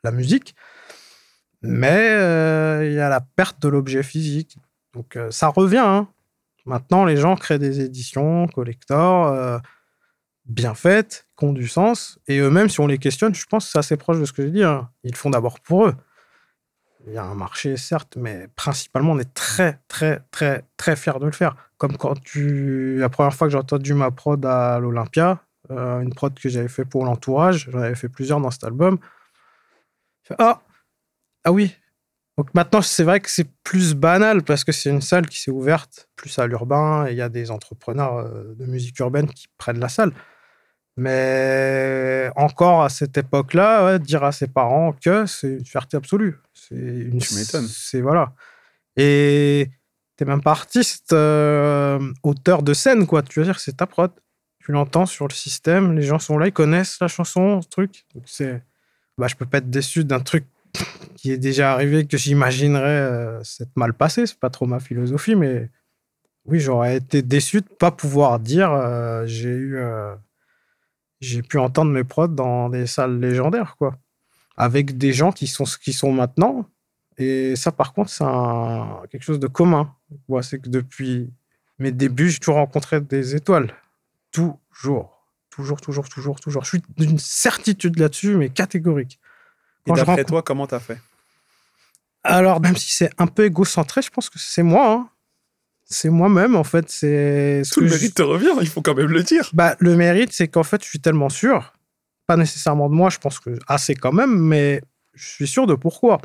la 0.03 0.11
musique. 0.11 0.55
Mais 1.61 2.09
euh, 2.11 2.87
il 2.87 2.93
y 2.93 2.99
a 2.99 3.09
la 3.09 3.21
perte 3.21 3.61
de 3.61 3.67
l'objet 3.67 4.01
physique. 4.01 4.57
Donc 4.93 5.17
ça 5.29 5.49
revient. 5.49 5.77
Hein. 5.77 6.07
Maintenant, 6.69 7.03
les 7.03 7.17
gens 7.17 7.35
créent 7.35 7.59
des 7.59 7.81
éditions, 7.81 8.47
collector 8.47 9.61
bien 10.49 10.73
faites, 10.73 11.27
qui 11.37 11.45
ont 11.45 11.53
du 11.53 11.67
sens. 11.67 12.19
Et 12.27 12.39
eux-mêmes, 12.39 12.69
si 12.69 12.79
on 12.79 12.87
les 12.87 12.97
questionne, 12.97 13.33
je 13.33 13.45
pense 13.45 13.65
que 13.65 13.71
c'est 13.71 13.79
assez 13.79 13.97
proche 13.97 14.19
de 14.19 14.25
ce 14.25 14.33
que 14.33 14.43
j'ai 14.43 14.51
dit. 14.51 14.63
Hein. 14.63 14.89
Ils 15.03 15.11
le 15.11 15.17
font 15.17 15.29
d'abord 15.29 15.59
pour 15.59 15.85
eux. 15.87 15.95
Il 17.07 17.13
y 17.13 17.17
a 17.17 17.23
un 17.23 17.35
marché, 17.35 17.77
certes, 17.77 18.17
mais 18.17 18.49
principalement, 18.55 19.13
on 19.13 19.19
est 19.19 19.33
très, 19.33 19.79
très, 19.87 20.21
très, 20.31 20.65
très 20.75 20.95
fiers 20.95 21.19
de 21.19 21.25
le 21.25 21.31
faire. 21.31 21.55
Comme 21.77 21.95
quand 21.95 22.19
tu. 22.21 22.97
La 22.97 23.09
première 23.09 23.33
fois 23.33 23.47
que 23.47 23.51
j'ai 23.51 23.57
entendu 23.57 23.93
ma 23.93 24.11
prod 24.11 24.43
à 24.45 24.79
l'Olympia, 24.79 25.39
euh, 25.71 26.01
une 26.01 26.13
prod 26.13 26.37
que 26.37 26.49
j'avais 26.49 26.67
fait 26.67 26.83
pour 26.83 27.05
l'entourage, 27.05 27.69
j'en 27.71 27.79
avais 27.79 27.95
fait 27.95 28.09
plusieurs 28.09 28.41
dans 28.41 28.51
cet 28.51 28.65
album. 28.65 28.97
ah, 30.37 30.61
ah 31.45 31.51
oui. 31.51 31.75
Donc 32.39 32.53
maintenant, 32.53 32.81
c'est 32.81 33.03
vrai 33.03 33.19
que 33.19 33.29
c'est 33.29 33.49
plus 33.65 33.95
banal 33.95 34.43
parce 34.43 34.63
que 34.63 34.71
c'est 34.71 34.89
une 34.89 35.01
salle 35.01 35.27
qui 35.27 35.41
s'est 35.41 35.51
ouverte 35.51 36.07
plus 36.15 36.39
à 36.39 36.47
l'urbain 36.47 37.05
et 37.05 37.11
il 37.11 37.17
y 37.17 37.21
a 37.21 37.27
des 37.27 37.51
entrepreneurs 37.51 38.19
euh, 38.19 38.55
de 38.57 38.65
musique 38.65 38.97
urbaine 38.99 39.27
qui 39.27 39.47
prennent 39.57 39.81
la 39.81 39.89
salle. 39.89 40.13
Mais 40.95 42.31
encore 42.37 42.83
à 42.83 42.87
cette 42.87 43.17
époque-là, 43.17 43.99
dire 43.99 44.23
à 44.23 44.31
ses 44.31 44.47
parents 44.47 44.93
que 44.93 45.25
c'est 45.25 45.49
une 45.49 45.65
fierté 45.65 45.97
absolue. 45.97 46.37
C'est 46.53 46.75
une. 46.75 47.19
Tu 47.19 47.35
m'étonnes. 47.35 47.67
C'est 47.67 47.99
voilà. 47.99 48.31
Et 48.95 49.69
t'es 50.15 50.23
même 50.23 50.41
pas 50.41 50.51
artiste, 50.51 51.11
euh, 51.11 51.99
auteur 52.23 52.63
de 52.63 52.73
scène, 52.73 53.05
quoi. 53.05 53.21
Tu 53.21 53.41
veux 53.41 53.45
dire, 53.45 53.59
c'est 53.59 53.75
ta 53.75 53.85
prod. 53.85 54.11
Tu 54.59 54.71
l'entends 54.71 55.05
sur 55.05 55.27
le 55.27 55.33
système, 55.33 55.93
les 55.93 56.03
gens 56.03 56.19
sont 56.19 56.37
là, 56.37 56.47
ils 56.47 56.53
connaissent 56.53 57.01
la 57.01 57.09
chanson, 57.09 57.61
ce 57.61 57.67
truc. 57.67 58.05
Donc 58.15 58.23
c'est. 58.27 58.63
Bah, 59.17 59.27
je 59.27 59.35
peux 59.35 59.45
pas 59.45 59.57
être 59.57 59.69
déçu 59.69 60.05
d'un 60.05 60.21
truc 60.21 60.45
qui 61.15 61.31
est 61.31 61.37
déjà 61.37 61.73
arrivé 61.73 62.05
que 62.07 62.17
j'imaginerais 62.17 62.87
euh, 62.87 63.43
s'être 63.43 63.75
mal 63.75 63.93
passé. 63.93 64.25
C'est 64.25 64.39
pas 64.39 64.49
trop 64.49 64.65
ma 64.65 64.79
philosophie, 64.79 65.35
mais 65.35 65.69
oui, 66.45 66.59
j'aurais 66.59 66.97
été 66.97 67.21
déçu 67.21 67.61
de 67.61 67.67
pas 67.67 67.91
pouvoir 67.91 68.39
dire 68.39 68.71
euh, 68.71 69.25
j'ai 69.25 69.49
eu 69.49 69.79
j'ai 71.21 71.41
pu 71.41 71.57
entendre 71.57 71.91
mes 71.91 72.03
prods 72.03 72.27
dans 72.29 72.69
des 72.69 72.87
salles 72.87 73.19
légendaires, 73.19 73.75
quoi. 73.77 73.97
Avec 74.57 74.97
des 74.97 75.13
gens 75.13 75.31
qui 75.31 75.47
sont 75.47 75.65
ce 75.65 75.77
qu'ils 75.77 75.93
sont 75.93 76.11
maintenant. 76.11 76.65
Et 77.17 77.55
ça, 77.55 77.71
par 77.71 77.93
contre, 77.93 78.09
c'est 78.09 78.23
quelque 79.09 79.23
chose 79.23 79.39
de 79.39 79.47
commun. 79.47 79.93
c'est 80.41 80.59
que 80.59 80.69
depuis 80.69 81.33
mes 81.77 81.91
débuts, 81.91 82.29
j'ai 82.29 82.39
toujours 82.39 82.55
rencontré 82.55 83.01
des 83.01 83.35
étoiles. 83.35 83.73
Toujours. 84.31 85.25
Toujours, 85.49 85.81
toujours, 85.81 86.07
toujours, 86.07 86.39
toujours. 86.39 86.63
Je 86.63 86.69
suis 86.69 86.81
d'une 86.97 87.19
certitude 87.19 87.99
là-dessus, 87.99 88.35
mais 88.35 88.49
catégorique. 88.49 89.19
Et 89.85 89.91
d'après 89.91 90.23
toi, 90.25 90.41
comment 90.41 90.67
t'as 90.67 90.79
fait? 90.79 90.99
Alors, 92.23 92.59
même 92.61 92.75
si 92.75 92.93
c'est 92.93 93.09
un 93.17 93.27
peu 93.27 93.45
égocentré, 93.45 94.01
je 94.01 94.09
pense 94.09 94.29
que 94.29 94.39
c'est 94.39 94.63
moi. 94.63 94.91
Hein 94.91 95.09
c'est 95.89 96.09
moi-même, 96.09 96.55
en 96.55 96.63
fait. 96.63 96.89
C'est 96.89 97.63
Tout 97.71 97.81
le 97.81 97.89
mérite 97.89 98.15
te 98.15 98.21
revient, 98.21 98.51
il 98.61 98.67
faut 98.67 98.81
quand 98.81 98.93
même 98.93 99.07
le 99.07 99.23
dire. 99.23 99.49
Bah, 99.53 99.75
le 99.79 99.95
mérite, 99.95 100.31
c'est 100.31 100.47
qu'en 100.47 100.63
fait, 100.63 100.83
je 100.83 100.87
suis 100.87 100.99
tellement 100.99 101.29
sûr, 101.29 101.73
pas 102.27 102.37
nécessairement 102.37 102.89
de 102.89 102.93
moi, 102.93 103.09
je 103.09 103.17
pense 103.17 103.39
que 103.39 103.57
assez 103.67 103.95
quand 103.95 104.13
même, 104.13 104.37
mais 104.37 104.81
je 105.13 105.27
suis 105.27 105.47
sûr 105.47 105.65
de 105.65 105.73
pourquoi. 105.73 106.19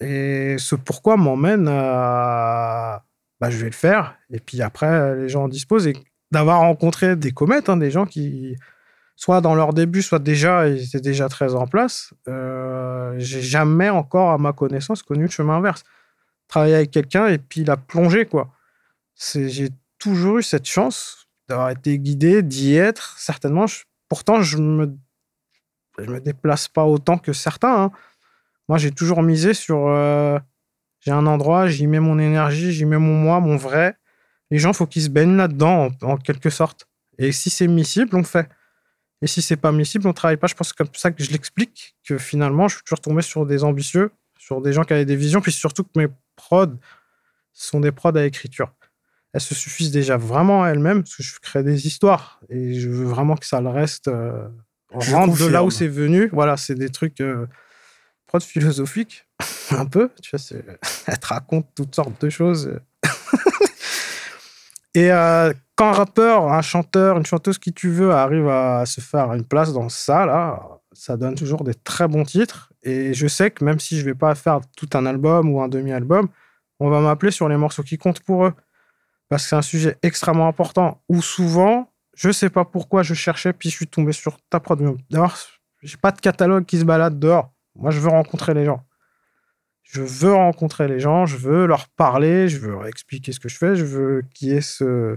Et 0.00 0.56
ce 0.58 0.74
pourquoi 0.74 1.16
m'emmène 1.16 1.68
à. 1.68 3.04
Bah, 3.40 3.50
je 3.50 3.58
vais 3.58 3.66
le 3.66 3.72
faire. 3.72 4.16
Et 4.30 4.40
puis 4.40 4.62
après, 4.62 5.16
les 5.16 5.28
gens 5.28 5.44
en 5.44 5.48
disposent. 5.48 5.86
Et 5.86 5.96
d'avoir 6.30 6.60
rencontré 6.60 7.16
des 7.16 7.32
comètes, 7.32 7.68
hein, 7.68 7.76
des 7.76 7.90
gens 7.90 8.06
qui, 8.06 8.56
soit 9.20 9.42
dans 9.42 9.54
leur 9.54 9.74
début, 9.74 10.00
soit 10.00 10.18
déjà, 10.18 10.66
ils 10.66 10.82
étaient 10.82 11.00
déjà 11.00 11.28
très 11.28 11.54
en 11.54 11.66
place, 11.66 12.14
euh, 12.26 13.12
j'ai 13.18 13.42
jamais 13.42 13.90
encore, 13.90 14.30
à 14.30 14.38
ma 14.38 14.54
connaissance, 14.54 15.02
connu 15.02 15.24
le 15.24 15.30
chemin 15.30 15.56
inverse 15.56 15.84
travailler 16.50 16.74
avec 16.74 16.90
quelqu'un 16.90 17.28
et 17.28 17.38
puis 17.38 17.64
la 17.64 17.76
plonger, 17.76 18.26
quoi. 18.26 18.50
J'ai 19.16 19.68
toujours 19.98 20.38
eu 20.38 20.42
cette 20.42 20.66
chance 20.66 21.28
d'avoir 21.48 21.70
été 21.70 21.98
guidé, 21.98 22.42
d'y 22.42 22.76
être, 22.76 23.18
certainement. 23.18 23.66
pourtant, 24.08 24.42
je 24.42 24.58
me, 24.58 24.92
je 25.98 26.10
me 26.10 26.20
déplace 26.20 26.68
pas 26.68 26.84
autant 26.84 27.18
que 27.18 27.32
certains. 27.32 27.84
Hein. 27.84 27.90
Moi, 28.68 28.78
j'ai 28.78 28.90
toujours 28.90 29.22
misé 29.22 29.54
sur. 29.54 29.86
Euh, 29.88 30.38
j'ai 31.00 31.12
un 31.12 31.26
endroit, 31.26 31.68
j'y 31.68 31.86
mets 31.86 32.00
mon 32.00 32.18
énergie, 32.18 32.72
j'y 32.72 32.84
mets 32.84 32.98
mon 32.98 33.14
moi, 33.14 33.40
mon 33.40 33.56
vrai. 33.56 33.96
Les 34.50 34.58
gens, 34.58 34.72
faut 34.72 34.86
qu'ils 34.86 35.02
se 35.02 35.08
baignent 35.08 35.36
là-dedans, 35.36 35.90
en, 36.02 36.16
quelque 36.16 36.50
sorte. 36.50 36.88
Et 37.18 37.30
si 37.30 37.50
c'est 37.50 37.68
miscible, 37.68 38.10
on 38.14 38.18
le 38.18 38.24
fait. 38.24 38.48
Et 39.22 39.26
si 39.26 39.42
c'est 39.42 39.56
pas 39.56 39.72
miscible, 39.72 40.06
on 40.06 40.12
travaille 40.12 40.36
pas. 40.36 40.46
Je 40.46 40.54
pense 40.54 40.72
que 40.72 40.78
comme 40.78 40.94
ça 40.94 41.10
que 41.10 41.22
je 41.22 41.30
l'explique, 41.30 41.94
que 42.04 42.18
finalement, 42.18 42.68
je 42.68 42.76
suis 42.76 42.84
toujours 42.84 43.00
tombé 43.00 43.22
sur 43.22 43.44
des 43.46 43.64
ambitieux, 43.64 44.10
sur 44.38 44.60
des 44.60 44.72
gens 44.72 44.84
qui 44.84 44.94
avaient 44.94 45.04
des 45.04 45.16
visions, 45.16 45.40
puis 45.40 45.52
surtout 45.52 45.84
que 45.84 45.90
mes 45.96 46.08
prods 46.36 46.76
sont 47.52 47.80
des 47.80 47.92
prods 47.92 48.16
à 48.16 48.24
écriture. 48.24 48.72
Elles 49.32 49.40
se 49.40 49.54
suffisent 49.54 49.90
déjà 49.90 50.16
vraiment 50.16 50.64
à 50.64 50.70
elles-mêmes, 50.70 51.02
parce 51.02 51.16
que 51.16 51.22
je 51.22 51.38
crée 51.38 51.62
des 51.62 51.86
histoires, 51.86 52.40
et 52.48 52.74
je 52.74 52.88
veux 52.88 53.04
vraiment 53.04 53.36
que 53.36 53.46
ça 53.46 53.60
le 53.60 53.68
reste 53.68 54.08
euh, 54.08 54.48
rentre 54.90 55.38
de 55.38 55.46
là 55.46 55.62
où 55.64 55.70
c'est 55.70 55.86
venu. 55.86 56.28
Voilà, 56.32 56.56
c'est 56.56 56.74
des 56.74 56.88
trucs 56.88 57.20
euh, 57.20 57.46
prods 58.26 58.40
philosophiques, 58.40 59.26
un 59.70 59.86
peu. 59.86 60.10
Tu 60.22 60.34
vois, 60.34 60.58
elles 61.06 61.18
te 61.18 61.26
racontent 61.26 61.70
toutes 61.74 61.94
sortes 61.94 62.20
de 62.22 62.30
choses. 62.30 62.80
Et 64.94 65.12
euh, 65.12 65.52
quand 65.76 65.90
un 65.90 65.92
rappeur, 65.92 66.52
un 66.52 66.62
chanteur, 66.62 67.16
une 67.16 67.26
chanteuse, 67.26 67.58
qui 67.58 67.72
tu 67.72 67.90
veux, 67.90 68.12
arrive 68.12 68.48
à 68.48 68.84
se 68.86 69.00
faire 69.00 69.32
une 69.32 69.44
place 69.44 69.72
dans 69.72 69.88
ça, 69.88 70.26
là, 70.26 70.80
ça 70.92 71.16
donne 71.16 71.34
toujours 71.34 71.64
des 71.64 71.74
très 71.74 72.08
bons 72.08 72.24
titres. 72.24 72.72
Et 72.82 73.14
je 73.14 73.26
sais 73.26 73.50
que 73.50 73.64
même 73.64 73.78
si 73.78 73.98
je 73.98 74.04
vais 74.04 74.14
pas 74.14 74.34
faire 74.34 74.60
tout 74.76 74.88
un 74.94 75.06
album 75.06 75.50
ou 75.50 75.60
un 75.60 75.68
demi-album, 75.68 76.28
on 76.80 76.90
va 76.90 77.00
m'appeler 77.00 77.30
sur 77.30 77.48
les 77.48 77.56
morceaux 77.56 77.82
qui 77.82 77.98
comptent 77.98 78.20
pour 78.20 78.46
eux. 78.46 78.54
Parce 79.28 79.44
que 79.44 79.50
c'est 79.50 79.56
un 79.56 79.62
sujet 79.62 79.96
extrêmement 80.02 80.48
important 80.48 81.02
où 81.08 81.22
souvent, 81.22 81.88
Je 82.16 82.30
sais 82.32 82.50
pas 82.50 82.66
pourquoi 82.66 83.02
je 83.02 83.14
cherchais, 83.14 83.52
puis 83.52 83.70
je 83.70 83.76
suis 83.76 83.86
tombé 83.86 84.12
sur 84.12 84.36
ta 84.50 84.60
prod. 84.60 84.78
D'abord, 85.08 85.38
j'ai 85.82 85.96
pas 85.96 86.10
de 86.10 86.20
catalogue 86.20 86.66
qui 86.66 86.78
se 86.78 86.84
balade 86.84 87.18
dehors. 87.18 87.50
Moi, 87.76 87.92
je 87.92 88.00
veux 88.00 88.08
rencontrer 88.08 88.52
les 88.52 88.66
gens. 88.66 88.82
Je 89.92 90.02
veux 90.02 90.32
rencontrer 90.34 90.86
les 90.86 91.00
gens, 91.00 91.26
je 91.26 91.36
veux 91.36 91.66
leur 91.66 91.88
parler, 91.88 92.48
je 92.48 92.58
veux 92.58 92.70
leur 92.70 92.86
expliquer 92.86 93.32
ce 93.32 93.40
que 93.40 93.48
je 93.48 93.56
fais, 93.56 93.74
je 93.74 93.84
veux 93.84 94.22
qu'il 94.34 94.48
y 94.48 94.52
ait 94.52 94.60
ce, 94.60 95.16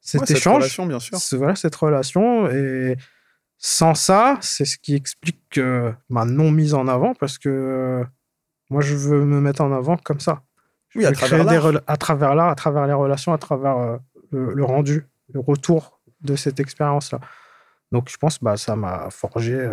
cet 0.00 0.22
Ouais, 0.22 0.32
échange. 0.32 0.38
Cette 0.38 0.54
relation, 0.54 0.86
bien 0.86 1.00
sûr. 1.00 1.18
Ce- 1.18 1.36
voilà, 1.36 1.54
cette 1.54 1.74
relation. 1.74 2.48
Et 2.50 2.96
sans 3.58 3.94
ça, 3.94 4.38
c'est 4.40 4.64
ce 4.64 4.78
qui 4.78 4.94
explique 4.94 5.58
euh, 5.58 5.92
ma 6.08 6.24
non 6.24 6.50
mise 6.50 6.72
en 6.72 6.88
avant, 6.88 7.14
parce 7.14 7.36
que 7.36 7.48
euh, 7.50 8.04
moi, 8.70 8.80
je 8.80 8.94
veux 8.94 9.24
me 9.24 9.38
mettre 9.40 9.60
en 9.60 9.70
avant 9.72 9.96
comme 9.98 10.20
ça. 10.20 10.42
Oui, 10.94 11.04
à 11.04 11.12
travers 11.12 11.44
des 11.44 11.78
à 11.86 11.96
travers 11.98 12.34
l'art, 12.34 12.48
à 12.48 12.54
travers 12.54 12.86
les 12.86 12.92
relations, 12.94 13.32
à 13.34 13.38
travers 13.38 13.76
euh, 13.76 13.96
le, 14.32 14.54
le 14.54 14.64
rendu, 14.64 15.04
le 15.34 15.40
retour 15.40 16.00
de 16.22 16.36
cette 16.36 16.58
expérience-là. 16.58 17.20
Donc, 17.92 18.08
je 18.10 18.16
pense 18.16 18.42
bah, 18.42 18.56
ça 18.56 18.76
m'a 18.76 19.08
forgé 19.10 19.68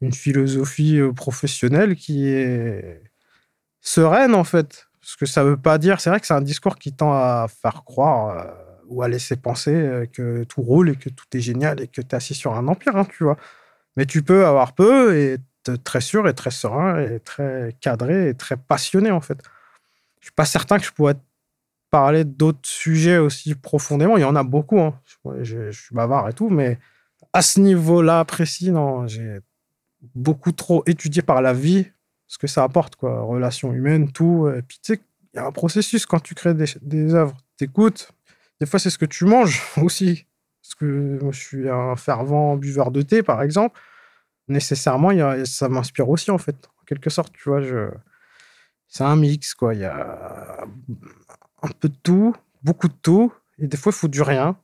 une 0.00 0.12
philosophie 0.12 1.00
professionnelle 1.16 1.96
qui 1.96 2.28
est 2.28 3.02
sereine, 3.80 4.34
en 4.34 4.44
fait. 4.44 4.88
Parce 5.00 5.16
que 5.16 5.26
ça 5.26 5.44
veut 5.44 5.56
pas 5.56 5.78
dire... 5.78 6.00
C'est 6.00 6.10
vrai 6.10 6.20
que 6.20 6.26
c'est 6.26 6.34
un 6.34 6.40
discours 6.42 6.76
qui 6.76 6.92
tend 6.92 7.12
à 7.12 7.46
faire 7.48 7.84
croire 7.84 8.38
euh, 8.38 8.52
ou 8.88 9.02
à 9.02 9.08
laisser 9.08 9.36
penser 9.36 9.74
euh, 9.74 10.06
que 10.06 10.44
tout 10.44 10.62
roule 10.62 10.90
et 10.90 10.96
que 10.96 11.08
tout 11.08 11.24
est 11.34 11.40
génial 11.40 11.80
et 11.80 11.86
que 11.88 11.92
tu 11.92 12.00
es 12.02 12.14
assis 12.14 12.34
sur 12.34 12.54
un 12.54 12.68
empire, 12.68 12.96
hein, 12.96 13.06
tu 13.06 13.24
vois. 13.24 13.36
Mais 13.96 14.06
tu 14.06 14.22
peux 14.22 14.46
avoir 14.46 14.74
peu 14.74 15.16
et 15.16 15.32
être 15.34 15.82
très 15.84 16.00
sûr 16.00 16.28
et 16.28 16.34
très 16.34 16.50
serein 16.50 17.00
et 17.00 17.20
très 17.20 17.76
cadré 17.80 18.28
et 18.30 18.34
très 18.34 18.56
passionné, 18.56 19.10
en 19.10 19.20
fait. 19.20 19.38
Je 20.20 20.26
suis 20.26 20.34
pas 20.34 20.44
certain 20.44 20.78
que 20.78 20.84
je 20.84 20.92
pourrais 20.92 21.16
parler 21.90 22.24
d'autres 22.24 22.68
sujets 22.68 23.18
aussi 23.18 23.54
profondément. 23.54 24.16
Il 24.16 24.20
y 24.20 24.24
en 24.24 24.36
a 24.36 24.44
beaucoup. 24.44 24.80
hein. 24.80 24.94
Je- 25.42 25.70
je 25.70 25.80
suis 25.80 25.94
bavard 25.94 26.28
et 26.28 26.32
tout, 26.32 26.50
mais 26.50 26.78
à 27.32 27.42
ce 27.42 27.60
niveau-là 27.60 28.24
précis, 28.24 28.70
non, 28.70 29.06
j'ai 29.06 29.40
beaucoup 30.14 30.52
trop 30.52 30.82
étudié 30.86 31.22
par 31.22 31.42
la 31.42 31.52
vie 31.52 31.86
ce 32.30 32.38
que 32.38 32.46
ça 32.46 32.62
apporte, 32.62 32.94
quoi. 32.94 33.22
Relations 33.22 33.72
humaines, 33.72 34.12
tout. 34.12 34.48
Et 34.56 34.62
puis, 34.62 34.78
tu 34.80 34.94
sais, 34.94 35.00
il 35.34 35.36
y 35.36 35.40
a 35.40 35.46
un 35.46 35.50
processus 35.50 36.06
quand 36.06 36.20
tu 36.20 36.36
crées 36.36 36.54
des, 36.54 36.66
des 36.80 37.12
œuvres. 37.12 37.36
T'écoutes. 37.56 38.12
Des 38.60 38.66
fois, 38.66 38.78
c'est 38.78 38.88
ce 38.88 38.98
que 38.98 39.04
tu 39.04 39.24
manges 39.24 39.60
aussi. 39.82 40.26
Parce 40.62 40.76
que 40.76 41.18
moi, 41.20 41.32
je 41.32 41.40
suis 41.40 41.68
un 41.68 41.96
fervent 41.96 42.56
buveur 42.56 42.92
de 42.92 43.02
thé, 43.02 43.24
par 43.24 43.42
exemple. 43.42 43.80
Nécessairement, 44.46 45.10
y 45.10 45.20
a- 45.20 45.44
ça 45.44 45.68
m'inspire 45.68 46.08
aussi, 46.08 46.30
en 46.30 46.38
fait. 46.38 46.54
En 46.80 46.84
quelque 46.84 47.10
sorte, 47.10 47.32
tu 47.32 47.48
vois, 47.48 47.62
je... 47.62 47.90
c'est 48.86 49.02
un 49.02 49.16
mix, 49.16 49.52
quoi. 49.52 49.74
Il 49.74 49.80
y 49.80 49.84
a 49.84 50.64
un 51.62 51.68
peu 51.80 51.88
de 51.88 51.96
tout, 52.00 52.32
beaucoup 52.62 52.86
de 52.86 52.94
tout. 53.02 53.32
Et 53.58 53.66
des 53.66 53.76
fois, 53.76 53.90
il 53.90 53.98
faut 53.98 54.06
du 54.08 54.22
rien. 54.22 54.56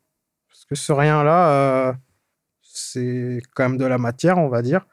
Parce 0.48 0.64
que 0.66 0.76
ce 0.76 0.92
rien-là, 0.92 1.50
euh, 1.50 1.92
c'est 2.62 3.42
quand 3.56 3.68
même 3.68 3.76
de 3.76 3.86
la 3.86 3.98
matière, 3.98 4.38
on 4.38 4.48
va 4.48 4.62
dire. 4.62 4.86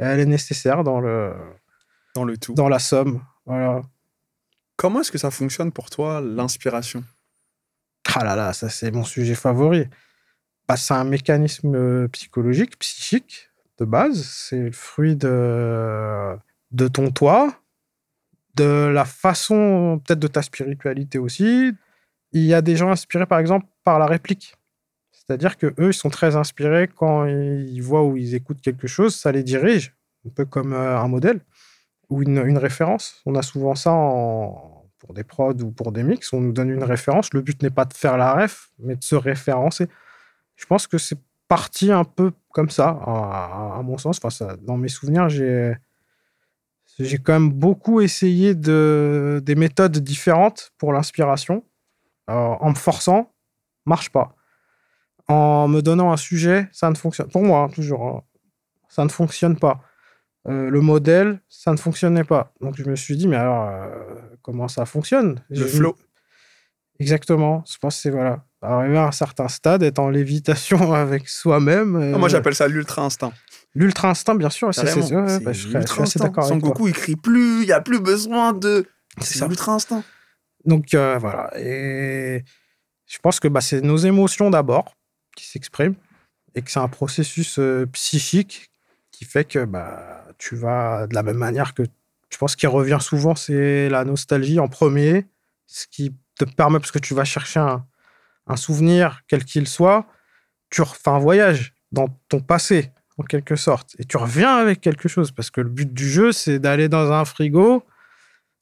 Et 0.00 0.04
elle 0.04 0.20
est 0.20 0.24
nécessaire 0.24 0.82
dans, 0.82 1.00
le, 1.00 1.34
Dans 2.16 2.24
le 2.24 2.38
tout. 2.38 2.54
dans 2.54 2.70
la 2.70 2.78
somme. 2.78 3.22
Voilà. 3.44 3.82
Comment 4.76 5.00
est-ce 5.00 5.12
que 5.12 5.18
ça 5.18 5.30
fonctionne 5.30 5.70
pour 5.70 5.90
toi, 5.90 6.20
l'inspiration? 6.20 7.04
Ah 8.14 8.24
là 8.24 8.34
là, 8.34 8.52
ça 8.54 8.70
c'est 8.70 8.90
mon 8.90 9.04
sujet 9.04 9.34
favori. 9.34 9.86
Bah, 10.66 10.76
c'est 10.76 10.94
un 10.94 11.04
mécanisme 11.04 11.74
euh, 11.74 12.08
psychologique, 12.08 12.78
psychique, 12.78 13.50
de 13.78 13.84
base. 13.84 14.24
C'est 14.24 14.58
le 14.58 14.72
fruit 14.72 15.14
de, 15.14 16.36
de 16.70 16.88
ton 16.88 17.10
toi, 17.10 17.54
de 18.54 18.90
la 18.92 19.04
façon 19.04 20.00
peut-être 20.04 20.18
de 20.18 20.26
ta 20.28 20.40
spiritualité 20.40 21.18
aussi. 21.18 21.72
Il 22.32 22.42
y 22.42 22.54
a 22.54 22.62
des 22.62 22.76
gens 22.76 22.90
inspirés 22.90 23.26
par 23.26 23.38
exemple 23.38 23.66
par 23.84 23.98
la 23.98 24.06
réplique. 24.06 24.54
C'est-à-dire 25.12 25.56
que 25.58 25.66
eux, 25.78 25.88
ils 25.88 25.94
sont 25.94 26.10
très 26.10 26.36
inspirés 26.36 26.88
quand 26.88 27.26
ils 27.26 27.80
voient 27.80 28.04
ou 28.04 28.16
ils 28.16 28.34
écoutent 28.34 28.60
quelque 28.60 28.86
chose, 28.86 29.14
ça 29.14 29.32
les 29.32 29.42
dirige, 29.42 29.94
un 30.26 30.30
peu 30.30 30.44
comme 30.44 30.72
euh, 30.72 30.98
un 30.98 31.08
modèle 31.08 31.40
ou 32.08 32.22
une, 32.22 32.58
référence. 32.58 33.20
On 33.26 33.34
a 33.34 33.42
souvent 33.42 33.74
ça 33.74 33.90
pour 33.90 35.14
des 35.14 35.24
prods 35.24 35.60
ou 35.62 35.70
pour 35.70 35.92
des 35.92 36.02
mix. 36.02 36.32
On 36.32 36.40
nous 36.40 36.52
donne 36.52 36.70
une 36.70 36.84
référence. 36.84 37.32
Le 37.32 37.40
but 37.40 37.62
n'est 37.62 37.70
pas 37.70 37.84
de 37.84 37.94
faire 37.94 38.16
la 38.16 38.34
ref, 38.34 38.70
mais 38.78 38.96
de 38.96 39.04
se 39.04 39.14
référencer. 39.14 39.88
Je 40.56 40.66
pense 40.66 40.86
que 40.86 40.98
c'est 40.98 41.18
parti 41.48 41.92
un 41.92 42.04
peu 42.04 42.32
comme 42.52 42.70
ça, 42.70 42.88
à, 42.88 43.76
à- 43.78 43.82
mon 43.82 43.98
sens. 43.98 44.20
Enfin, 44.22 44.56
dans 44.62 44.76
mes 44.76 44.88
souvenirs, 44.88 45.28
j'ai 45.28 45.74
j'ai 46.98 47.18
quand 47.18 47.34
même 47.34 47.52
beaucoup 47.52 48.00
essayé 48.00 48.54
de, 48.54 49.42
des 49.44 49.54
méthodes 49.54 49.98
différentes 49.98 50.72
pour 50.78 50.94
l'inspiration. 50.94 51.62
En 52.28 52.70
me 52.70 52.74
forçant, 52.74 53.32
marche 53.84 54.10
pas. 54.10 54.34
En 55.28 55.68
me 55.68 55.82
donnant 55.82 56.12
un 56.12 56.16
sujet, 56.16 56.68
ça 56.72 56.88
ne 56.90 56.94
fonctionne. 56.94 57.28
Pour 57.28 57.42
moi, 57.42 57.60
hein, 57.60 57.68
toujours, 57.68 58.06
hein, 58.06 58.22
ça 58.88 59.04
ne 59.04 59.08
fonctionne 59.08 59.58
pas. 59.58 59.80
Euh, 60.48 60.70
le 60.70 60.80
modèle, 60.80 61.40
ça 61.48 61.72
ne 61.72 61.76
fonctionnait 61.76 62.24
pas. 62.24 62.52
Donc 62.60 62.76
je 62.76 62.84
me 62.84 62.94
suis 62.96 63.16
dit, 63.16 63.26
mais 63.28 63.36
alors, 63.36 63.68
euh, 63.68 63.88
comment 64.42 64.68
ça 64.68 64.86
fonctionne? 64.86 65.42
Le 65.50 65.66
flow. 65.66 65.96
Exactement. 66.98 67.64
Je 67.70 67.76
pense 67.78 67.96
que 67.96 68.02
c'est 68.02 68.10
voilà. 68.10 68.44
Arriver 68.62 68.96
à 68.98 69.06
un 69.06 69.12
certain 69.12 69.48
stade, 69.48 69.82
être 69.82 69.98
en 69.98 70.08
lévitation 70.08 70.92
avec 70.94 71.28
soi-même. 71.28 71.96
Ah, 72.14 72.18
moi, 72.18 72.26
euh, 72.26 72.30
j'appelle 72.30 72.54
ça 72.54 72.66
l'ultra 72.68 73.02
instinct. 73.02 73.32
L'ultra 73.74 74.08
instinct, 74.10 74.34
bien 74.34 74.48
sûr. 74.50 74.74
c'est- 74.74 74.82
ouais, 75.14 75.40
bah, 75.40 75.52
je 75.52 75.68
serais- 75.68 76.02
assez 76.02 76.18
d'accord 76.18 76.44
Son. 76.46 76.56
Goku, 76.56 76.88
il 76.88 76.94
crie 76.94 77.16
plus, 77.16 77.62
il 77.62 77.66
n'y 77.66 77.72
a 77.72 77.80
plus 77.80 78.00
besoin 78.00 78.52
de. 78.52 78.86
C'est 79.20 79.38
ça. 79.38 79.46
l'ultra 79.48 79.72
instinct. 79.74 80.02
Donc 80.64 80.94
euh, 80.94 81.18
voilà. 81.18 81.50
Et 81.58 82.42
je 83.06 83.18
pense 83.18 83.38
que 83.40 83.48
bah, 83.48 83.60
c'est 83.60 83.82
nos 83.82 83.98
émotions 83.98 84.50
d'abord 84.50 84.96
qui 85.36 85.46
s'expriment 85.46 85.94
et 86.54 86.62
que 86.62 86.70
c'est 86.70 86.80
un 86.80 86.88
processus 86.88 87.58
euh, 87.58 87.86
psychique 87.92 88.70
qui 89.12 89.24
fait 89.26 89.44
que 89.44 89.64
bah, 89.64 90.15
tu 90.38 90.56
vas 90.56 91.06
de 91.06 91.14
la 91.14 91.22
même 91.22 91.36
manière 91.36 91.74
que 91.74 91.82
je 92.30 92.36
pense 92.38 92.56
qu'il 92.56 92.68
revient 92.68 92.98
souvent, 93.00 93.34
c'est 93.34 93.88
la 93.88 94.04
nostalgie 94.04 94.58
en 94.58 94.68
premier, 94.68 95.26
ce 95.66 95.86
qui 95.86 96.14
te 96.38 96.44
permet, 96.44 96.78
parce 96.78 96.90
que 96.90 96.98
tu 96.98 97.14
vas 97.14 97.24
chercher 97.24 97.60
un, 97.60 97.86
un 98.46 98.56
souvenir, 98.56 99.22
quel 99.28 99.44
qu'il 99.44 99.66
soit, 99.68 100.06
tu 100.70 100.82
refais 100.82 101.10
un 101.10 101.18
voyage 101.18 101.74
dans 101.92 102.08
ton 102.28 102.40
passé, 102.40 102.92
en 103.18 103.22
quelque 103.22 103.56
sorte, 103.56 103.94
et 103.98 104.04
tu 104.04 104.16
reviens 104.16 104.56
avec 104.56 104.80
quelque 104.80 105.08
chose, 105.08 105.30
parce 105.30 105.50
que 105.50 105.60
le 105.60 105.68
but 105.68 105.92
du 105.92 106.08
jeu, 106.08 106.32
c'est 106.32 106.58
d'aller 106.58 106.88
dans 106.88 107.12
un 107.12 107.24
frigo 107.24 107.84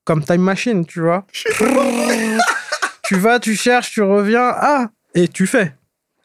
comme 0.04 0.22
Time 0.22 0.42
Machine, 0.42 0.84
tu 0.84 1.00
vois. 1.00 1.26
tu 3.04 3.16
vas, 3.16 3.40
tu 3.40 3.54
cherches, 3.54 3.90
tu 3.90 4.02
reviens, 4.02 4.52
ah, 4.54 4.90
et 5.14 5.28
tu 5.28 5.46
fais. 5.46 5.74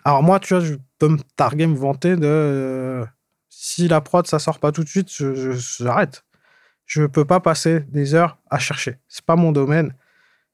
Alors 0.04 0.24
moi, 0.24 0.40
tu 0.40 0.54
vois, 0.54 0.64
je 0.64 0.76
peux 0.98 1.08
me 1.08 1.20
targuer, 1.36 1.68
me 1.68 1.78
vanter 1.78 2.16
de... 2.16 3.06
si 3.50 3.88
la 3.88 4.02
prod, 4.02 4.26
ça 4.28 4.40
sort 4.40 4.60
pas 4.60 4.72
tout 4.72 4.84
de 4.84 4.90
suite, 4.90 5.10
je- 5.12 5.52
j'arrête. 5.84 6.24
Je 6.86 7.04
peux 7.06 7.26
pas 7.26 7.40
passer 7.40 7.82
des 7.82 8.14
heures 8.16 8.38
à 8.50 8.58
chercher. 8.60 8.98
C'est 9.08 9.26
pas 9.26 9.36
mon 9.36 9.52
domaine. 9.52 9.94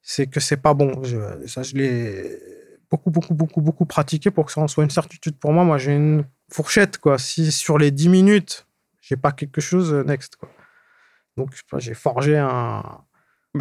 C'est 0.02 0.28
que 0.28 0.40
c'est 0.40 0.58
pas 0.58 0.74
bon. 0.74 1.04
Je- 1.04 1.48
ça, 1.48 1.64
je 1.64 1.76
l'ai 1.76 2.40
beaucoup, 2.92 3.10
beaucoup, 3.12 3.34
beaucoup, 3.34 3.62
beaucoup 3.62 3.86
pratiqué 3.86 4.32
pour 4.32 4.46
que 4.46 4.52
ça 4.52 4.62
en 4.62 4.68
soit 4.68 4.84
une 4.84 4.90
certitude 4.90 5.38
pour 5.38 5.54
moi. 5.54 5.64
Moi, 5.64 5.78
j'ai 5.78 5.94
une 5.96 6.26
fourchette, 6.52 6.98
quoi. 6.98 7.18
Si 7.18 7.52
sur 7.52 7.78
les 7.78 7.92
10 7.92 8.10
minutes, 8.10 8.68
j'ai 9.02 9.16
pas 9.18 9.32
quelque 9.32 9.62
chose, 9.62 9.94
euh, 9.94 10.04
next, 10.04 10.36
quoi. 10.36 10.50
Donc, 11.38 11.50
j'ai 11.80 11.94
forgé 11.94 12.38
un, 12.38 12.84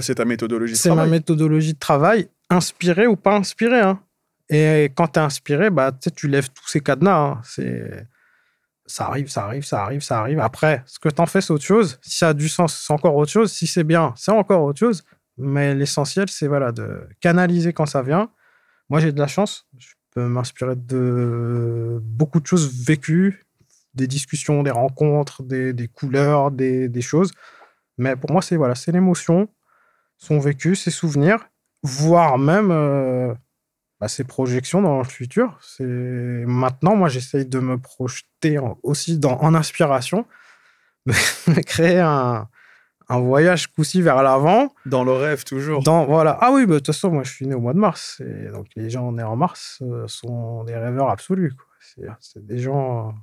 C'est 0.01 0.17
ta 0.17 0.25
méthodologie 0.25 0.73
de 0.75 0.79
c'est 0.79 0.89
ma 0.91 0.95
travail. 0.97 1.11
méthodologie 1.11 1.75
de 1.75 1.79
travail, 1.79 2.29
inspiré 2.51 3.07
ou 3.07 3.17
pas 3.17 3.37
inspiré. 3.37 3.81
hein. 3.81 4.01
Et 4.49 4.91
quand 4.95 5.09
tu 5.09 5.19
es 5.19 5.23
inspiré, 5.23 5.71
bah, 5.71 5.93
tu 6.17 6.29
lèves 6.29 6.51
tous 6.51 6.69
ces 6.69 6.81
cadenas. 6.81 7.17
hein. 7.19 7.41
C'est... 7.45 8.07
Ça 8.87 9.07
arrive, 9.07 9.29
ça 9.29 9.45
arrive, 9.45 9.65
ça 9.65 9.83
arrive, 9.83 10.03
ça 10.03 10.21
arrive. 10.21 10.41
Après, 10.41 10.83
ce 10.87 10.99
que 10.99 11.09
tu 11.09 11.21
en 11.21 11.27
fais, 11.27 11.41
c'est 11.41 11.53
autre 11.53 11.65
chose. 11.65 11.99
Si 12.03 12.19
ça 12.19 12.29
a 12.29 12.35
du 12.35 12.49
sens, 12.49 12.77
c'est 12.87 12.93
encore 12.93 13.17
autre 13.17 13.31
chose. 13.31 13.51
Si 13.51 13.67
c'est 13.67 13.85
bien, 13.85 14.13
c'est 14.17 14.33
encore 14.33 14.63
autre 14.63 14.79
chose. 14.79 15.05
Mais 15.39 15.75
l'essentiel, 15.75 16.29
c'est 16.29 16.47
voilà, 16.47 16.71
de 16.71 17.09
canaliser 17.21 17.73
quand 17.73 17.87
ça 17.87 18.03
vient. 18.03 18.31
Moi, 18.91 19.01
j'ai 19.01 19.13
de 19.13 19.19
la 19.19 19.27
chance. 19.27 19.67
Je 19.79 19.95
peux 20.11 20.27
m'inspirer 20.27 20.77
de 20.77 21.99
beaucoup 22.03 22.41
de 22.41 22.47
choses 22.47 22.85
vécues, 22.85 23.47
des 23.95 24.07
discussions, 24.07 24.63
des 24.63 24.71
rencontres, 24.71 25.43
des, 25.43 25.73
des 25.73 25.89
couleurs, 25.89 26.51
des, 26.51 26.89
des 26.89 27.03
choses. 27.03 27.33
Mais 27.99 28.17
pour 28.17 28.31
moi, 28.33 28.43
c'est 28.43 28.57
voilà, 28.57 28.75
c'est 28.75 28.93
l'émotion, 28.93 29.49
son 30.19 30.39
vécu, 30.39 30.77
ses 30.77 30.91
souvenirs, 30.91 31.49
voire 31.83 32.39
même 32.39 32.71
euh, 32.71 33.35
bah, 34.05 34.09
ses 34.09 34.25
projections 34.25 34.83
dans 34.83 34.99
le 34.99 35.05
futur. 35.05 35.59
C'est 35.63 35.83
maintenant, 35.83 36.95
moi, 36.95 37.09
j'essaye 37.09 37.47
de 37.47 37.59
me 37.59 37.79
projeter 37.79 38.59
en- 38.59 38.79
aussi 38.83 39.19
dans, 39.19 39.39
en 39.41 39.55
inspiration, 39.55 40.27
de 41.07 41.61
créer 41.63 42.01
un, 42.01 42.47
un 43.09 43.21
voyage 43.21 43.69
coup-ci 43.69 44.03
vers 44.03 44.23
l'avant. 44.23 44.75
Dans 44.85 45.05
le 45.05 45.13
rêve, 45.13 45.45
toujours. 45.45 45.83
Dans, 45.83 46.05
voilà. 46.05 46.37
Ah 46.43 46.53
oui, 46.53 46.67
bah, 46.67 46.75
de 46.75 46.79
toute 46.81 46.89
façon, 46.89 47.13
moi, 47.13 47.23
je 47.23 47.33
suis 47.33 47.47
né 47.47 47.55
au 47.55 47.61
mois 47.61 47.73
de 47.73 47.79
mars. 47.79 48.21
Et 48.21 48.51
donc, 48.51 48.67
les 48.77 48.91
gens 48.91 49.11
nés 49.11 49.23
en 49.23 49.37
mars 49.37 49.79
euh, 49.81 50.07
sont 50.07 50.65
des 50.65 50.77
rêveurs 50.77 51.09
absolus. 51.09 51.55
C'est, 52.21 52.45
des 52.45 52.59
gens 52.59 53.15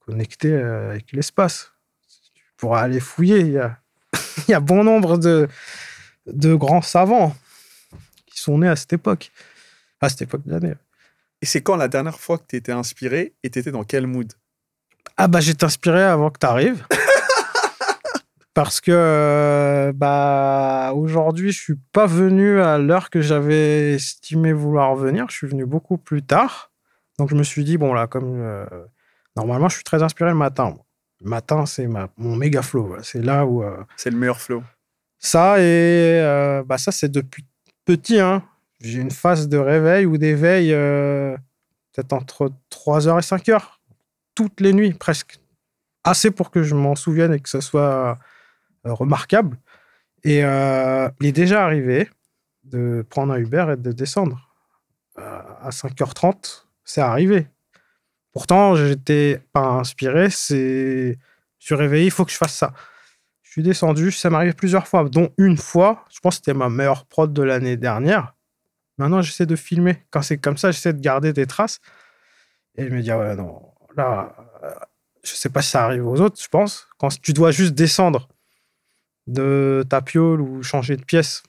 connectés 0.00 0.52
euh, 0.52 0.90
avec 0.90 1.12
l'espace. 1.12 1.70
Tu 2.34 2.42
pourras 2.56 2.80
aller 2.80 2.98
fouiller. 2.98 3.38
Il 3.38 3.52
y 3.52 3.58
a, 3.58 3.78
il 4.48 4.50
y 4.50 4.54
a 4.54 4.58
bon 4.58 4.82
nombre 4.82 5.16
de, 5.16 5.46
de 6.26 6.56
grands 6.56 6.82
savants 6.82 7.36
qui 8.26 8.40
sont 8.40 8.58
nés 8.58 8.68
à 8.68 8.74
cette 8.74 8.92
époque. 8.94 9.30
À 10.00 10.08
cette 10.08 10.22
époque 10.22 10.44
de 10.44 10.52
l'année. 10.52 10.74
Et 11.40 11.46
c'est 11.46 11.62
quand 11.62 11.76
la 11.76 11.88
dernière 11.88 12.18
fois 12.18 12.38
que 12.38 12.44
tu 12.48 12.56
étais 12.56 12.72
inspiré 12.72 13.34
et 13.42 13.50
tu 13.50 13.58
étais 13.58 13.70
dans 13.70 13.84
quel 13.84 14.06
mood? 14.06 14.32
Ah 15.16 15.28
bah 15.28 15.40
j'étais 15.40 15.64
inspiré 15.64 16.02
avant 16.02 16.30
que 16.30 16.38
tu 16.38 16.46
arrives. 16.46 16.84
Parce 18.54 18.80
que 18.80 18.90
euh, 18.92 19.92
bah 19.94 20.92
aujourd'hui, 20.94 21.52
je 21.52 21.60
suis 21.60 21.76
pas 21.92 22.06
venu 22.06 22.60
à 22.60 22.78
l'heure 22.78 23.08
que 23.08 23.20
j'avais 23.20 23.94
estimé 23.94 24.52
vouloir 24.52 24.96
venir. 24.96 25.26
Je 25.30 25.36
suis 25.36 25.46
venu 25.46 25.64
beaucoup 25.64 25.96
plus 25.96 26.22
tard. 26.22 26.72
Donc 27.18 27.30
je 27.30 27.36
me 27.36 27.44
suis 27.44 27.62
dit 27.62 27.78
bon 27.78 27.94
là 27.94 28.06
comme 28.08 28.40
euh, 28.40 28.66
normalement 29.36 29.68
je 29.68 29.76
suis 29.76 29.84
très 29.84 30.02
inspiré 30.02 30.30
le 30.30 30.36
matin. 30.36 30.76
Le 31.20 31.30
matin 31.30 31.66
c'est 31.66 31.86
ma, 31.86 32.08
mon 32.16 32.34
méga 32.34 32.62
flow. 32.62 32.96
C'est 33.02 33.22
là 33.22 33.46
où 33.46 33.62
euh, 33.62 33.76
C'est 33.96 34.10
le 34.10 34.16
meilleur 34.16 34.40
flow. 34.40 34.62
ça 35.20 35.60
et 35.60 36.20
bah 36.66 36.78
ça 36.78 36.90
c'est 36.90 37.10
depuis 37.10 37.44
petit. 37.84 38.18
Hein. 38.18 38.42
J'ai 38.80 39.00
une 39.00 39.10
phase 39.10 39.48
de 39.48 39.58
réveil 39.58 40.06
ou 40.06 40.18
d'éveil 40.18 40.72
euh, 40.72 41.36
peut-être 41.92 42.12
entre 42.12 42.52
3h 42.70 43.18
et 43.18 43.38
5h 43.38 43.78
toutes 44.38 44.60
les 44.60 44.72
nuits 44.72 44.94
presque. 44.94 45.40
Assez 46.04 46.30
pour 46.30 46.52
que 46.52 46.62
je 46.62 46.76
m'en 46.76 46.94
souvienne 46.94 47.34
et 47.34 47.40
que 47.40 47.48
ce 47.48 47.60
soit 47.60 48.18
euh, 48.86 48.92
remarquable. 48.94 49.58
Et 50.22 50.44
euh, 50.44 51.08
il 51.20 51.26
est 51.26 51.32
déjà 51.32 51.64
arrivé 51.64 52.08
de 52.62 53.04
prendre 53.10 53.32
un 53.32 53.38
Uber 53.38 53.66
et 53.72 53.76
de 53.76 53.90
descendre. 53.90 54.48
Euh, 55.18 55.42
à 55.60 55.70
5h30, 55.70 56.66
c'est 56.84 57.00
arrivé. 57.00 57.48
Pourtant, 58.32 58.76
j'étais 58.76 59.42
pas 59.52 59.66
inspiré. 59.66 60.28
Je 60.30 61.16
suis 61.58 61.74
réveillé, 61.74 62.04
il 62.04 62.12
faut 62.12 62.24
que 62.24 62.30
je 62.30 62.36
fasse 62.36 62.54
ça. 62.54 62.72
Je 63.42 63.50
suis 63.50 63.62
descendu, 63.64 64.12
ça 64.12 64.30
m'est 64.30 64.36
arrivé 64.36 64.52
plusieurs 64.52 64.86
fois, 64.86 65.02
dont 65.08 65.32
une 65.36 65.56
fois, 65.56 66.04
je 66.10 66.20
pense 66.20 66.36
que 66.38 66.44
c'était 66.44 66.56
ma 66.56 66.68
meilleure 66.68 67.06
prod 67.06 67.32
de 67.32 67.42
l'année 67.42 67.76
dernière. 67.76 68.34
Maintenant, 68.98 69.22
j'essaie 69.22 69.46
de 69.46 69.56
filmer. 69.56 70.04
Quand 70.10 70.22
c'est 70.22 70.38
comme 70.38 70.56
ça, 70.56 70.70
j'essaie 70.70 70.92
de 70.92 71.00
garder 71.00 71.32
des 71.32 71.46
traces. 71.46 71.80
Et 72.76 72.84
je 72.88 72.90
me 72.90 73.00
dis, 73.00 73.10
ah 73.10 73.18
ouais, 73.18 73.36
non, 73.36 73.62
là, 73.96 74.34
euh, 74.62 74.70
je 75.22 75.34
sais 75.34 75.48
pas 75.48 75.62
si 75.62 75.70
ça 75.70 75.84
arrive 75.84 76.06
aux 76.06 76.20
autres, 76.20 76.40
je 76.40 76.48
pense. 76.48 76.88
Quand 76.98 77.08
tu 77.20 77.32
dois 77.32 77.50
juste 77.50 77.74
descendre 77.74 78.28
de 79.26 79.84
ta 79.88 80.00
piole 80.00 80.40
ou 80.40 80.62
changer 80.62 80.96
de 80.96 81.04
pièce, 81.04 81.42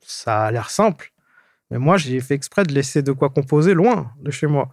ça 0.00 0.46
a 0.46 0.50
l'air 0.50 0.70
simple. 0.70 1.12
Mais 1.70 1.78
moi, 1.78 1.96
j'ai 1.98 2.20
fait 2.20 2.34
exprès 2.34 2.64
de 2.64 2.72
laisser 2.72 3.02
de 3.02 3.12
quoi 3.12 3.28
composer 3.28 3.74
loin 3.74 4.12
de 4.20 4.30
chez 4.30 4.46
moi. 4.46 4.70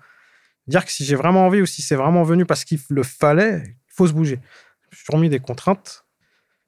Dire 0.68 0.86
que 0.86 0.92
si 0.92 1.04
j'ai 1.06 1.16
vraiment 1.16 1.46
envie 1.46 1.62
ou 1.62 1.66
si 1.66 1.82
c'est 1.82 1.96
vraiment 1.96 2.24
venu 2.24 2.46
parce 2.46 2.64
qu'il 2.64 2.80
le 2.90 3.04
fallait, 3.04 3.64
il 3.66 3.94
faut 3.94 4.08
se 4.08 4.14
bouger. 4.14 4.40
Je 4.92 4.98
suis 4.98 5.06
remis 5.12 5.30
des 5.30 5.40
contraintes, 5.40 6.05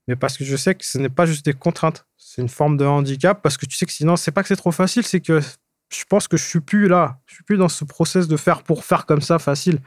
mais 0.08 0.16
parce 0.16 0.38
que 0.38 0.44
je 0.46 0.56
sais 0.56 0.76
que 0.76 0.86
ce 0.86 0.98
n'est 0.98 1.10
pas 1.10 1.26
juste 1.26 1.46
des 1.46 1.54
contraintes. 1.54 2.06
C'est 2.18 2.42
une 2.42 2.50
forme 2.50 2.78
de 2.78 2.86
handicap 2.86 3.42
parce 3.42 3.58
que 3.58 3.66
tu 3.66 3.76
sais 3.76 3.86
que 3.86 3.92
sinon, 3.92 4.16
c'est 4.16 4.32
pas 4.32 4.42
que 4.42 4.48
c'est 4.48 4.56
trop 4.56 4.72
facile, 4.72 5.04
c'est 5.06 5.22
que 5.22 5.40
je 5.40 6.04
pense 6.10 6.28
que 6.28 6.38
je 6.38 6.44
suis 6.44 6.60
plus 6.62 6.88
là. 6.88 7.20
Je 7.26 7.36
suis 7.36 7.44
plus 7.44 7.58
dans 7.58 7.70
ce 7.70 7.84
process 7.84 8.28
de 8.28 8.38
faire 8.38 8.64
pour 8.64 8.84
faire 8.86 9.06
comme 9.06 9.22
ça 9.22 9.40
facile. 9.40 9.80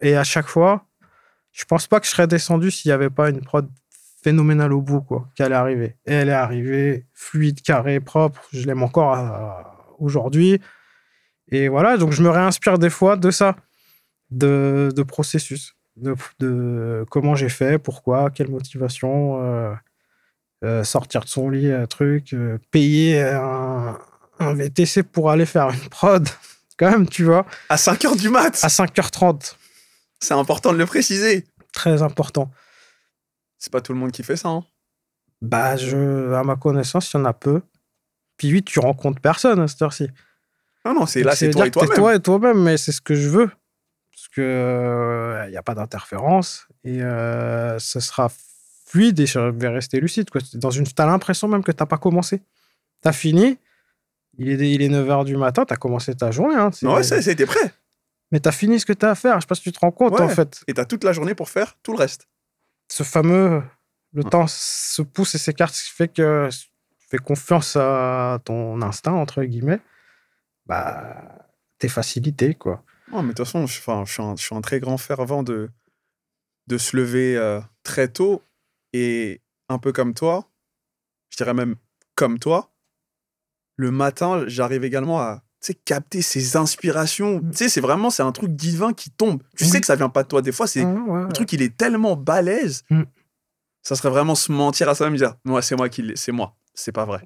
Et 0.00 0.16
à 0.16 0.24
chaque 0.24 0.46
fois, 0.46 0.86
je 1.52 1.64
pense 1.64 1.86
pas 1.86 2.00
que 2.00 2.06
je 2.06 2.10
serais 2.10 2.26
descendu 2.26 2.70
s'il 2.70 2.88
n'y 2.88 2.92
avait 2.94 3.10
pas 3.10 3.30
une 3.30 3.40
prod 3.42 3.68
phénoménale 4.22 4.72
au 4.72 4.80
bout, 4.82 5.00
quoi, 5.00 5.28
qui 5.34 5.42
allait 5.42 5.54
arriver. 5.54 5.96
Et 6.06 6.12
elle 6.12 6.28
est 6.28 6.32
arrivée, 6.32 7.06
fluide, 7.14 7.62
carré, 7.62 8.00
propre. 8.00 8.42
Je 8.52 8.64
l'aime 8.66 8.82
encore 8.82 9.14
à- 9.14 9.94
aujourd'hui. 9.98 10.60
Et 11.48 11.68
voilà, 11.68 11.96
donc 11.96 12.12
je 12.12 12.22
me 12.22 12.28
réinspire 12.30 12.78
des 12.78 12.90
fois 12.90 13.16
de 13.16 13.30
ça, 13.30 13.56
de 14.30 15.02
processus, 15.02 15.74
de, 16.00 16.14
de 16.40 17.04
comment 17.10 17.34
j'ai 17.34 17.48
fait, 17.48 17.78
pourquoi, 17.78 18.30
quelle 18.30 18.48
motivation, 18.50 19.42
euh, 19.42 19.74
euh, 20.64 20.84
sortir 20.84 21.22
de 21.22 21.28
son 21.28 21.48
lit, 21.50 21.70
un 21.72 21.86
truc, 21.86 22.32
euh, 22.32 22.58
payer 22.70 23.22
un, 23.22 23.98
un 24.38 24.54
VTC 24.54 25.02
pour 25.02 25.30
aller 25.30 25.46
faire 25.46 25.70
une 25.70 25.88
prod, 25.88 26.28
quand 26.78 26.90
même, 26.90 27.08
tu 27.08 27.24
vois, 27.24 27.46
À 27.68 27.76
5h 27.76 28.16
du 28.18 28.28
mat 28.30 28.58
à 28.62 28.68
5h30, 28.68 29.54
C'est 30.20 30.34
important 30.34 30.72
de 30.72 30.78
le 30.78 30.86
préciser. 30.86 31.46
très 31.72 32.02
important. 32.02 32.50
C'est 33.58 33.72
pas 33.72 33.80
tout 33.80 33.92
le 33.92 33.98
monde 33.98 34.12
qui 34.12 34.22
fait 34.22 34.36
ça. 34.36 34.48
hein. 34.48 34.64
Bah, 35.42 35.76
je, 35.76 36.32
à 36.34 36.42
ma 36.44 36.56
connaissance, 36.56 37.12
il 37.12 37.16
y 37.16 37.20
en 37.20 37.24
a 37.26 37.32
peu. 37.32 37.62
Puis 38.36 38.52
oui, 38.52 38.62
tu 38.62 38.78
rencontres 38.80 39.20
personne 39.20 39.60
à 39.60 39.68
cette 39.68 39.80
heure-ci. 39.82 40.08
Non, 40.84 40.94
non, 40.94 41.06
c'est 41.06 41.22
là, 41.22 41.36
c'est 41.36 41.50
toi 41.50 41.68
toi-même. 41.70 41.94
toi 41.96 42.14
et 42.14 42.20
toi-même, 42.20 42.62
mais 42.62 42.78
c'est 42.78 42.92
ce 42.92 43.02
que 43.02 43.14
je 43.14 43.28
veux. 43.28 43.50
Parce 44.30 44.46
que 44.46 45.42
il 45.46 45.50
n'y 45.50 45.56
a 45.56 45.62
pas 45.62 45.74
d'interférence 45.74 46.68
et 46.84 47.02
euh, 47.02 47.78
ce 47.80 47.98
sera 47.98 48.30
fluide 48.86 49.18
et 49.18 49.26
je 49.26 49.40
vais 49.40 49.68
rester 49.68 49.98
lucide. 50.00 50.30
Quoi. 50.30 50.40
Dans 50.54 50.70
une, 50.70 50.86
t'as 50.86 51.06
l'impression 51.06 51.48
même 51.48 51.64
que 51.64 51.72
t'as 51.72 51.86
pas 51.86 51.98
commencé. 51.98 52.42
T'as 53.00 53.12
fini, 53.12 53.58
il 54.38 54.48
est, 54.62 54.70
il 54.72 54.82
est 54.82 54.88
9h 54.88 55.24
du 55.24 55.36
matin, 55.36 55.64
t'as 55.64 55.76
commencé 55.76 56.14
ta 56.14 56.30
journée. 56.30 56.54
Hein, 56.54 56.70
c'est- 56.72 56.86
Ouais, 56.86 57.02
ça, 57.02 57.20
c'était 57.20 57.46
prêt. 57.46 57.72
mais 58.30 58.38
t'as 58.38 58.52
fini 58.52 58.78
ce 58.78 58.86
que 58.86 58.92
t'as 58.92 59.10
à 59.10 59.14
faire. 59.16 59.34
Je 59.36 59.40
sais 59.40 59.46
pas 59.48 59.54
si 59.56 59.62
tu 59.62 59.72
te 59.72 59.80
rends 59.80 59.90
compte 59.90 60.12
Ouais. 60.14 60.20
en 60.22 60.28
fait. 60.28 60.62
Et 60.68 60.74
t'as 60.74 60.84
toute 60.84 61.02
la 61.02 61.12
journée 61.12 61.34
pour 61.34 61.48
faire 61.48 61.76
tout 61.82 61.92
le 61.92 61.98
reste. 61.98 62.28
Ce 62.88 63.02
fameux, 63.02 63.62
le 64.12 64.22
Ouais. 64.22 64.30
temps 64.30 64.46
se 64.48 65.02
pousse 65.02 65.34
et 65.34 65.38
s'écarte, 65.38 65.74
ce 65.74 65.84
qui 65.84 65.90
fait 65.92 66.08
que 66.08 66.48
tu 66.50 67.06
fais 67.08 67.18
confiance 67.18 67.74
à 67.76 68.38
ton 68.44 68.80
instinct, 68.82 69.12
entre 69.12 69.42
guillemets. 69.42 69.80
Bah, 70.66 71.16
t'es 71.78 71.88
facilité, 71.88 72.54
quoi. 72.54 72.84
Non, 73.12 73.22
mais 73.22 73.28
de 73.28 73.34
toute 73.34 73.46
façon, 73.46 73.66
je, 73.66 73.78
enfin, 73.78 74.04
je, 74.06 74.12
suis 74.12 74.22
un, 74.22 74.36
je 74.36 74.42
suis 74.42 74.54
un 74.54 74.60
très 74.60 74.80
grand 74.80 74.96
fervent 74.98 75.42
de, 75.42 75.70
de 76.66 76.78
se 76.78 76.96
lever 76.96 77.36
euh, 77.36 77.60
très 77.82 78.08
tôt 78.08 78.42
et 78.92 79.40
un 79.68 79.78
peu 79.78 79.92
comme 79.92 80.14
toi, 80.14 80.48
je 81.30 81.36
dirais 81.36 81.54
même 81.54 81.76
comme 82.14 82.38
toi, 82.38 82.72
le 83.76 83.90
matin, 83.90 84.44
j'arrive 84.46 84.84
également 84.84 85.20
à 85.20 85.42
capter 85.84 86.22
ces 86.22 86.56
inspirations. 86.56 87.40
Tu 87.50 87.56
sais, 87.56 87.68
c'est 87.68 87.80
vraiment 87.80 88.10
c'est 88.10 88.22
un 88.22 88.32
truc 88.32 88.50
divin 88.54 88.92
qui 88.92 89.10
tombe. 89.10 89.42
Tu 89.56 89.64
sais 89.64 89.80
que 89.80 89.86
ça 89.86 89.96
vient 89.96 90.08
pas 90.08 90.22
de 90.22 90.28
toi. 90.28 90.42
Des 90.42 90.52
fois, 90.52 90.66
c'est 90.66 90.82
Ah, 90.82 90.86
ouais. 90.86 91.22
le 91.22 91.32
truc, 91.32 91.52
il 91.52 91.62
est 91.62 91.76
tellement 91.76 92.16
balèze. 92.16 92.84
Mm. 92.90 93.02
Ça 93.82 93.94
serait 93.96 94.10
vraiment 94.10 94.34
se 94.34 94.52
mentir 94.52 94.88
à 94.88 94.94
soi-même 94.94 95.14
et 95.14 95.18
dire 95.18 95.36
Moi, 95.44 95.62
c'est 95.62 95.76
moi 95.76 95.88
qui 95.88 96.12
c'est 96.16 96.32
moi. 96.32 96.56
C'est 96.74 96.92
pas 96.92 97.04
vrai. 97.04 97.22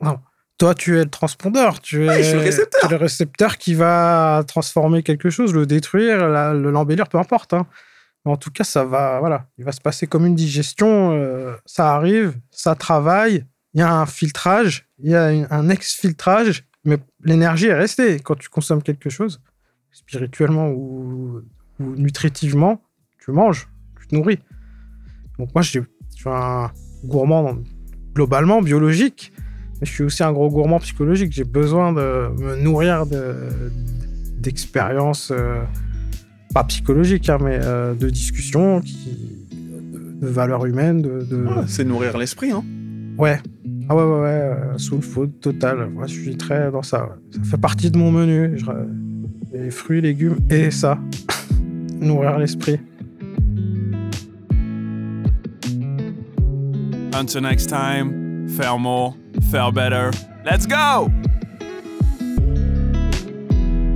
Toi, 0.58 0.74
tu 0.74 0.98
es 0.98 1.04
le 1.04 1.10
transpondeur. 1.10 1.80
Tu 1.80 2.04
es, 2.04 2.08
Ouais, 2.08 2.18
je 2.22 2.28
suis 2.28 2.34
le 2.36 2.40
récepteur. 2.44 2.80
tu 2.80 2.86
es 2.86 2.90
le 2.90 2.96
récepteur 2.96 3.58
qui 3.58 3.74
va 3.74 4.44
transformer 4.46 5.02
quelque 5.02 5.28
chose, 5.30 5.52
le 5.52 5.66
détruire, 5.66 6.28
le 6.28 6.70
l'embellir, 6.70 7.08
peu 7.08 7.18
importe. 7.18 7.54
hein. 7.54 7.66
Mais 8.24 8.32
en 8.32 8.36
tout 8.36 8.50
cas, 8.50 8.64
ça 8.64 8.84
va, 8.84 9.18
voilà, 9.20 9.48
il 9.58 9.64
va 9.64 9.72
se 9.72 9.80
passer 9.80 10.06
comme 10.06 10.24
une 10.26 10.34
digestion. 10.36 11.12
euh, 11.12 11.54
ça 11.66 11.94
arrive, 11.94 12.34
ça 12.50 12.74
travaille. 12.74 13.44
Il 13.74 13.80
y 13.80 13.82
a 13.82 13.92
un 13.92 14.06
filtrage, 14.06 14.86
il 15.00 15.10
y 15.10 15.14
a 15.16 15.32
une- 15.32 15.48
un 15.50 15.68
exfiltrage, 15.68 16.64
mais 16.84 16.98
l'énergie 17.24 17.66
est 17.66 17.74
restée. 17.74 18.20
Quand 18.20 18.36
tu 18.36 18.48
consommes 18.48 18.82
quelque 18.82 19.10
chose, 19.10 19.40
spirituellement 19.90 20.68
ou, 20.70 21.42
ou 21.80 21.84
nutritivement, 21.96 22.80
tu 23.18 23.32
manges, 23.32 23.68
tu 24.00 24.06
te 24.06 24.14
nourris. 24.14 24.38
Donc 25.38 25.52
moi, 25.54 25.62
je 25.62 25.70
suis 25.70 25.82
un 26.26 26.70
gourmand 27.04 27.56
globalement 28.14 28.62
biologique. 28.62 29.32
Je 29.84 29.90
suis 29.90 30.04
aussi 30.04 30.22
un 30.22 30.32
gros 30.32 30.50
gourmand 30.50 30.78
psychologique. 30.80 31.32
J'ai 31.32 31.44
besoin 31.44 31.92
de 31.92 32.28
me 32.42 32.56
nourrir 32.62 33.06
de- 33.06 33.34
d'expériences, 34.38 35.30
euh, 35.30 35.62
pas 36.52 36.64
psychologiques, 36.64 37.28
hein, 37.28 37.38
mais 37.42 37.58
euh, 37.62 37.94
de 37.94 38.10
discussions, 38.10 38.80
qui, 38.80 39.46
de, 39.50 40.26
de 40.26 40.30
valeurs 40.30 40.66
humaines. 40.66 41.02
De, 41.02 41.20
de- 41.28 41.44
Ouais, 41.44 41.64
c'est 41.66 41.84
nourrir 41.84 42.16
l'esprit. 42.18 42.50
Hein. 42.50 42.64
Ouais. 43.18 43.38
Ah 43.88 43.94
ouais, 43.94 44.02
ouais, 44.02 44.20
ouais. 44.20 44.28
euh, 44.28 44.78
soul 44.78 45.02
food 45.02 45.40
total. 45.40 45.88
Moi, 45.90 46.06
je 46.06 46.14
suis 46.14 46.36
très 46.36 46.70
dans 46.70 46.82
ça. 46.82 47.04
ouais. 47.04 47.16
Ça 47.36 47.42
fait 47.42 47.60
partie 47.60 47.90
de 47.90 47.98
mon 47.98 48.10
menu. 48.10 48.58
Je- 48.58 48.64
les 49.58 49.70
fruits, 49.70 50.00
légumes 50.00 50.38
et 50.50 50.70
ça. 50.70 50.98
Nourrir 52.00 52.38
l'esprit. 52.38 52.80
Until 57.16 57.40
next 57.42 57.68
time, 57.68 58.23
faire 58.54 58.78
more, 58.78 59.14
faire 59.50 59.72
better. 59.72 60.10
Let's 60.44 60.66
go! 60.66 61.10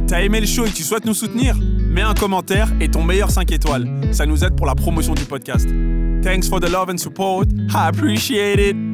T'as 0.07 0.23
aimé 0.23 0.41
le 0.41 0.47
show 0.47 0.65
et 0.65 0.71
tu 0.71 0.83
souhaites 0.83 1.05
nous 1.05 1.15
soutenir? 1.15 1.55
Mets 1.57 2.03
un 2.03 2.15
commentaire 2.15 2.69
et 2.81 2.89
ton 2.89 3.03
meilleur 3.03 3.31
5 3.31 3.53
étoiles. 3.53 3.87
Ça 4.13 4.27
nous 4.27 4.43
aide 4.43 4.57
pour 4.57 4.67
la 4.67 4.75
promotion 4.75 5.15
du 5.15 5.25
podcast. 5.25 5.69
Thanks 6.23 6.49
for 6.49 6.61
the 6.61 6.71
love 6.71 6.89
and 6.91 6.99
support. 6.99 7.47
I 7.75 7.89
appreciate 7.89 8.59
it. 8.59 8.88